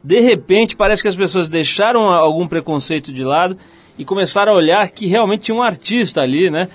de 0.04 0.20
repente 0.20 0.74
parece 0.74 1.00
que 1.00 1.08
as 1.08 1.14
pessoas 1.14 1.48
deixaram 1.48 2.08
algum 2.08 2.48
preconceito 2.48 3.12
de 3.12 3.22
lado 3.22 3.56
e 3.96 4.04
começaram 4.04 4.52
a 4.52 4.56
olhar 4.56 4.90
que 4.90 5.06
realmente 5.06 5.42
tinha 5.42 5.54
um 5.54 5.62
artista 5.62 6.20
ali, 6.20 6.50
né? 6.50 6.68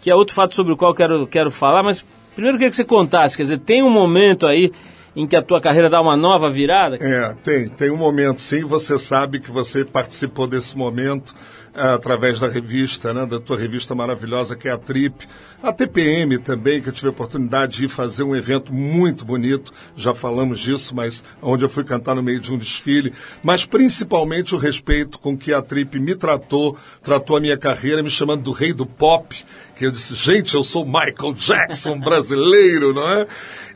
Que 0.00 0.10
é 0.10 0.14
outro 0.14 0.34
fato 0.34 0.54
sobre 0.54 0.72
o 0.72 0.76
qual 0.76 0.94
quero, 0.94 1.26
quero 1.26 1.50
falar, 1.50 1.82
mas 1.82 2.06
primeiro 2.34 2.54
eu 2.54 2.58
queria 2.58 2.70
que 2.70 2.76
você 2.76 2.84
contasse, 2.84 3.36
quer 3.36 3.42
dizer, 3.42 3.58
tem 3.58 3.82
um 3.82 3.90
momento 3.90 4.46
aí 4.46 4.70
em 5.16 5.26
que 5.26 5.34
a 5.34 5.42
tua 5.42 5.60
carreira 5.60 5.90
dá 5.90 6.00
uma 6.00 6.16
nova 6.16 6.48
virada? 6.48 6.96
É, 7.00 7.34
tem, 7.42 7.68
tem 7.68 7.90
um 7.90 7.96
momento 7.96 8.40
sim, 8.40 8.64
você 8.64 8.96
sabe 8.96 9.40
que 9.40 9.50
você 9.50 9.84
participou 9.84 10.46
desse 10.46 10.78
momento 10.78 11.34
através 11.78 12.40
da 12.40 12.48
revista, 12.48 13.14
né, 13.14 13.26
da 13.26 13.38
tua 13.38 13.56
revista 13.56 13.94
maravilhosa 13.94 14.56
que 14.56 14.68
é 14.68 14.72
a 14.72 14.78
Trip, 14.78 15.26
a 15.62 15.72
TPM 15.72 16.38
também, 16.38 16.80
que 16.80 16.88
eu 16.88 16.92
tive 16.92 17.08
a 17.08 17.10
oportunidade 17.10 17.76
de 17.76 17.84
ir 17.86 17.88
fazer 17.88 18.22
um 18.22 18.34
evento 18.34 18.72
muito 18.72 19.24
bonito, 19.24 19.72
já 19.96 20.14
falamos 20.14 20.60
disso, 20.60 20.94
mas 20.94 21.24
onde 21.42 21.64
eu 21.64 21.68
fui 21.68 21.82
cantar 21.82 22.14
no 22.14 22.22
meio 22.22 22.38
de 22.38 22.52
um 22.52 22.58
desfile, 22.58 23.12
mas 23.42 23.64
principalmente 23.64 24.54
o 24.54 24.58
respeito 24.58 25.18
com 25.18 25.36
que 25.36 25.52
a 25.52 25.60
Trip 25.60 25.98
me 25.98 26.14
tratou, 26.14 26.76
tratou 27.02 27.36
a 27.36 27.40
minha 27.40 27.56
carreira, 27.56 28.02
me 28.02 28.10
chamando 28.10 28.42
do 28.42 28.52
rei 28.52 28.72
do 28.72 28.86
pop, 28.86 29.44
que 29.78 29.86
eu 29.86 29.92
disse, 29.92 30.14
gente, 30.16 30.54
eu 30.54 30.64
sou 30.64 30.84
Michael 30.84 31.34
Jackson 31.36 31.98
brasileiro, 32.00 32.92
não 32.92 33.08
é? 33.08 33.26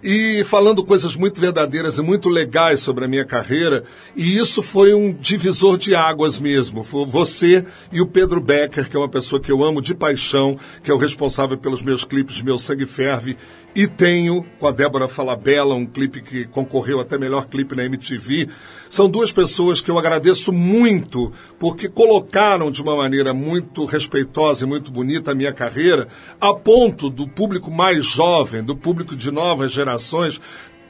E 0.03 0.43
falando 0.45 0.85
coisas 0.85 1.15
muito 1.15 1.41
verdadeiras 1.41 1.97
e 1.97 2.03
muito 2.03 2.29
legais 2.29 2.81
sobre 2.81 3.05
a 3.05 3.09
minha 3.09 3.25
carreira, 3.25 3.85
e 4.17 4.37
isso 4.37 4.61
foi 4.61 4.93
um 4.95 5.13
divisor 5.13 5.79
de 5.79 5.95
águas 5.95 6.41
mesmo. 6.41 6.83
Foi 6.83 7.07
você 7.07 7.65
e 7.93 8.01
o 8.01 8.07
Pedro 8.07 8.41
Becker, 8.41 8.91
que 8.91 8.97
é 8.97 8.99
uma 8.99 9.09
pessoa 9.09 9.41
que 9.41 9.53
eu 9.53 9.63
amo 9.63 9.81
de 9.81 9.95
paixão, 9.95 10.59
que 10.83 10.91
é 10.91 10.95
o 10.95 10.99
responsável 10.99 11.57
pelos 11.73 11.83
meus 11.83 12.05
clipes 12.05 12.43
Meu 12.43 12.59
Sangue 12.59 12.85
Ferve, 12.85 13.35
e 13.75 13.87
tenho 13.87 14.45
com 14.59 14.67
a 14.67 14.71
Débora 14.71 15.09
Falabella, 15.09 15.75
um 15.75 15.87
clipe 15.87 16.21
que 16.21 16.45
concorreu 16.45 17.01
até 17.01 17.17
melhor 17.17 17.47
clipe 17.47 17.75
na 17.75 17.85
MTV. 17.85 18.47
São 18.91 19.09
duas 19.09 19.33
pessoas 19.33 19.81
que 19.81 19.91
eu 19.91 19.99
agradeço 19.99 20.53
muito, 20.53 21.33
porque 21.59 21.89
colocaram 21.89 22.71
de 22.71 22.83
uma 22.83 22.95
maneira 22.95 23.33
muito 23.33 23.87
respeitosa 23.87 24.65
e 24.65 24.69
muito 24.69 24.93
bonita 24.93 25.31
a 25.31 25.35
minha 25.35 25.53
carreira, 25.53 26.09
a 26.39 26.53
ponto 26.53 27.09
do 27.09 27.27
público 27.27 27.71
mais 27.71 28.05
jovem, 28.05 28.63
do 28.63 28.77
público 28.77 29.17
de 29.17 29.31
novas 29.31 29.73
gerações, 29.73 30.39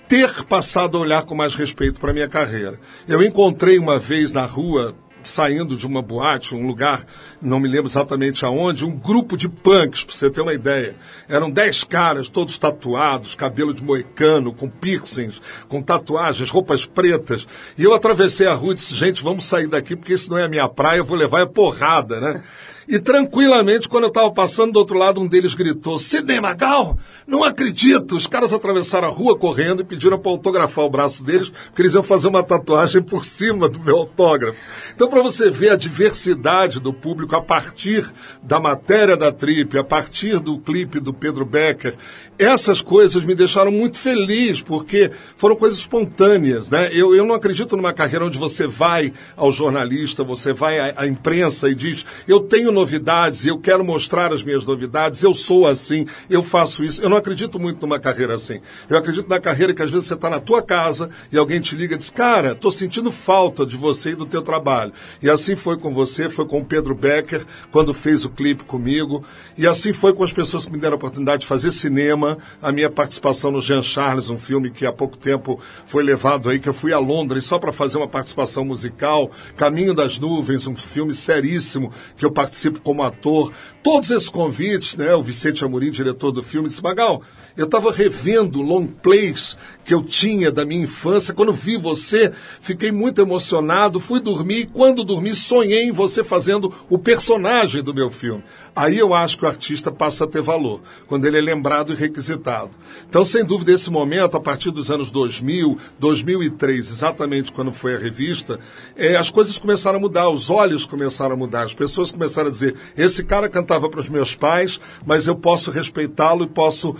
ter 0.08 0.42
passado 0.44 0.98
a 0.98 1.00
olhar 1.00 1.22
com 1.22 1.36
mais 1.36 1.54
respeito 1.54 2.00
para 2.00 2.10
a 2.10 2.14
minha 2.14 2.28
carreira. 2.28 2.78
Eu 3.06 3.22
encontrei 3.22 3.78
uma 3.78 4.00
vez 4.00 4.32
na 4.32 4.44
rua, 4.44 4.96
saindo 5.28 5.76
de 5.76 5.86
uma 5.86 6.02
boate, 6.02 6.54
um 6.54 6.66
lugar, 6.66 7.04
não 7.40 7.60
me 7.60 7.68
lembro 7.68 7.88
exatamente 7.90 8.44
aonde, 8.44 8.84
um 8.84 8.90
grupo 8.90 9.36
de 9.36 9.48
punks, 9.48 10.04
para 10.04 10.14
você 10.14 10.30
ter 10.30 10.40
uma 10.40 10.54
ideia. 10.54 10.94
Eram 11.28 11.50
dez 11.50 11.84
caras, 11.84 12.28
todos 12.28 12.58
tatuados, 12.58 13.34
cabelo 13.34 13.74
de 13.74 13.82
moicano, 13.82 14.52
com 14.52 14.68
piercings, 14.68 15.40
com 15.68 15.82
tatuagens, 15.82 16.50
roupas 16.50 16.86
pretas. 16.86 17.46
E 17.76 17.82
eu 17.82 17.94
atravessei 17.94 18.46
a 18.46 18.54
rua 18.54 18.72
e 18.72 18.76
disse, 18.76 18.94
gente, 18.94 19.22
vamos 19.22 19.44
sair 19.44 19.66
daqui, 19.66 19.96
porque 19.96 20.14
isso 20.14 20.30
não 20.30 20.38
é 20.38 20.44
a 20.44 20.48
minha 20.48 20.68
praia, 20.68 20.98
eu 20.98 21.04
vou 21.04 21.16
levar 21.16 21.42
a 21.42 21.46
porrada, 21.46 22.20
né? 22.20 22.42
E 22.88 22.98
tranquilamente, 22.98 23.88
quando 23.88 24.04
eu 24.04 24.08
estava 24.08 24.30
passando 24.30 24.72
do 24.72 24.78
outro 24.78 24.98
lado, 24.98 25.20
um 25.20 25.26
deles 25.26 25.54
gritou: 25.54 25.98
Sidney 25.98 26.40
Magal, 26.40 26.98
não 27.26 27.44
acredito! 27.44 28.16
Os 28.16 28.26
caras 28.26 28.52
atravessaram 28.52 29.08
a 29.08 29.10
rua 29.10 29.38
correndo 29.38 29.82
e 29.82 29.84
pediram 29.84 30.18
para 30.18 30.32
autografar 30.32 30.84
o 30.84 30.90
braço 30.90 31.24
deles, 31.24 31.48
porque 31.48 31.82
eles 31.82 31.94
iam 31.94 32.02
fazer 32.02 32.28
uma 32.28 32.42
tatuagem 32.42 33.02
por 33.02 33.24
cima 33.24 33.68
do 33.68 33.78
meu 33.78 33.96
autógrafo. 33.96 34.60
Então, 34.94 35.08
para 35.08 35.22
você 35.22 35.50
ver 35.50 35.70
a 35.70 35.76
diversidade 35.76 36.80
do 36.80 36.92
público 36.92 37.36
a 37.36 37.40
partir 37.40 38.10
da 38.42 38.58
matéria 38.58 39.16
da 39.16 39.30
Trip, 39.30 39.78
a 39.78 39.84
partir 39.84 40.40
do 40.40 40.58
clipe 40.58 40.98
do 40.98 41.12
Pedro 41.12 41.44
Becker, 41.44 41.94
essas 42.38 42.80
coisas 42.80 43.24
me 43.24 43.34
deixaram 43.34 43.70
muito 43.70 43.98
feliz, 43.98 44.60
porque 44.60 45.10
foram 45.36 45.54
coisas 45.54 45.78
espontâneas. 45.78 46.68
Né? 46.68 46.90
Eu, 46.92 47.14
eu 47.14 47.24
não 47.24 47.34
acredito 47.34 47.76
numa 47.76 47.92
carreira 47.92 48.24
onde 48.24 48.38
você 48.38 48.66
vai 48.66 49.12
ao 49.36 49.52
jornalista, 49.52 50.24
você 50.24 50.52
vai 50.52 50.78
à, 50.78 50.94
à 50.96 51.06
imprensa 51.06 51.68
e 51.68 51.74
diz: 51.74 52.04
Eu 52.26 52.40
tenho 52.40 52.71
novidades 52.72 53.44
e 53.44 53.48
eu 53.48 53.58
quero 53.58 53.84
mostrar 53.84 54.32
as 54.32 54.42
minhas 54.42 54.64
novidades, 54.64 55.22
eu 55.22 55.34
sou 55.34 55.66
assim, 55.66 56.06
eu 56.28 56.42
faço 56.42 56.82
isso. 56.82 57.02
Eu 57.02 57.08
não 57.08 57.16
acredito 57.16 57.60
muito 57.60 57.80
numa 57.82 57.98
carreira 57.98 58.34
assim. 58.34 58.60
Eu 58.88 58.96
acredito 58.96 59.28
na 59.28 59.38
carreira 59.38 59.74
que 59.74 59.82
às 59.82 59.90
vezes 59.90 60.06
você 60.06 60.14
está 60.14 60.28
na 60.28 60.40
tua 60.40 60.62
casa 60.62 61.10
e 61.30 61.38
alguém 61.38 61.60
te 61.60 61.76
liga 61.76 61.94
e 61.94 61.98
diz, 61.98 62.10
cara, 62.10 62.54
tô 62.54 62.70
sentindo 62.70 63.12
falta 63.12 63.64
de 63.64 63.76
você 63.76 64.10
e 64.10 64.14
do 64.14 64.26
teu 64.26 64.42
trabalho. 64.42 64.92
E 65.22 65.28
assim 65.28 65.54
foi 65.54 65.76
com 65.76 65.92
você, 65.92 66.28
foi 66.28 66.46
com 66.46 66.60
o 66.60 66.64
Pedro 66.64 66.94
Becker, 66.94 67.44
quando 67.70 67.94
fez 67.94 68.24
o 68.24 68.30
clipe 68.30 68.64
comigo. 68.64 69.24
E 69.56 69.66
assim 69.66 69.92
foi 69.92 70.12
com 70.12 70.24
as 70.24 70.32
pessoas 70.32 70.64
que 70.64 70.72
me 70.72 70.78
deram 70.78 70.94
a 70.94 70.96
oportunidade 70.96 71.42
de 71.42 71.46
fazer 71.46 71.70
cinema, 71.70 72.38
a 72.60 72.72
minha 72.72 72.90
participação 72.90 73.50
no 73.50 73.60
Jean 73.60 73.82
Charles, 73.82 74.30
um 74.30 74.38
filme 74.38 74.70
que 74.70 74.86
há 74.86 74.92
pouco 74.92 75.16
tempo 75.16 75.60
foi 75.86 76.02
levado 76.02 76.48
aí, 76.48 76.58
que 76.58 76.68
eu 76.68 76.74
fui 76.74 76.92
a 76.92 76.98
Londres 76.98 77.44
só 77.44 77.58
para 77.58 77.72
fazer 77.72 77.98
uma 77.98 78.08
participação 78.08 78.64
musical, 78.64 79.30
Caminho 79.56 79.94
das 79.94 80.18
Nuvens, 80.18 80.66
um 80.66 80.76
filme 80.76 81.12
seríssimo 81.12 81.92
que 82.16 82.24
eu 82.24 82.30
participo 82.62 82.80
como 82.80 83.02
ator. 83.02 83.52
Todos 83.82 84.10
esses 84.10 84.28
convites, 84.28 84.96
né? 84.96 85.14
O 85.14 85.22
Vicente 85.22 85.64
Amorim, 85.64 85.90
diretor 85.90 86.30
do 86.30 86.42
filme, 86.42 86.68
disse, 86.68 86.82
Magal, 86.82 87.22
eu 87.56 87.64
estava 87.64 87.90
revendo 87.90 88.62
long 88.62 88.86
plays 88.86 89.56
que 89.84 89.92
eu 89.92 90.02
tinha 90.02 90.52
da 90.52 90.64
minha 90.64 90.84
infância. 90.84 91.34
Quando 91.34 91.52
vi 91.52 91.76
você, 91.76 92.32
fiquei 92.60 92.92
muito 92.92 93.20
emocionado, 93.20 93.98
fui 93.98 94.20
dormir 94.20 94.60
e 94.60 94.66
quando 94.66 95.04
dormi, 95.04 95.34
sonhei 95.34 95.84
em 95.84 95.92
você 95.92 96.22
fazendo 96.22 96.72
o 96.88 96.98
personagem 96.98 97.82
do 97.82 97.92
meu 97.92 98.10
filme. 98.10 98.44
Aí 98.74 98.98
eu 98.98 99.12
acho 99.12 99.36
que 99.36 99.44
o 99.44 99.48
artista 99.48 99.92
passa 99.92 100.24
a 100.24 100.26
ter 100.26 100.40
valor, 100.40 100.80
quando 101.06 101.26
ele 101.26 101.36
é 101.36 101.40
lembrado 101.42 101.92
e 101.92 101.96
requisitado. 101.96 102.70
Então, 103.06 103.22
sem 103.22 103.44
dúvida, 103.44 103.72
esse 103.72 103.90
momento, 103.90 104.34
a 104.34 104.40
partir 104.40 104.70
dos 104.70 104.90
anos 104.90 105.10
2000, 105.10 105.76
2003, 105.98 106.90
exatamente 106.90 107.52
quando 107.52 107.70
foi 107.70 107.94
a 107.94 107.98
revista, 107.98 108.58
eh, 108.96 109.14
as 109.14 109.28
coisas 109.28 109.58
começaram 109.58 109.98
a 109.98 110.00
mudar, 110.00 110.30
os 110.30 110.48
olhos 110.48 110.86
começaram 110.86 111.34
a 111.34 111.36
mudar, 111.36 111.64
as 111.64 111.74
pessoas 111.74 112.10
começaram 112.10 112.48
a 112.48 112.52
dizer: 112.52 112.74
esse 112.96 113.22
cara 113.22 113.46
cantava 113.46 113.90
para 113.90 114.00
os 114.00 114.08
meus 114.08 114.34
pais, 114.34 114.80
mas 115.04 115.26
eu 115.26 115.36
posso 115.36 115.70
respeitá-lo 115.70 116.44
e 116.44 116.48
posso. 116.48 116.96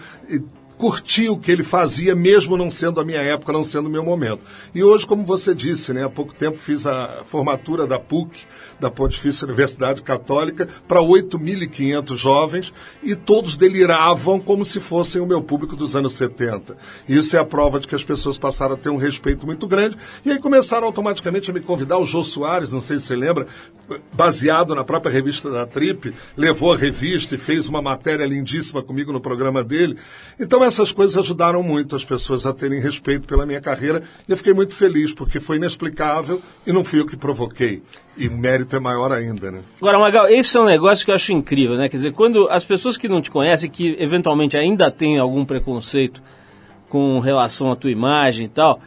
curtir 0.79 1.29
o 1.29 1.39
que 1.39 1.53
ele 1.53 1.63
fazia, 1.63 2.13
mesmo 2.13 2.57
não 2.57 2.69
sendo 2.69 3.01
a 3.01 3.05
minha 3.05 3.21
época, 3.21 3.53
não 3.53 3.63
sendo 3.63 3.87
o 3.87 3.91
meu 3.91 4.05
momento. 4.05 4.45
E 4.75 4.83
hoje, 4.83 5.07
como 5.07 5.25
você 5.25 5.55
disse, 5.55 5.93
né, 5.93 6.05
há 6.05 6.11
pouco 6.11 6.35
tempo 6.35 6.59
fiz 6.59 6.85
a 6.89 7.23
formatura 7.25 7.87
da 7.87 8.01
PUC, 8.01 8.41
da 8.79 8.91
Pontifícia 8.91 9.47
Universidade 9.47 10.03
Católica, 10.03 10.69
para 10.87 11.01
8.500 11.01 12.17
jovens, 12.17 12.73
e 13.03 13.15
todos 13.15 13.57
deliravam 13.57 14.41
como 14.41 14.65
se 14.65 14.81
fossem 14.81 15.21
o 15.21 15.27
meu 15.27 15.43
público 15.43 15.77
dos 15.77 15.95
anos 15.97 16.15
70. 16.15 16.77
E 17.09 17.17
isso 17.17 17.37
é 17.37 17.39
a 17.39 17.45
prova 17.45 17.81
de 17.81 17.87
que 17.87 17.95
as 17.95 18.05
pessoas 18.05 18.39
passaram 18.39 18.75
a 18.75 18.79
ter 18.79 18.91
um 18.91 18.97
respeito 18.97 19.47
muito 19.47 19.67
grande, 19.67 19.97
e 20.25 20.31
aí 20.31 20.39
começaram 20.39 20.87
automaticamente 20.87 21.51
a 21.51 21.55
me 21.55 21.61
convidar. 21.61 21.99
O 21.99 22.07
Jô 22.07 22.25
Soares, 22.25 22.73
não 22.73 22.81
sei 22.81 22.99
se 22.99 23.07
você 23.07 23.17
lembra, 23.17 23.47
baseado 24.13 24.75
na 24.75 24.85
própria 24.85 25.13
revista 25.13 25.51
da 25.51 25.67
Trip, 25.67 26.13
levou 26.37 26.73
a 26.73 26.77
revista 26.77 27.35
e 27.35 27.39
fez 27.39 27.69
uma 27.69 27.83
matéria 27.83 28.25
lindíssima 28.25 28.83
comigo 28.83 29.13
no 29.13 29.21
programa 29.21 29.63
dele. 29.65 29.97
Então 30.39 30.65
essas 30.65 30.93
coisas 30.93 31.17
ajudaram 31.17 31.63
muito 31.63 31.97
as 31.97 32.05
pessoas 32.05 32.47
a 32.47 32.53
terem 32.53 32.81
respeito 32.81 33.27
pela 33.27 33.47
minha 33.47 33.61
carreira 33.61 34.03
e 34.29 34.31
eu 34.31 34.37
fiquei 34.37 34.55
muito 34.55 34.75
feliz 34.75 35.13
porque 35.13 35.41
foi 35.41 35.57
inexplicável 35.57 36.41
e 36.67 36.73
não 36.73 36.85
fui 36.85 37.01
eu 37.01 37.07
que 37.07 37.17
provoquei. 37.17 37.83
E 38.17 38.29
o 38.29 38.37
mérito 38.37 38.72
é 38.77 38.81
maior 38.81 39.13
ainda, 39.13 39.51
né? 39.51 39.61
Agora, 39.81 39.99
Magal, 39.99 40.29
esse 40.29 40.57
é 40.57 40.61
um 40.61 40.65
negócio 40.65 41.05
que 41.05 41.11
eu 41.11 41.15
acho 41.15 41.33
incrível, 41.33 41.77
né? 41.77 41.89
Quer 41.89 41.97
dizer, 41.97 42.13
quando 42.13 42.49
as 42.51 42.65
pessoas 42.65 42.97
que 42.97 43.09
não 43.09 43.21
te 43.21 43.31
conhecem, 43.31 43.71
que 43.71 43.97
eventualmente 43.99 44.57
ainda 44.57 44.91
têm 44.91 45.19
algum 45.19 45.45
preconceito 45.45 46.23
com 46.89 47.21
relação 47.21 47.73
à 47.73 47.77
tua 47.77 47.91
imagem 47.91 48.47
e 48.47 48.49
tal, 48.49 48.81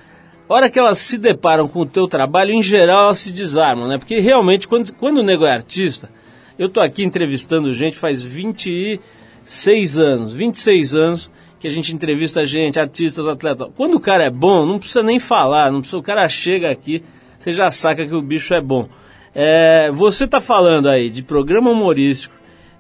a 0.47 0.53
hora 0.53 0.69
que 0.69 0.77
elas 0.77 0.99
se 0.99 1.17
deparam 1.17 1.67
com 1.67 1.79
o 1.79 1.85
teu 1.85 2.07
trabalho, 2.07 2.51
em 2.51 2.61
geral 2.61 3.05
elas 3.05 3.17
se 3.17 3.31
desarmam, 3.31 3.87
né? 3.87 3.97
Porque 3.97 4.19
realmente, 4.19 4.67
quando, 4.67 4.93
quando 4.93 5.17
o 5.17 5.23
nego 5.23 5.45
é 5.45 5.51
artista, 5.51 6.09
eu 6.57 6.69
tô 6.69 6.79
aqui 6.79 7.03
entrevistando 7.03 7.73
gente 7.73 7.97
faz 7.97 8.21
26 8.21 9.97
anos, 9.97 10.33
26 10.33 10.93
anos 10.93 11.31
que 11.59 11.67
a 11.67 11.71
gente 11.71 11.93
entrevista 11.93 12.45
gente, 12.45 12.79
artistas, 12.79 13.25
atletas. 13.25 13.69
Quando 13.75 13.95
o 13.95 13.99
cara 13.99 14.23
é 14.23 14.29
bom, 14.29 14.65
não 14.67 14.77
precisa 14.77 15.01
nem 15.01 15.19
falar, 15.19 15.71
não 15.71 15.79
precisa, 15.79 15.97
o 15.97 16.03
cara 16.03 16.29
chega 16.29 16.69
aqui, 16.69 17.03
você 17.39 17.51
já 17.51 17.71
saca 17.71 18.05
que 18.05 18.13
o 18.13 18.21
bicho 18.21 18.53
é 18.53 18.61
bom. 18.61 18.87
É, 19.35 19.91
você 19.91 20.25
tá 20.25 20.39
falando 20.39 20.87
aí 20.87 21.09
de 21.09 21.21
programa 21.21 21.69
humorístico, 21.69 22.33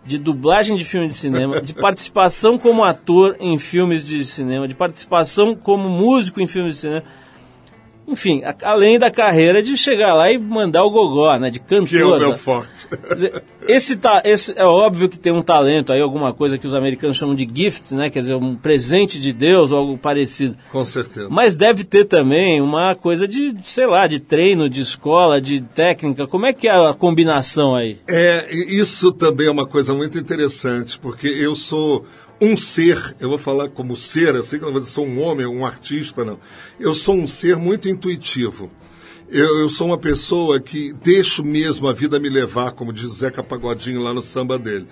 de 0.05 0.17
dublagem 0.17 0.77
de 0.77 0.85
filme 0.85 1.07
de 1.07 1.13
cinema, 1.13 1.61
de 1.61 1.73
participação 1.75 2.57
como 2.57 2.83
ator 2.83 3.35
em 3.39 3.59
filmes 3.59 4.05
de 4.05 4.23
cinema, 4.23 4.67
de 4.67 4.73
participação 4.73 5.53
como 5.53 5.89
músico 5.89 6.39
em 6.39 6.47
filmes 6.47 6.75
de 6.75 6.79
cinema. 6.79 7.03
Enfim, 8.07 8.43
a- 8.43 8.55
além 8.63 8.99
da 8.99 9.09
carreira 9.09 9.63
de 9.63 9.75
chegar 9.75 10.13
lá 10.13 10.31
e 10.31 10.37
mandar 10.37 10.83
o 10.83 10.91
gogó, 10.91 11.35
né? 11.37 11.49
De 11.49 11.59
cantor. 11.59 11.87
Que 11.87 11.97
é 11.97 12.05
o 12.05 12.19
meu 12.19 12.37
forte. 12.37 12.69
Dizer, 13.13 13.43
esse, 13.67 13.95
ta, 13.95 14.21
esse 14.23 14.53
é 14.55 14.63
óbvio 14.63 15.09
que 15.09 15.17
tem 15.17 15.33
um 15.33 15.41
talento 15.41 15.91
aí, 15.91 15.99
alguma 15.99 16.31
coisa 16.31 16.55
que 16.57 16.67
os 16.67 16.73
americanos 16.75 17.17
chamam 17.17 17.33
de 17.33 17.49
gifts, 17.51 17.93
né? 17.93 18.11
Quer 18.11 18.19
dizer, 18.19 18.35
um 18.35 18.55
presente 18.55 19.19
de 19.19 19.33
Deus 19.33 19.71
ou 19.71 19.79
algo 19.79 19.97
parecido. 19.97 20.55
Com 20.71 20.85
certeza. 20.85 21.27
Mas 21.31 21.55
deve 21.55 21.83
ter 21.83 22.05
também 22.05 22.61
uma 22.61 22.93
coisa 22.93 23.27
de, 23.27 23.55
sei 23.63 23.87
lá, 23.87 24.05
de 24.05 24.19
treino, 24.19 24.69
de 24.69 24.81
escola, 24.81 25.41
de 25.41 25.61
técnica. 25.61 26.27
Como 26.27 26.45
é 26.45 26.53
que 26.53 26.67
é 26.67 26.71
a 26.89 26.93
combinação 26.93 27.73
aí? 27.73 27.97
É, 28.07 28.53
isso 28.53 29.11
também 29.11 29.47
é 29.47 29.51
uma 29.51 29.65
coisa 29.65 29.95
muito 29.95 30.17
interessante, 30.19 30.99
porque 30.99 31.27
eu 31.27 31.55
sou 31.55 32.05
um 32.41 32.57
ser, 32.57 33.15
eu 33.19 33.29
vou 33.29 33.37
falar 33.37 33.69
como 33.69 33.95
ser, 33.95 34.35
assim 34.35 34.57
que 34.57 34.63
eu 34.63 34.67
não 34.67 34.73
vou 34.73 34.81
dizer 34.81 34.93
sou 34.93 35.07
um 35.07 35.21
homem, 35.21 35.45
um 35.45 35.65
artista, 35.65 36.25
não. 36.25 36.39
Eu 36.79 36.93
sou 36.93 37.15
um 37.15 37.27
ser 37.27 37.55
muito 37.55 37.87
intuitivo. 37.87 38.69
Eu, 39.29 39.59
eu 39.59 39.69
sou 39.69 39.87
uma 39.87 39.97
pessoa 39.97 40.59
que 40.59 40.93
deixo 40.93 41.43
mesmo 41.43 41.87
a 41.87 41.93
vida 41.93 42.19
me 42.19 42.29
levar, 42.29 42.73
como 42.73 42.93
diz 42.93 43.09
Zeca 43.09 43.41
Pagodinho 43.41 44.01
lá 44.01 44.13
no 44.13 44.21
samba 44.21 44.59
dele. 44.59 44.87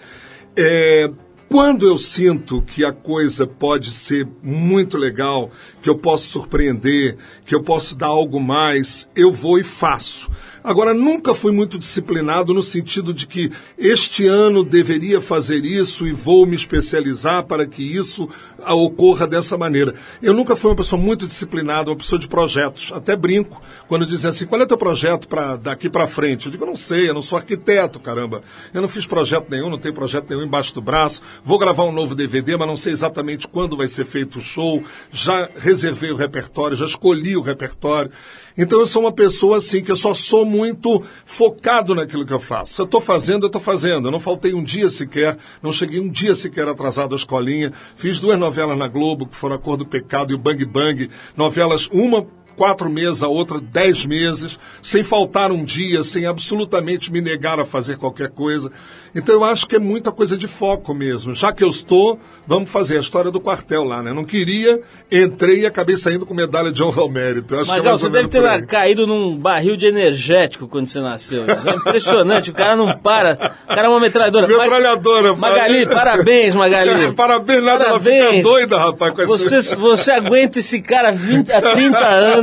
É, 0.55 1.09
quando 1.49 1.85
eu 1.85 1.99
sinto 1.99 2.61
que 2.61 2.83
a 2.83 2.91
coisa 2.91 3.45
pode 3.45 3.91
ser 3.91 4.27
muito 4.41 4.97
legal, 4.97 5.51
que 5.81 5.89
eu 5.89 5.95
posso 5.95 6.27
surpreender, 6.27 7.15
que 7.45 7.53
eu 7.53 7.61
posso 7.61 7.95
dar 7.95 8.07
algo 8.07 8.39
mais, 8.39 9.07
eu 9.15 9.31
vou 9.31 9.59
e 9.59 9.63
faço. 9.63 10.31
Agora, 10.63 10.93
nunca 10.93 11.35
fui 11.35 11.51
muito 11.51 11.77
disciplinado 11.77 12.53
no 12.53 12.63
sentido 12.63 13.13
de 13.13 13.27
que 13.27 13.51
este 13.77 14.25
ano 14.27 14.63
deveria 14.63 15.19
fazer 15.19 15.65
isso 15.65 16.07
e 16.07 16.13
vou 16.13 16.45
me 16.45 16.55
especializar 16.55 17.43
para 17.43 17.65
que 17.65 17.83
isso 17.83 18.29
ocorra 18.65 19.27
dessa 19.27 19.57
maneira. 19.57 19.93
Eu 20.21 20.33
nunca 20.33 20.55
fui 20.55 20.69
uma 20.71 20.77
pessoa 20.77 21.01
muito 21.01 21.27
disciplinada, 21.27 21.91
uma 21.91 21.97
pessoa 21.97 22.17
de 22.17 22.29
projetos. 22.29 22.91
Até 22.93 23.13
brinco 23.13 23.61
quando 23.89 24.05
dizem 24.05 24.29
assim: 24.29 24.45
qual 24.45 24.61
é 24.61 24.65
teu 24.65 24.77
projeto 24.77 25.27
para 25.27 25.57
daqui 25.57 25.89
para 25.89 26.07
frente? 26.07 26.45
Eu 26.45 26.51
digo: 26.53 26.63
eu 26.63 26.67
não 26.67 26.77
sei, 26.77 27.09
eu 27.09 27.13
não 27.13 27.21
sou 27.21 27.37
arquiteto, 27.37 27.99
caramba. 27.99 28.41
Eu 28.73 28.81
não 28.81 28.87
fiz 28.87 29.05
projeto 29.05 29.47
nenhum, 29.49 29.69
não 29.69 29.77
tenho 29.77 29.93
projeto 29.93 30.29
nenhum 30.29 30.43
embaixo 30.43 30.73
do 30.73 30.81
braço. 30.81 31.21
Vou 31.43 31.59
gravar 31.59 31.83
um 31.83 31.91
novo 31.91 32.15
DVD, 32.15 32.55
mas 32.55 32.67
não 32.67 32.77
sei 32.77 32.93
exatamente 32.93 33.49
quando 33.49 33.75
vai 33.75 33.89
ser 33.89 34.05
feito 34.05 34.39
o 34.39 34.41
show. 34.41 34.81
Já 35.11 35.49
reservei 35.57 36.11
o 36.11 36.15
repertório, 36.15 36.77
já 36.77 36.85
escolhi 36.85 37.35
o 37.35 37.41
repertório. 37.41 38.11
Então 38.57 38.79
eu 38.79 38.87
sou 38.87 39.03
uma 39.03 39.11
pessoa 39.11 39.57
assim 39.57 39.83
que 39.83 39.91
eu 39.91 39.97
só 39.97 40.13
sou 40.13 40.45
muito 40.45 41.01
focado 41.25 41.95
naquilo 41.95 42.25
que 42.25 42.33
eu 42.33 42.39
faço. 42.39 42.73
Se 42.73 42.81
eu 42.81 42.85
estou 42.85 43.01
fazendo, 43.01 43.43
eu 43.43 43.47
estou 43.47 43.61
fazendo. 43.61 44.07
Eu 44.07 44.11
não 44.11 44.19
faltei 44.19 44.53
um 44.53 44.63
dia 44.63 44.89
sequer, 44.89 45.37
não 45.61 45.73
cheguei 45.73 45.99
um 45.99 46.09
dia 46.09 46.35
sequer 46.35 46.67
atrasado 46.67 47.13
à 47.13 47.17
escolinha. 47.17 47.71
Fiz 47.95 48.19
duas 48.19 48.37
novelas 48.37 48.77
na 48.77 48.87
Globo, 48.87 49.25
que 49.25 49.35
foram 49.35 49.55
A 49.55 49.59
Cor 49.59 49.77
do 49.77 49.85
Pecado 49.85 50.31
e 50.31 50.35
o 50.35 50.39
Bang 50.39 50.63
Bang. 50.65 51.09
Novelas, 51.35 51.87
uma 51.91 52.25
quatro 52.55 52.89
meses, 52.89 53.23
a 53.23 53.27
outra 53.27 53.59
dez 53.59 54.05
meses, 54.05 54.57
sem 54.81 55.03
faltar 55.03 55.51
um 55.51 55.63
dia, 55.63 56.03
sem 56.03 56.25
absolutamente 56.25 57.11
me 57.11 57.21
negar 57.21 57.59
a 57.59 57.65
fazer 57.65 57.97
qualquer 57.97 58.29
coisa. 58.29 58.71
Então 59.15 59.35
eu 59.35 59.43
acho 59.43 59.67
que 59.67 59.75
é 59.75 59.79
muita 59.79 60.11
coisa 60.11 60.35
de 60.35 60.47
foco 60.47 60.93
mesmo. 60.93 61.35
Já 61.35 61.51
que 61.51 61.63
eu 61.63 61.69
estou, 61.69 62.19
vamos 62.47 62.71
fazer 62.71 62.97
a 62.97 62.99
história 62.99 63.29
do 63.29 63.39
quartel 63.39 63.83
lá, 63.83 64.01
né? 64.01 64.11
Não 64.11 64.23
queria, 64.23 64.81
entrei 65.11 65.61
e 65.61 65.65
acabei 65.67 65.97
saindo 65.97 66.25
com 66.25 66.33
medalha 66.33 66.71
de 66.71 66.81
honra 66.81 67.01
ao 67.03 67.09
mérito. 67.09 67.55
Que 67.55 67.71
é 67.71 67.81
você 67.81 68.09
deve 68.09 68.27
ter 68.27 68.65
caído 68.65 69.05
num 69.05 69.37
barril 69.37 69.77
de 69.77 69.85
energético 69.85 70.67
quando 70.67 70.87
você 70.87 70.99
nasceu. 70.99 71.43
É 71.45 71.75
impressionante, 71.75 72.49
o 72.49 72.53
cara 72.53 72.75
não 72.75 72.91
para. 72.97 73.53
O 73.65 73.67
cara 73.67 73.87
é 73.87 73.89
uma 73.89 73.99
metralhadora. 73.99 74.47
Metralhadora, 74.47 75.35
Magali, 75.35 75.85
parabéns, 75.85 76.55
Magali. 76.55 77.13
Parabéns, 77.23 77.63
nada, 77.63 77.85
ela 77.85 77.99
fica 77.99 78.15
Parabéns. 78.17 78.43
doida, 78.43 78.77
rapaz, 78.77 79.13
com 79.13 79.21
esse... 79.21 79.49
Você, 79.49 79.75
você 79.75 80.11
aguenta 80.11 80.59
esse 80.59 80.81
cara 80.81 81.11
20, 81.11 81.51
há 81.51 81.61
30 81.61 81.97
anos. 81.99 82.42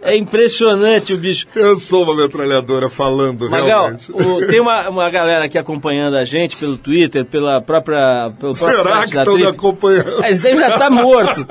É 0.00 0.16
impressionante 0.16 1.12
o 1.12 1.18
bicho. 1.18 1.46
Eu 1.54 1.76
sou 1.76 2.04
uma 2.04 2.14
metralhadora 2.14 2.88
falando, 2.88 3.50
Magal, 3.50 3.66
realmente. 3.66 4.12
o- 4.12 4.46
tem 4.46 4.60
uma, 4.60 4.88
uma 4.88 5.10
galera 5.10 5.44
aqui 5.44 5.58
acompanhando 5.58 6.16
a 6.16 6.24
gente 6.24 6.56
pelo 6.56 6.76
Twitter, 6.78 7.24
pela 7.24 7.60
própria. 7.60 8.30
Pelo 8.38 8.54
Será 8.54 9.04
que 9.06 9.16
estão 9.18 9.34
me 9.36 9.44
acompanhando? 9.44 10.20
Mas 10.20 10.38
deve 10.38 10.58
já 10.60 10.78
tá 10.78 10.88
morto. 10.88 11.44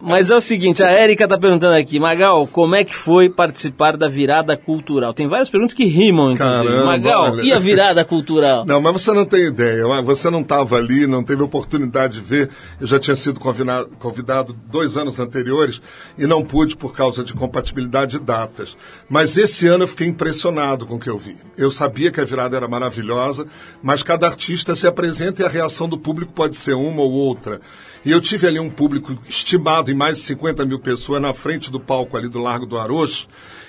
Mas 0.00 0.30
é 0.30 0.36
o 0.36 0.40
seguinte, 0.40 0.82
a 0.82 0.88
Érica 0.90 1.28
tá 1.28 1.38
perguntando 1.38 1.74
aqui, 1.76 2.00
Magal, 2.00 2.46
como 2.46 2.74
é 2.74 2.82
que 2.82 2.94
foi 2.94 3.28
participar 3.28 3.96
da 3.96 4.08
virada 4.08 4.56
cultural? 4.56 5.12
Tem 5.14 5.28
várias 5.28 5.48
perguntas 5.50 5.74
que 5.74 5.84
rimam, 5.84 6.32
inclusive. 6.32 6.64
Caramba, 6.64 6.84
Magal, 6.86 7.32
olha. 7.34 7.42
e 7.42 7.52
a 7.52 7.58
virada 7.58 8.04
cultural? 8.04 8.64
Não, 8.66 8.80
mas 8.80 8.94
você 8.94 9.12
não 9.12 9.24
tem 9.26 9.46
ideia. 9.46 9.84
Você 10.02 10.30
não 10.30 10.40
estava 10.40 10.76
ali, 10.76 11.06
não 11.06 11.22
teve 11.22 11.42
oportunidade 11.42 12.14
de 12.14 12.20
ver. 12.20 12.48
Eu 12.80 12.86
já 12.86 12.98
tinha 12.98 13.14
sido 13.14 13.38
convidado, 13.38 13.90
convidado 13.98 14.56
dois 14.70 14.96
anos 14.96 15.20
anteriores 15.20 15.80
e 16.18 16.26
não 16.26 16.42
pude 16.42 16.74
por 16.74 16.94
causa 16.94 17.11
de 17.24 17.34
compatibilidade 17.34 18.12
de 18.12 18.24
datas. 18.24 18.76
Mas 19.08 19.36
esse 19.36 19.66
ano 19.66 19.84
eu 19.84 19.88
fiquei 19.88 20.06
impressionado 20.06 20.86
com 20.86 20.94
o 20.94 20.98
que 20.98 21.10
eu 21.10 21.18
vi. 21.18 21.36
Eu 21.56 21.70
sabia 21.70 22.10
que 22.10 22.20
a 22.20 22.24
virada 22.24 22.56
era 22.56 22.68
maravilhosa, 22.68 23.46
mas 23.82 24.02
cada 24.02 24.26
artista 24.26 24.74
se 24.74 24.86
apresenta 24.86 25.42
e 25.42 25.44
a 25.44 25.48
reação 25.48 25.88
do 25.88 25.98
público 25.98 26.32
pode 26.32 26.56
ser 26.56 26.74
uma 26.74 27.02
ou 27.02 27.12
outra. 27.12 27.60
E 28.04 28.10
eu 28.10 28.20
tive 28.20 28.46
ali 28.46 28.58
um 28.58 28.70
público 28.70 29.16
estimado 29.28 29.90
em 29.90 29.94
mais 29.94 30.18
de 30.18 30.24
50 30.24 30.64
mil 30.64 30.78
pessoas 30.78 31.20
na 31.20 31.32
frente 31.34 31.70
do 31.70 31.78
palco 31.78 32.16
ali 32.16 32.28
do 32.28 32.40
Largo 32.40 32.66
do 32.66 32.78
Arocho, 32.78 33.28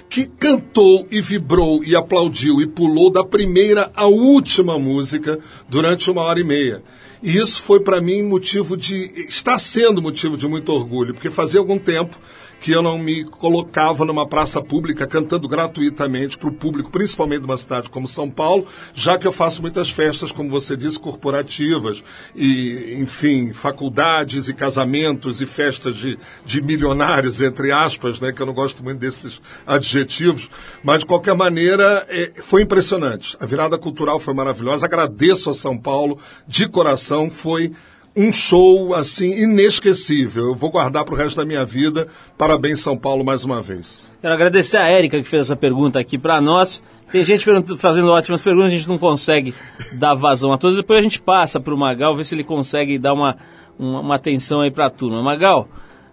que 0.10 0.26
cantou 0.26 1.08
e 1.10 1.22
vibrou 1.22 1.84
e 1.84 1.96
aplaudiu 1.96 2.62
e 2.62 2.68
pulou 2.68 3.12
da 3.12 3.24
primeira 3.24 3.92
à 3.96 4.06
última 4.06 4.78
música 4.78 5.40
durante 5.68 6.10
uma 6.10 6.22
hora 6.22 6.40
e 6.40 6.44
meia. 6.44 6.84
E 7.24 7.38
isso 7.38 7.64
foi 7.64 7.80
para 7.80 8.02
mim 8.02 8.22
motivo 8.22 8.76
de. 8.76 9.10
está 9.30 9.58
sendo 9.58 10.02
motivo 10.02 10.36
de 10.36 10.46
muito 10.46 10.74
orgulho, 10.74 11.14
porque 11.14 11.30
fazia 11.30 11.60
algum 11.60 11.80
tempo 11.80 12.20
que 12.64 12.72
eu 12.72 12.82
não 12.82 12.98
me 12.98 13.26
colocava 13.26 14.06
numa 14.06 14.26
praça 14.26 14.62
pública 14.62 15.06
cantando 15.06 15.50
gratuitamente 15.50 16.38
para 16.38 16.48
o 16.48 16.54
público, 16.54 16.90
principalmente 16.90 17.42
de 17.42 17.46
uma 17.46 17.58
cidade 17.58 17.90
como 17.90 18.08
São 18.08 18.30
Paulo, 18.30 18.66
já 18.94 19.18
que 19.18 19.28
eu 19.28 19.34
faço 19.34 19.62
muitas 19.62 19.90
festas, 19.90 20.32
como 20.32 20.50
você 20.50 20.78
disse, 20.78 20.98
corporativas, 20.98 22.02
e, 22.34 22.96
enfim, 23.02 23.52
faculdades 23.52 24.48
e 24.48 24.54
casamentos 24.54 25.42
e 25.42 25.46
festas 25.46 25.98
de, 25.98 26.18
de 26.46 26.62
milionários, 26.62 27.42
entre 27.42 27.70
aspas, 27.70 28.22
né, 28.22 28.32
que 28.32 28.42
eu 28.42 28.46
não 28.46 28.54
gosto 28.54 28.82
muito 28.82 29.00
desses 29.00 29.42
adjetivos, 29.68 30.50
mas 30.82 31.00
de 31.00 31.06
qualquer 31.06 31.36
maneira 31.36 32.06
é, 32.08 32.32
foi 32.42 32.62
impressionante. 32.62 33.36
A 33.42 33.46
virada 33.46 33.78
cultural 33.78 34.22
foi 34.22 34.34
maravilhosa. 34.34 34.86
Agradeço 34.86 35.50
a 35.50 35.54
São 35.54 35.78
Paulo 35.78 36.18
de 36.48 36.70
coração, 36.70 37.13
foi 37.30 37.72
um 38.16 38.32
show 38.32 38.94
assim 38.94 39.44
inesquecível. 39.44 40.48
Eu 40.48 40.56
vou 40.56 40.70
guardar 40.70 41.04
para 41.04 41.14
o 41.14 41.18
resto 41.18 41.38
da 41.38 41.46
minha 41.46 41.66
vida. 41.66 42.08
Parabéns 42.38 42.80
São 42.80 42.96
Paulo 42.96 43.24
mais 43.24 43.44
uma 43.44 43.62
vez. 43.62 44.12
Quero 44.22 44.34
agradecer 44.34 44.78
a 44.78 44.88
Érica 44.88 45.22
que 45.22 45.28
fez 45.28 45.44
essa 45.44 45.56
pergunta 45.56 46.00
aqui 46.00 46.18
para 46.18 46.40
nós. 46.40 46.82
Tem 47.12 47.24
gente 47.24 47.46
fazendo 47.78 48.10
ótimas 48.10 48.42
perguntas, 48.42 48.72
a 48.72 48.76
gente 48.76 48.88
não 48.88 48.98
consegue 48.98 49.54
dar 49.94 50.16
vazão 50.16 50.52
a 50.52 50.58
todas. 50.58 50.78
Depois 50.78 51.00
a 51.00 51.04
gente 51.04 51.22
passa 51.22 51.60
para 51.60 51.74
o 51.74 51.78
Magal, 51.78 52.16
ver 52.16 52.24
se 52.24 52.34
ele 52.34 52.44
consegue 52.44 52.98
dar 52.98 53.14
uma, 53.14 53.38
uma, 53.78 54.00
uma 54.00 54.16
atenção 54.16 54.62
aí 54.62 54.72
para 54.72 54.88
a 54.88 54.90
turma. 54.90 55.22
Magal, 55.22 55.68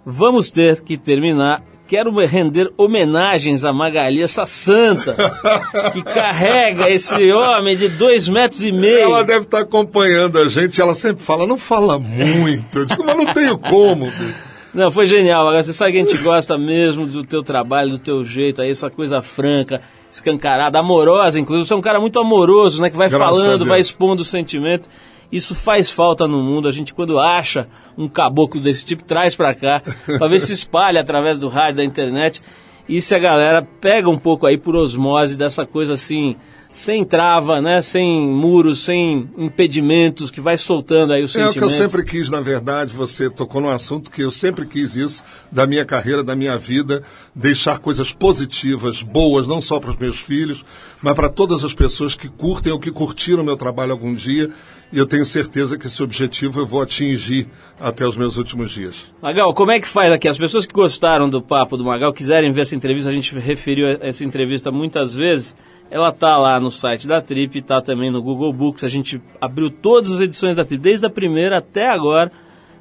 vamos 0.05 0.51
ter 0.51 0.81
que 0.81 0.99
terminar. 0.99 1.63
Quero 1.91 2.13
render 2.25 2.73
homenagens 2.77 3.65
a 3.65 3.73
Magali, 3.73 4.23
essa 4.23 4.47
santa 4.47 5.17
que 5.93 6.01
carrega 6.05 6.89
esse 6.89 7.33
homem 7.33 7.77
de 7.77 7.89
dois 7.89 8.29
metros 8.29 8.63
e 8.63 8.71
meio. 8.71 9.01
Ela 9.01 9.25
deve 9.25 9.47
estar 9.47 9.59
acompanhando 9.59 10.39
a 10.39 10.49
gente. 10.49 10.81
Ela 10.81 10.95
sempre 10.95 11.25
fala, 11.25 11.49
não 11.49 11.59
fala 11.59 11.99
muito. 11.99 12.79
Eu 12.79 12.87
digo, 12.87 13.05
mas 13.05 13.17
não 13.17 13.35
tenho 13.35 13.59
como. 13.59 14.07
bicho." 14.09 14.51
Não, 14.73 14.89
foi 14.93 15.05
genial. 15.05 15.49
Agora 15.49 15.65
você 15.65 15.73
sabe 15.73 15.91
que 15.91 15.99
a 15.99 16.05
gente 16.05 16.17
gosta 16.19 16.57
mesmo 16.57 17.09
do 17.09 17.25
teu 17.25 17.43
trabalho, 17.43 17.91
do 17.91 17.99
teu 17.99 18.25
jeito, 18.25 18.63
aí 18.63 18.71
essa 18.71 18.89
coisa 18.89 19.21
franca, 19.21 19.83
escancarada, 20.09 20.79
amorosa, 20.79 21.41
inclusive. 21.41 21.67
Você 21.67 21.75
é 21.75 21.77
um 21.77 21.81
cara 21.81 21.99
muito 21.99 22.21
amoroso, 22.21 22.81
né? 22.81 22.89
Que 22.89 22.97
vai 22.97 23.09
Graças 23.09 23.37
falando, 23.37 23.67
vai 23.67 23.81
expondo 23.81 24.23
o 24.23 24.25
sentimento. 24.25 24.89
Isso 25.31 25.55
faz 25.55 25.91
falta 25.91 26.27
no 26.27 26.43
mundo. 26.43 26.67
A 26.67 26.73
gente, 26.73 26.93
quando 26.93 27.19
acha 27.19 27.69
um 27.97 28.09
caboclo 28.09 28.61
desse 28.61 28.85
tipo, 28.85 29.05
traz 29.05 29.35
pra 29.35 29.55
cá, 29.55 29.83
pra 30.19 30.29
ver 30.29 30.41
se 30.41 30.53
espalha 30.53 31.01
através 31.01 31.39
do 31.39 31.49
rádio, 31.49 31.77
da 31.77 31.85
internet. 31.85 32.41
E 32.89 33.01
se 33.01 33.15
a 33.15 33.19
galera 33.19 33.67
pega 33.81 34.11
um 34.11 34.19
pouco 34.19 34.47
aí 34.47 34.59
por 34.59 34.75
osmose 34.75 35.37
dessa 35.37 35.65
coisa 35.65 35.93
assim, 35.93 36.35
sem 36.73 37.05
trava, 37.05 37.61
né? 37.61 37.81
Sem 37.81 38.29
muros, 38.29 38.85
sem 38.85 39.31
impedimentos, 39.39 40.29
que 40.29 40.41
vai 40.41 40.57
soltando 40.57 41.13
aí 41.13 41.21
o 41.21 41.23
É 41.23 41.25
o 41.25 41.29
sentimento. 41.29 41.59
que 41.59 41.65
eu 41.65 41.71
sempre 41.71 42.05
quis, 42.05 42.29
na 42.29 42.41
verdade, 42.41 42.93
você 42.95 43.31
tocou 43.31 43.61
num 43.61 43.69
assunto 43.69 44.11
que 44.11 44.23
eu 44.23 44.31
sempre 44.33 44.67
quis 44.67 44.97
isso, 44.97 45.23
da 45.53 45.69
minha 45.69 45.85
carreira, 45.85 46.25
da 46.25 46.35
minha 46.35 46.59
vida, 46.59 47.05
deixar 47.33 47.79
coisas 47.79 48.13
positivas, 48.13 49.03
boas, 49.03 49.47
não 49.47 49.61
só 49.61 49.79
para 49.79 49.91
os 49.91 49.97
meus 49.97 50.19
filhos, 50.19 50.65
mas 51.01 51.15
para 51.15 51.29
todas 51.29 51.63
as 51.63 51.73
pessoas 51.75 52.17
que 52.17 52.29
curtem 52.29 52.73
ou 52.73 52.81
que 52.81 52.91
curtiram 52.91 53.45
meu 53.45 53.57
trabalho 53.57 53.93
algum 53.93 54.13
dia. 54.13 54.51
E 54.93 54.99
eu 54.99 55.07
tenho 55.07 55.25
certeza 55.25 55.79
que 55.79 55.87
esse 55.87 56.03
objetivo 56.03 56.61
eu 56.61 56.67
vou 56.67 56.83
atingir 56.83 57.47
até 57.79 58.05
os 58.05 58.17
meus 58.17 58.37
últimos 58.37 58.73
dias. 58.73 59.13
Magal, 59.23 59.55
como 59.55 59.71
é 59.71 59.79
que 59.79 59.87
faz 59.87 60.11
aqui? 60.11 60.27
As 60.27 60.37
pessoas 60.37 60.67
que 60.67 60.73
gostaram 60.73 61.31
do 61.31 61.41
papo 61.41 61.77
do 61.77 61.85
Magal, 61.85 62.13
quiserem 62.13 62.51
ver 62.51 62.63
essa 62.63 62.75
entrevista, 62.75 63.09
a 63.09 63.13
gente 63.13 63.33
referiu 63.39 63.87
essa 64.01 64.25
entrevista 64.25 64.73
muitas 64.73 65.15
vezes. 65.15 65.57
Ela 65.89 66.13
tá 66.13 66.37
lá 66.37 66.59
no 66.59 66.73
site 66.73 67.07
da 67.07 67.21
Trip, 67.21 67.63
tá 67.63 67.81
também 67.81 68.11
no 68.11 68.21
Google 68.21 68.53
Books. 68.53 68.83
A 68.83 68.89
gente 68.89 69.23
abriu 69.41 69.71
todas 69.71 70.11
as 70.11 70.21
edições 70.21 70.57
da 70.57 70.65
Trip, 70.65 70.83
desde 70.83 71.07
a 71.07 71.11
primeira 71.11 71.59
até 71.59 71.89
agora. 71.89 72.33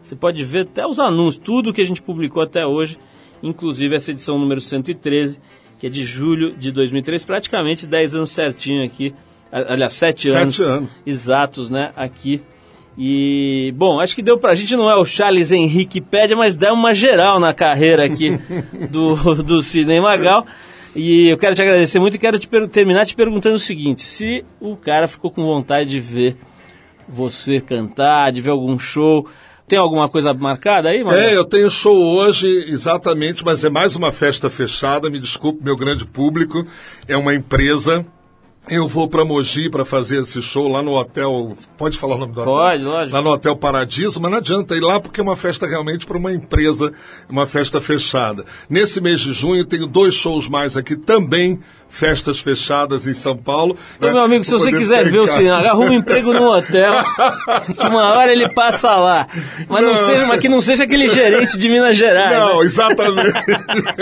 Você 0.02 0.16
pode 0.16 0.44
ver 0.44 0.62
até 0.62 0.88
os 0.88 1.00
anúncios, 1.00 1.44
tudo 1.44 1.74
que 1.74 1.82
a 1.82 1.86
gente 1.86 2.02
publicou 2.02 2.42
até 2.42 2.66
hoje, 2.66 2.98
inclusive 3.44 3.94
essa 3.96 4.10
edição 4.10 4.40
número 4.40 4.62
113, 4.62 5.40
que 5.80 5.86
é 5.86 5.90
de 5.90 6.04
julho 6.04 6.56
de 6.56 6.72
2003, 6.72 7.24
praticamente 7.24 7.86
10 7.86 8.16
anos 8.16 8.32
certinho 8.32 8.84
aqui. 8.84 9.14
Aliás, 9.52 9.94
7 9.94 10.30
Sete 10.30 10.38
anos, 10.42 10.60
anos. 10.60 10.92
exatos, 11.06 11.70
né, 11.70 11.92
aqui. 11.96 12.42
E, 12.98 13.74
bom, 13.78 14.00
acho 14.02 14.14
que 14.14 14.22
deu 14.22 14.38
pra. 14.38 14.52
A 14.52 14.56
gente 14.56 14.76
não 14.76 14.90
é 14.90 14.96
o 14.96 15.06
Charles 15.06 15.52
Henrique 15.52 16.02
Pédia, 16.02 16.36
mas 16.36 16.56
dá 16.56 16.74
uma 16.74 16.94
geral 16.94 17.40
na 17.40 17.54
carreira 17.54 18.04
aqui 18.04 18.38
do, 18.92 19.42
do 19.42 19.64
Sidney 19.64 20.02
Magal. 20.02 20.46
E 20.96 21.30
eu 21.30 21.38
quero 21.38 21.56
te 21.56 21.62
agradecer 21.62 22.00
muito 22.00 22.16
e 22.16 22.18
quero 22.18 22.38
te 22.38 22.48
terminar 22.68 23.06
te 23.06 23.16
perguntando 23.16 23.56
o 23.56 23.60
seguinte: 23.60 24.02
se 24.02 24.44
o 24.60 24.76
cara 24.76 25.08
ficou 25.08 25.32
com 25.32 25.44
vontade 25.44 25.90
de 25.90 26.00
ver 26.00 26.36
você 27.08 27.62
cantar, 27.62 28.32
de 28.32 28.42
ver 28.42 28.50
algum 28.50 28.78
show, 28.78 29.26
tem 29.68 29.80
alguma 29.80 30.10
coisa 30.10 30.34
marcada 30.34 30.90
aí, 30.90 31.04
Magal? 31.04 31.20
É, 31.20 31.38
eu 31.38 31.46
tenho 31.46 31.72
show 31.72 31.96
hoje, 31.96 32.48
exatamente, 32.68 33.46
mas 33.46 33.64
é 33.64 33.70
mais 33.70 33.96
uma 33.96 34.12
festa 34.12 34.50
fechada. 34.50 35.10
Me 35.10 35.20
desculpe, 35.20 35.64
meu 35.64 35.78
grande 35.78 36.06
público. 36.06 36.66
É 37.08 37.16
uma 37.16 37.34
empresa. 37.34 38.06
Eu 38.68 38.88
vou 38.88 39.08
para 39.08 39.26
Mogi 39.26 39.68
para 39.70 39.84
fazer 39.84 40.22
esse 40.22 40.42
show 40.44 40.68
lá 40.72 40.82
no 40.84 40.94
hotel. 40.96 41.56
Pode 41.78 41.98
falar 41.98 42.16
o 42.16 42.18
nome 42.20 42.34
do 42.34 42.42
hotel? 42.42 42.54
Pode, 42.54 42.84
lógico. 42.84 43.16
Lá 43.16 43.22
no 43.22 43.32
Hotel 43.32 43.56
Paradiso, 43.56 44.22
mas 44.22 44.30
não 44.30 44.38
adianta 44.38 44.76
ir 44.76 44.82
lá 44.82 45.00
porque 45.00 45.20
é 45.20 45.24
uma 45.24 45.36
festa 45.36 45.66
realmente 45.66 46.06
para 46.06 46.18
uma 46.18 46.32
empresa, 46.32 46.92
uma 47.28 47.48
festa 47.48 47.82
fechada. 47.82 48.46
Nesse 48.70 49.02
mês 49.02 49.22
de 49.22 49.34
junho 49.34 49.66
tenho 49.66 49.88
dois 49.88 50.14
shows 50.14 50.48
mais 50.48 50.78
aqui 50.78 50.96
também, 50.96 51.60
festas 51.88 52.40
fechadas 52.42 53.08
em 53.08 53.14
São 53.14 53.36
Paulo. 53.36 53.76
Então, 53.98 54.10
né? 54.10 54.14
meu 54.14 54.24
amigo, 54.24 54.44
se 54.44 54.52
você 54.52 54.70
quiser 54.70 55.04
ver 55.10 55.20
o 55.20 55.26
cinema, 55.26 55.58
arruma 55.68 55.90
um 55.90 55.94
emprego 55.96 56.32
no 56.32 56.52
hotel, 56.52 56.94
que 57.76 57.88
uma 57.88 58.14
hora 58.14 58.32
ele 58.32 58.50
passa 58.50 58.96
lá. 58.96 59.28
Mas, 59.68 59.84
não 59.84 59.94
Não. 59.94 60.06
seja, 60.06 60.28
mas 60.28 60.40
que 60.40 60.50
não 60.50 60.62
seja 60.62 60.84
aquele 60.84 61.08
gerente 61.10 61.58
de 61.58 61.70
Minas 61.70 61.98
Gerais. 61.98 62.32
né? 62.32 62.40
Não, 62.40 62.62
exatamente. 62.62 63.34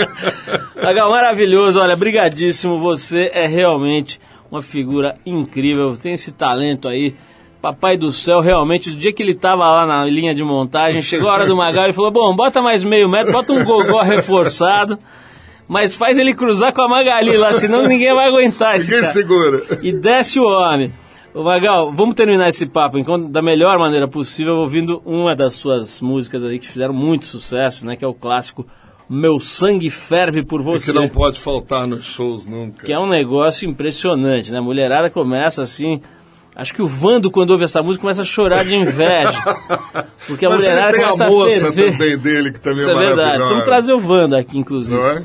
Magal, 0.83 1.09
maravilhoso, 1.09 1.79
olha, 1.79 1.95
brigadíssimo, 1.95 2.79
você 2.79 3.31
é 3.33 3.47
realmente 3.47 4.19
uma 4.51 4.61
figura 4.61 5.15
incrível, 5.25 5.95
tem 5.97 6.13
esse 6.13 6.31
talento 6.31 6.87
aí. 6.87 7.15
Papai 7.61 7.97
do 7.97 8.11
céu, 8.11 8.39
realmente, 8.39 8.91
do 8.91 8.97
dia 8.97 9.11
que 9.11 9.21
ele 9.21 9.33
tava 9.33 9.67
lá 9.69 9.85
na 9.85 10.05
linha 10.05 10.33
de 10.33 10.43
montagem, 10.43 11.01
chegou 11.01 11.29
a 11.29 11.33
hora 11.33 11.45
do 11.45 11.57
Magal 11.57 11.89
e 11.89 11.93
falou: 11.93 12.11
Bom, 12.11 12.35
bota 12.35 12.61
mais 12.61 12.83
meio 12.83 13.09
metro, 13.09 13.33
bota 13.33 13.51
um 13.51 13.65
gogó 13.65 14.01
reforçado, 14.03 14.97
mas 15.67 15.95
faz 15.95 16.17
ele 16.17 16.33
cruzar 16.33 16.71
com 16.71 16.81
a 16.81 16.87
Magali 16.87 17.35
lá, 17.35 17.53
senão 17.53 17.87
ninguém 17.87 18.13
vai 18.13 18.27
aguentar 18.27 18.75
esse 18.75 18.85
Ninguém 18.85 19.01
cara. 19.01 19.13
segura. 19.13 19.63
E 19.81 19.91
desce 19.91 20.39
o 20.39 20.45
homem. 20.45 20.93
Ô 21.33 21.43
Magal, 21.43 21.91
vamos 21.91 22.15
terminar 22.15 22.47
esse 22.47 22.65
papo 22.65 22.97
então, 22.97 23.19
da 23.19 23.41
melhor 23.41 23.77
maneira 23.77 24.07
possível, 24.07 24.57
ouvindo 24.57 25.01
uma 25.05 25.35
das 25.35 25.55
suas 25.55 25.99
músicas 25.99 26.43
aí 26.43 26.57
que 26.59 26.67
fizeram 26.67 26.93
muito 26.93 27.25
sucesso, 27.25 27.85
né? 27.85 27.95
Que 27.95 28.05
é 28.05 28.07
o 28.07 28.13
clássico 28.13 28.65
Meu 29.09 29.39
Sangue 29.39 29.89
Ferve 29.89 30.43
por 30.43 30.61
E 30.61 30.63
Você. 30.63 30.91
que 30.91 30.97
não 30.97 31.07
pode 31.07 31.39
faltar 31.39 31.87
nos 31.87 32.03
shows 32.03 32.45
nunca. 32.45 32.85
Que 32.85 32.91
é 32.93 32.99
um 32.99 33.07
negócio 33.07 33.67
impressionante, 33.69 34.51
né? 34.51 34.59
A 34.59 34.61
mulherada 34.61 35.09
começa 35.09 35.61
assim. 35.61 36.01
Acho 36.55 36.73
que 36.73 36.81
o 36.81 36.87
Vando, 36.87 37.29
quando 37.29 37.51
ouve 37.51 37.65
essa 37.65 37.83
música, 37.83 38.01
começa 38.01 38.23
a 38.23 38.25
chorar 38.25 38.65
de 38.65 38.75
inveja. 38.75 39.31
Porque 40.27 40.45
a 40.45 40.49
Mas 40.49 40.63
ele 40.63 40.71
mulherada 40.71 40.93
tem 40.93 41.01
começa 41.03 41.25
a 41.25 41.29
moça 41.29 41.67
a 41.67 41.71
também 41.71 42.17
dele, 42.17 42.51
que 42.51 42.59
também 42.59 42.79
Isso 42.79 42.89
é 42.89 42.93
é 42.93 42.97
verdade. 42.97 43.43
Vamos 43.43 43.63
trazer 43.63 43.93
o 43.93 43.99
Vando 43.99 44.35
aqui, 44.35 44.57
inclusive. 44.57 44.99
Não 44.99 45.09
é? 45.09 45.23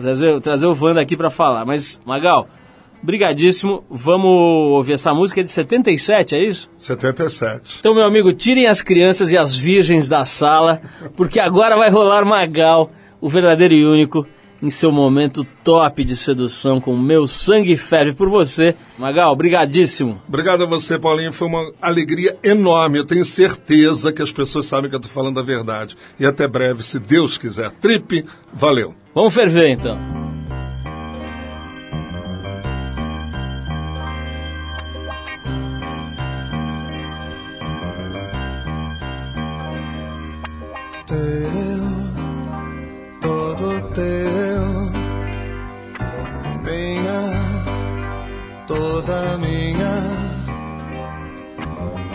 Trazer, 0.00 0.40
trazer 0.40 0.66
o 0.66 0.78
Wanda 0.80 1.00
aqui 1.00 1.16
pra 1.16 1.28
falar. 1.28 1.64
Mas, 1.64 2.00
Magal, 2.06 2.48
brigadíssimo. 3.02 3.84
Vamos 3.90 4.30
ouvir 4.30 4.92
essa 4.92 5.12
música 5.12 5.40
é 5.40 5.44
de 5.44 5.50
77, 5.50 6.36
é 6.36 6.44
isso? 6.44 6.70
77. 6.78 7.78
Então, 7.80 7.94
meu 7.94 8.04
amigo, 8.04 8.32
tirem 8.32 8.68
as 8.68 8.80
crianças 8.80 9.32
e 9.32 9.36
as 9.36 9.56
virgens 9.56 10.08
da 10.08 10.24
sala, 10.24 10.80
porque 11.16 11.40
agora 11.40 11.76
vai 11.76 11.90
rolar 11.90 12.24
Magal, 12.24 12.92
o 13.20 13.28
verdadeiro 13.28 13.74
e 13.74 13.84
único, 13.84 14.26
em 14.62 14.70
seu 14.70 14.90
momento 14.90 15.46
top 15.62 16.02
de 16.02 16.16
sedução 16.16 16.80
com 16.80 16.96
Meu 16.96 17.26
Sangue 17.26 17.76
Ferve 17.76 18.12
por 18.12 18.28
você. 18.28 18.74
Magal, 18.98 19.34
brigadíssimo. 19.36 20.20
Obrigado 20.26 20.64
a 20.64 20.66
você, 20.66 20.98
Paulinho. 20.98 21.32
Foi 21.32 21.46
uma 21.46 21.72
alegria 21.80 22.36
enorme. 22.42 22.98
Eu 22.98 23.04
tenho 23.04 23.24
certeza 23.24 24.12
que 24.12 24.22
as 24.22 24.32
pessoas 24.32 24.66
sabem 24.66 24.90
que 24.90 24.96
eu 24.96 25.00
estou 25.00 25.12
falando 25.12 25.38
a 25.38 25.42
verdade. 25.42 25.96
E 26.18 26.26
até 26.26 26.48
breve, 26.48 26.82
se 26.82 26.98
Deus 26.98 27.38
quiser. 27.38 27.70
Trip, 27.70 28.24
valeu. 28.52 28.94
Vamos 29.14 29.34
ferver, 29.34 29.70
então. 29.70 30.27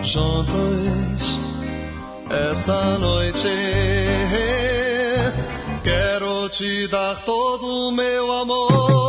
Juntos 0.03 1.39
essa 2.51 2.97
noite. 2.99 3.47
Quero 5.83 6.49
te 6.49 6.87
dar 6.87 7.15
todo 7.25 7.65
o 7.87 7.91
meu 7.91 8.31
amor. 8.31 9.02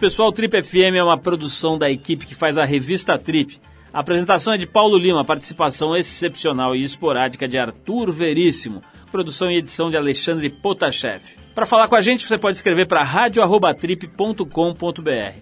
pessoal. 0.00 0.32
Trip 0.32 0.62
FM 0.62 0.96
é 0.96 1.04
uma 1.04 1.18
produção 1.18 1.78
da 1.78 1.90
equipe 1.90 2.26
que 2.26 2.34
faz 2.34 2.56
a 2.56 2.64
revista 2.64 3.18
Trip. 3.18 3.60
A 3.92 4.00
apresentação 4.00 4.54
é 4.54 4.58
de 4.58 4.66
Paulo 4.66 4.96
Lima, 4.96 5.24
participação 5.24 5.94
excepcional 5.94 6.74
e 6.74 6.82
esporádica 6.82 7.46
de 7.46 7.58
Arthur 7.58 8.10
Veríssimo, 8.10 8.82
produção 9.12 9.50
e 9.50 9.58
edição 9.58 9.90
de 9.90 9.96
Alexandre 9.96 10.48
Potashev. 10.48 11.22
Para 11.54 11.66
falar 11.66 11.88
com 11.88 11.96
a 11.96 12.00
gente, 12.00 12.26
você 12.26 12.38
pode 12.38 12.56
escrever 12.56 12.86
para 12.86 13.02
radio@trip.com.br 13.02 15.38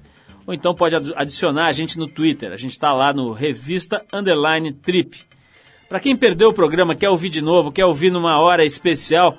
ou 0.46 0.54
então 0.54 0.74
pode 0.74 0.96
adi- 0.96 1.12
adicionar 1.14 1.66
a 1.66 1.72
gente 1.72 1.98
no 1.98 2.08
Twitter. 2.08 2.50
A 2.52 2.56
gente 2.56 2.72
está 2.72 2.92
lá 2.92 3.12
no 3.12 3.32
Revista 3.32 4.04
Underline 4.12 4.72
Trip. 4.72 5.20
Para 5.88 6.00
quem 6.00 6.16
perdeu 6.16 6.48
o 6.48 6.54
programa, 6.54 6.96
quer 6.96 7.10
ouvir 7.10 7.30
de 7.30 7.40
novo, 7.40 7.70
quer 7.70 7.84
ouvir 7.84 8.10
numa 8.10 8.40
hora 8.40 8.64
especial, 8.64 9.38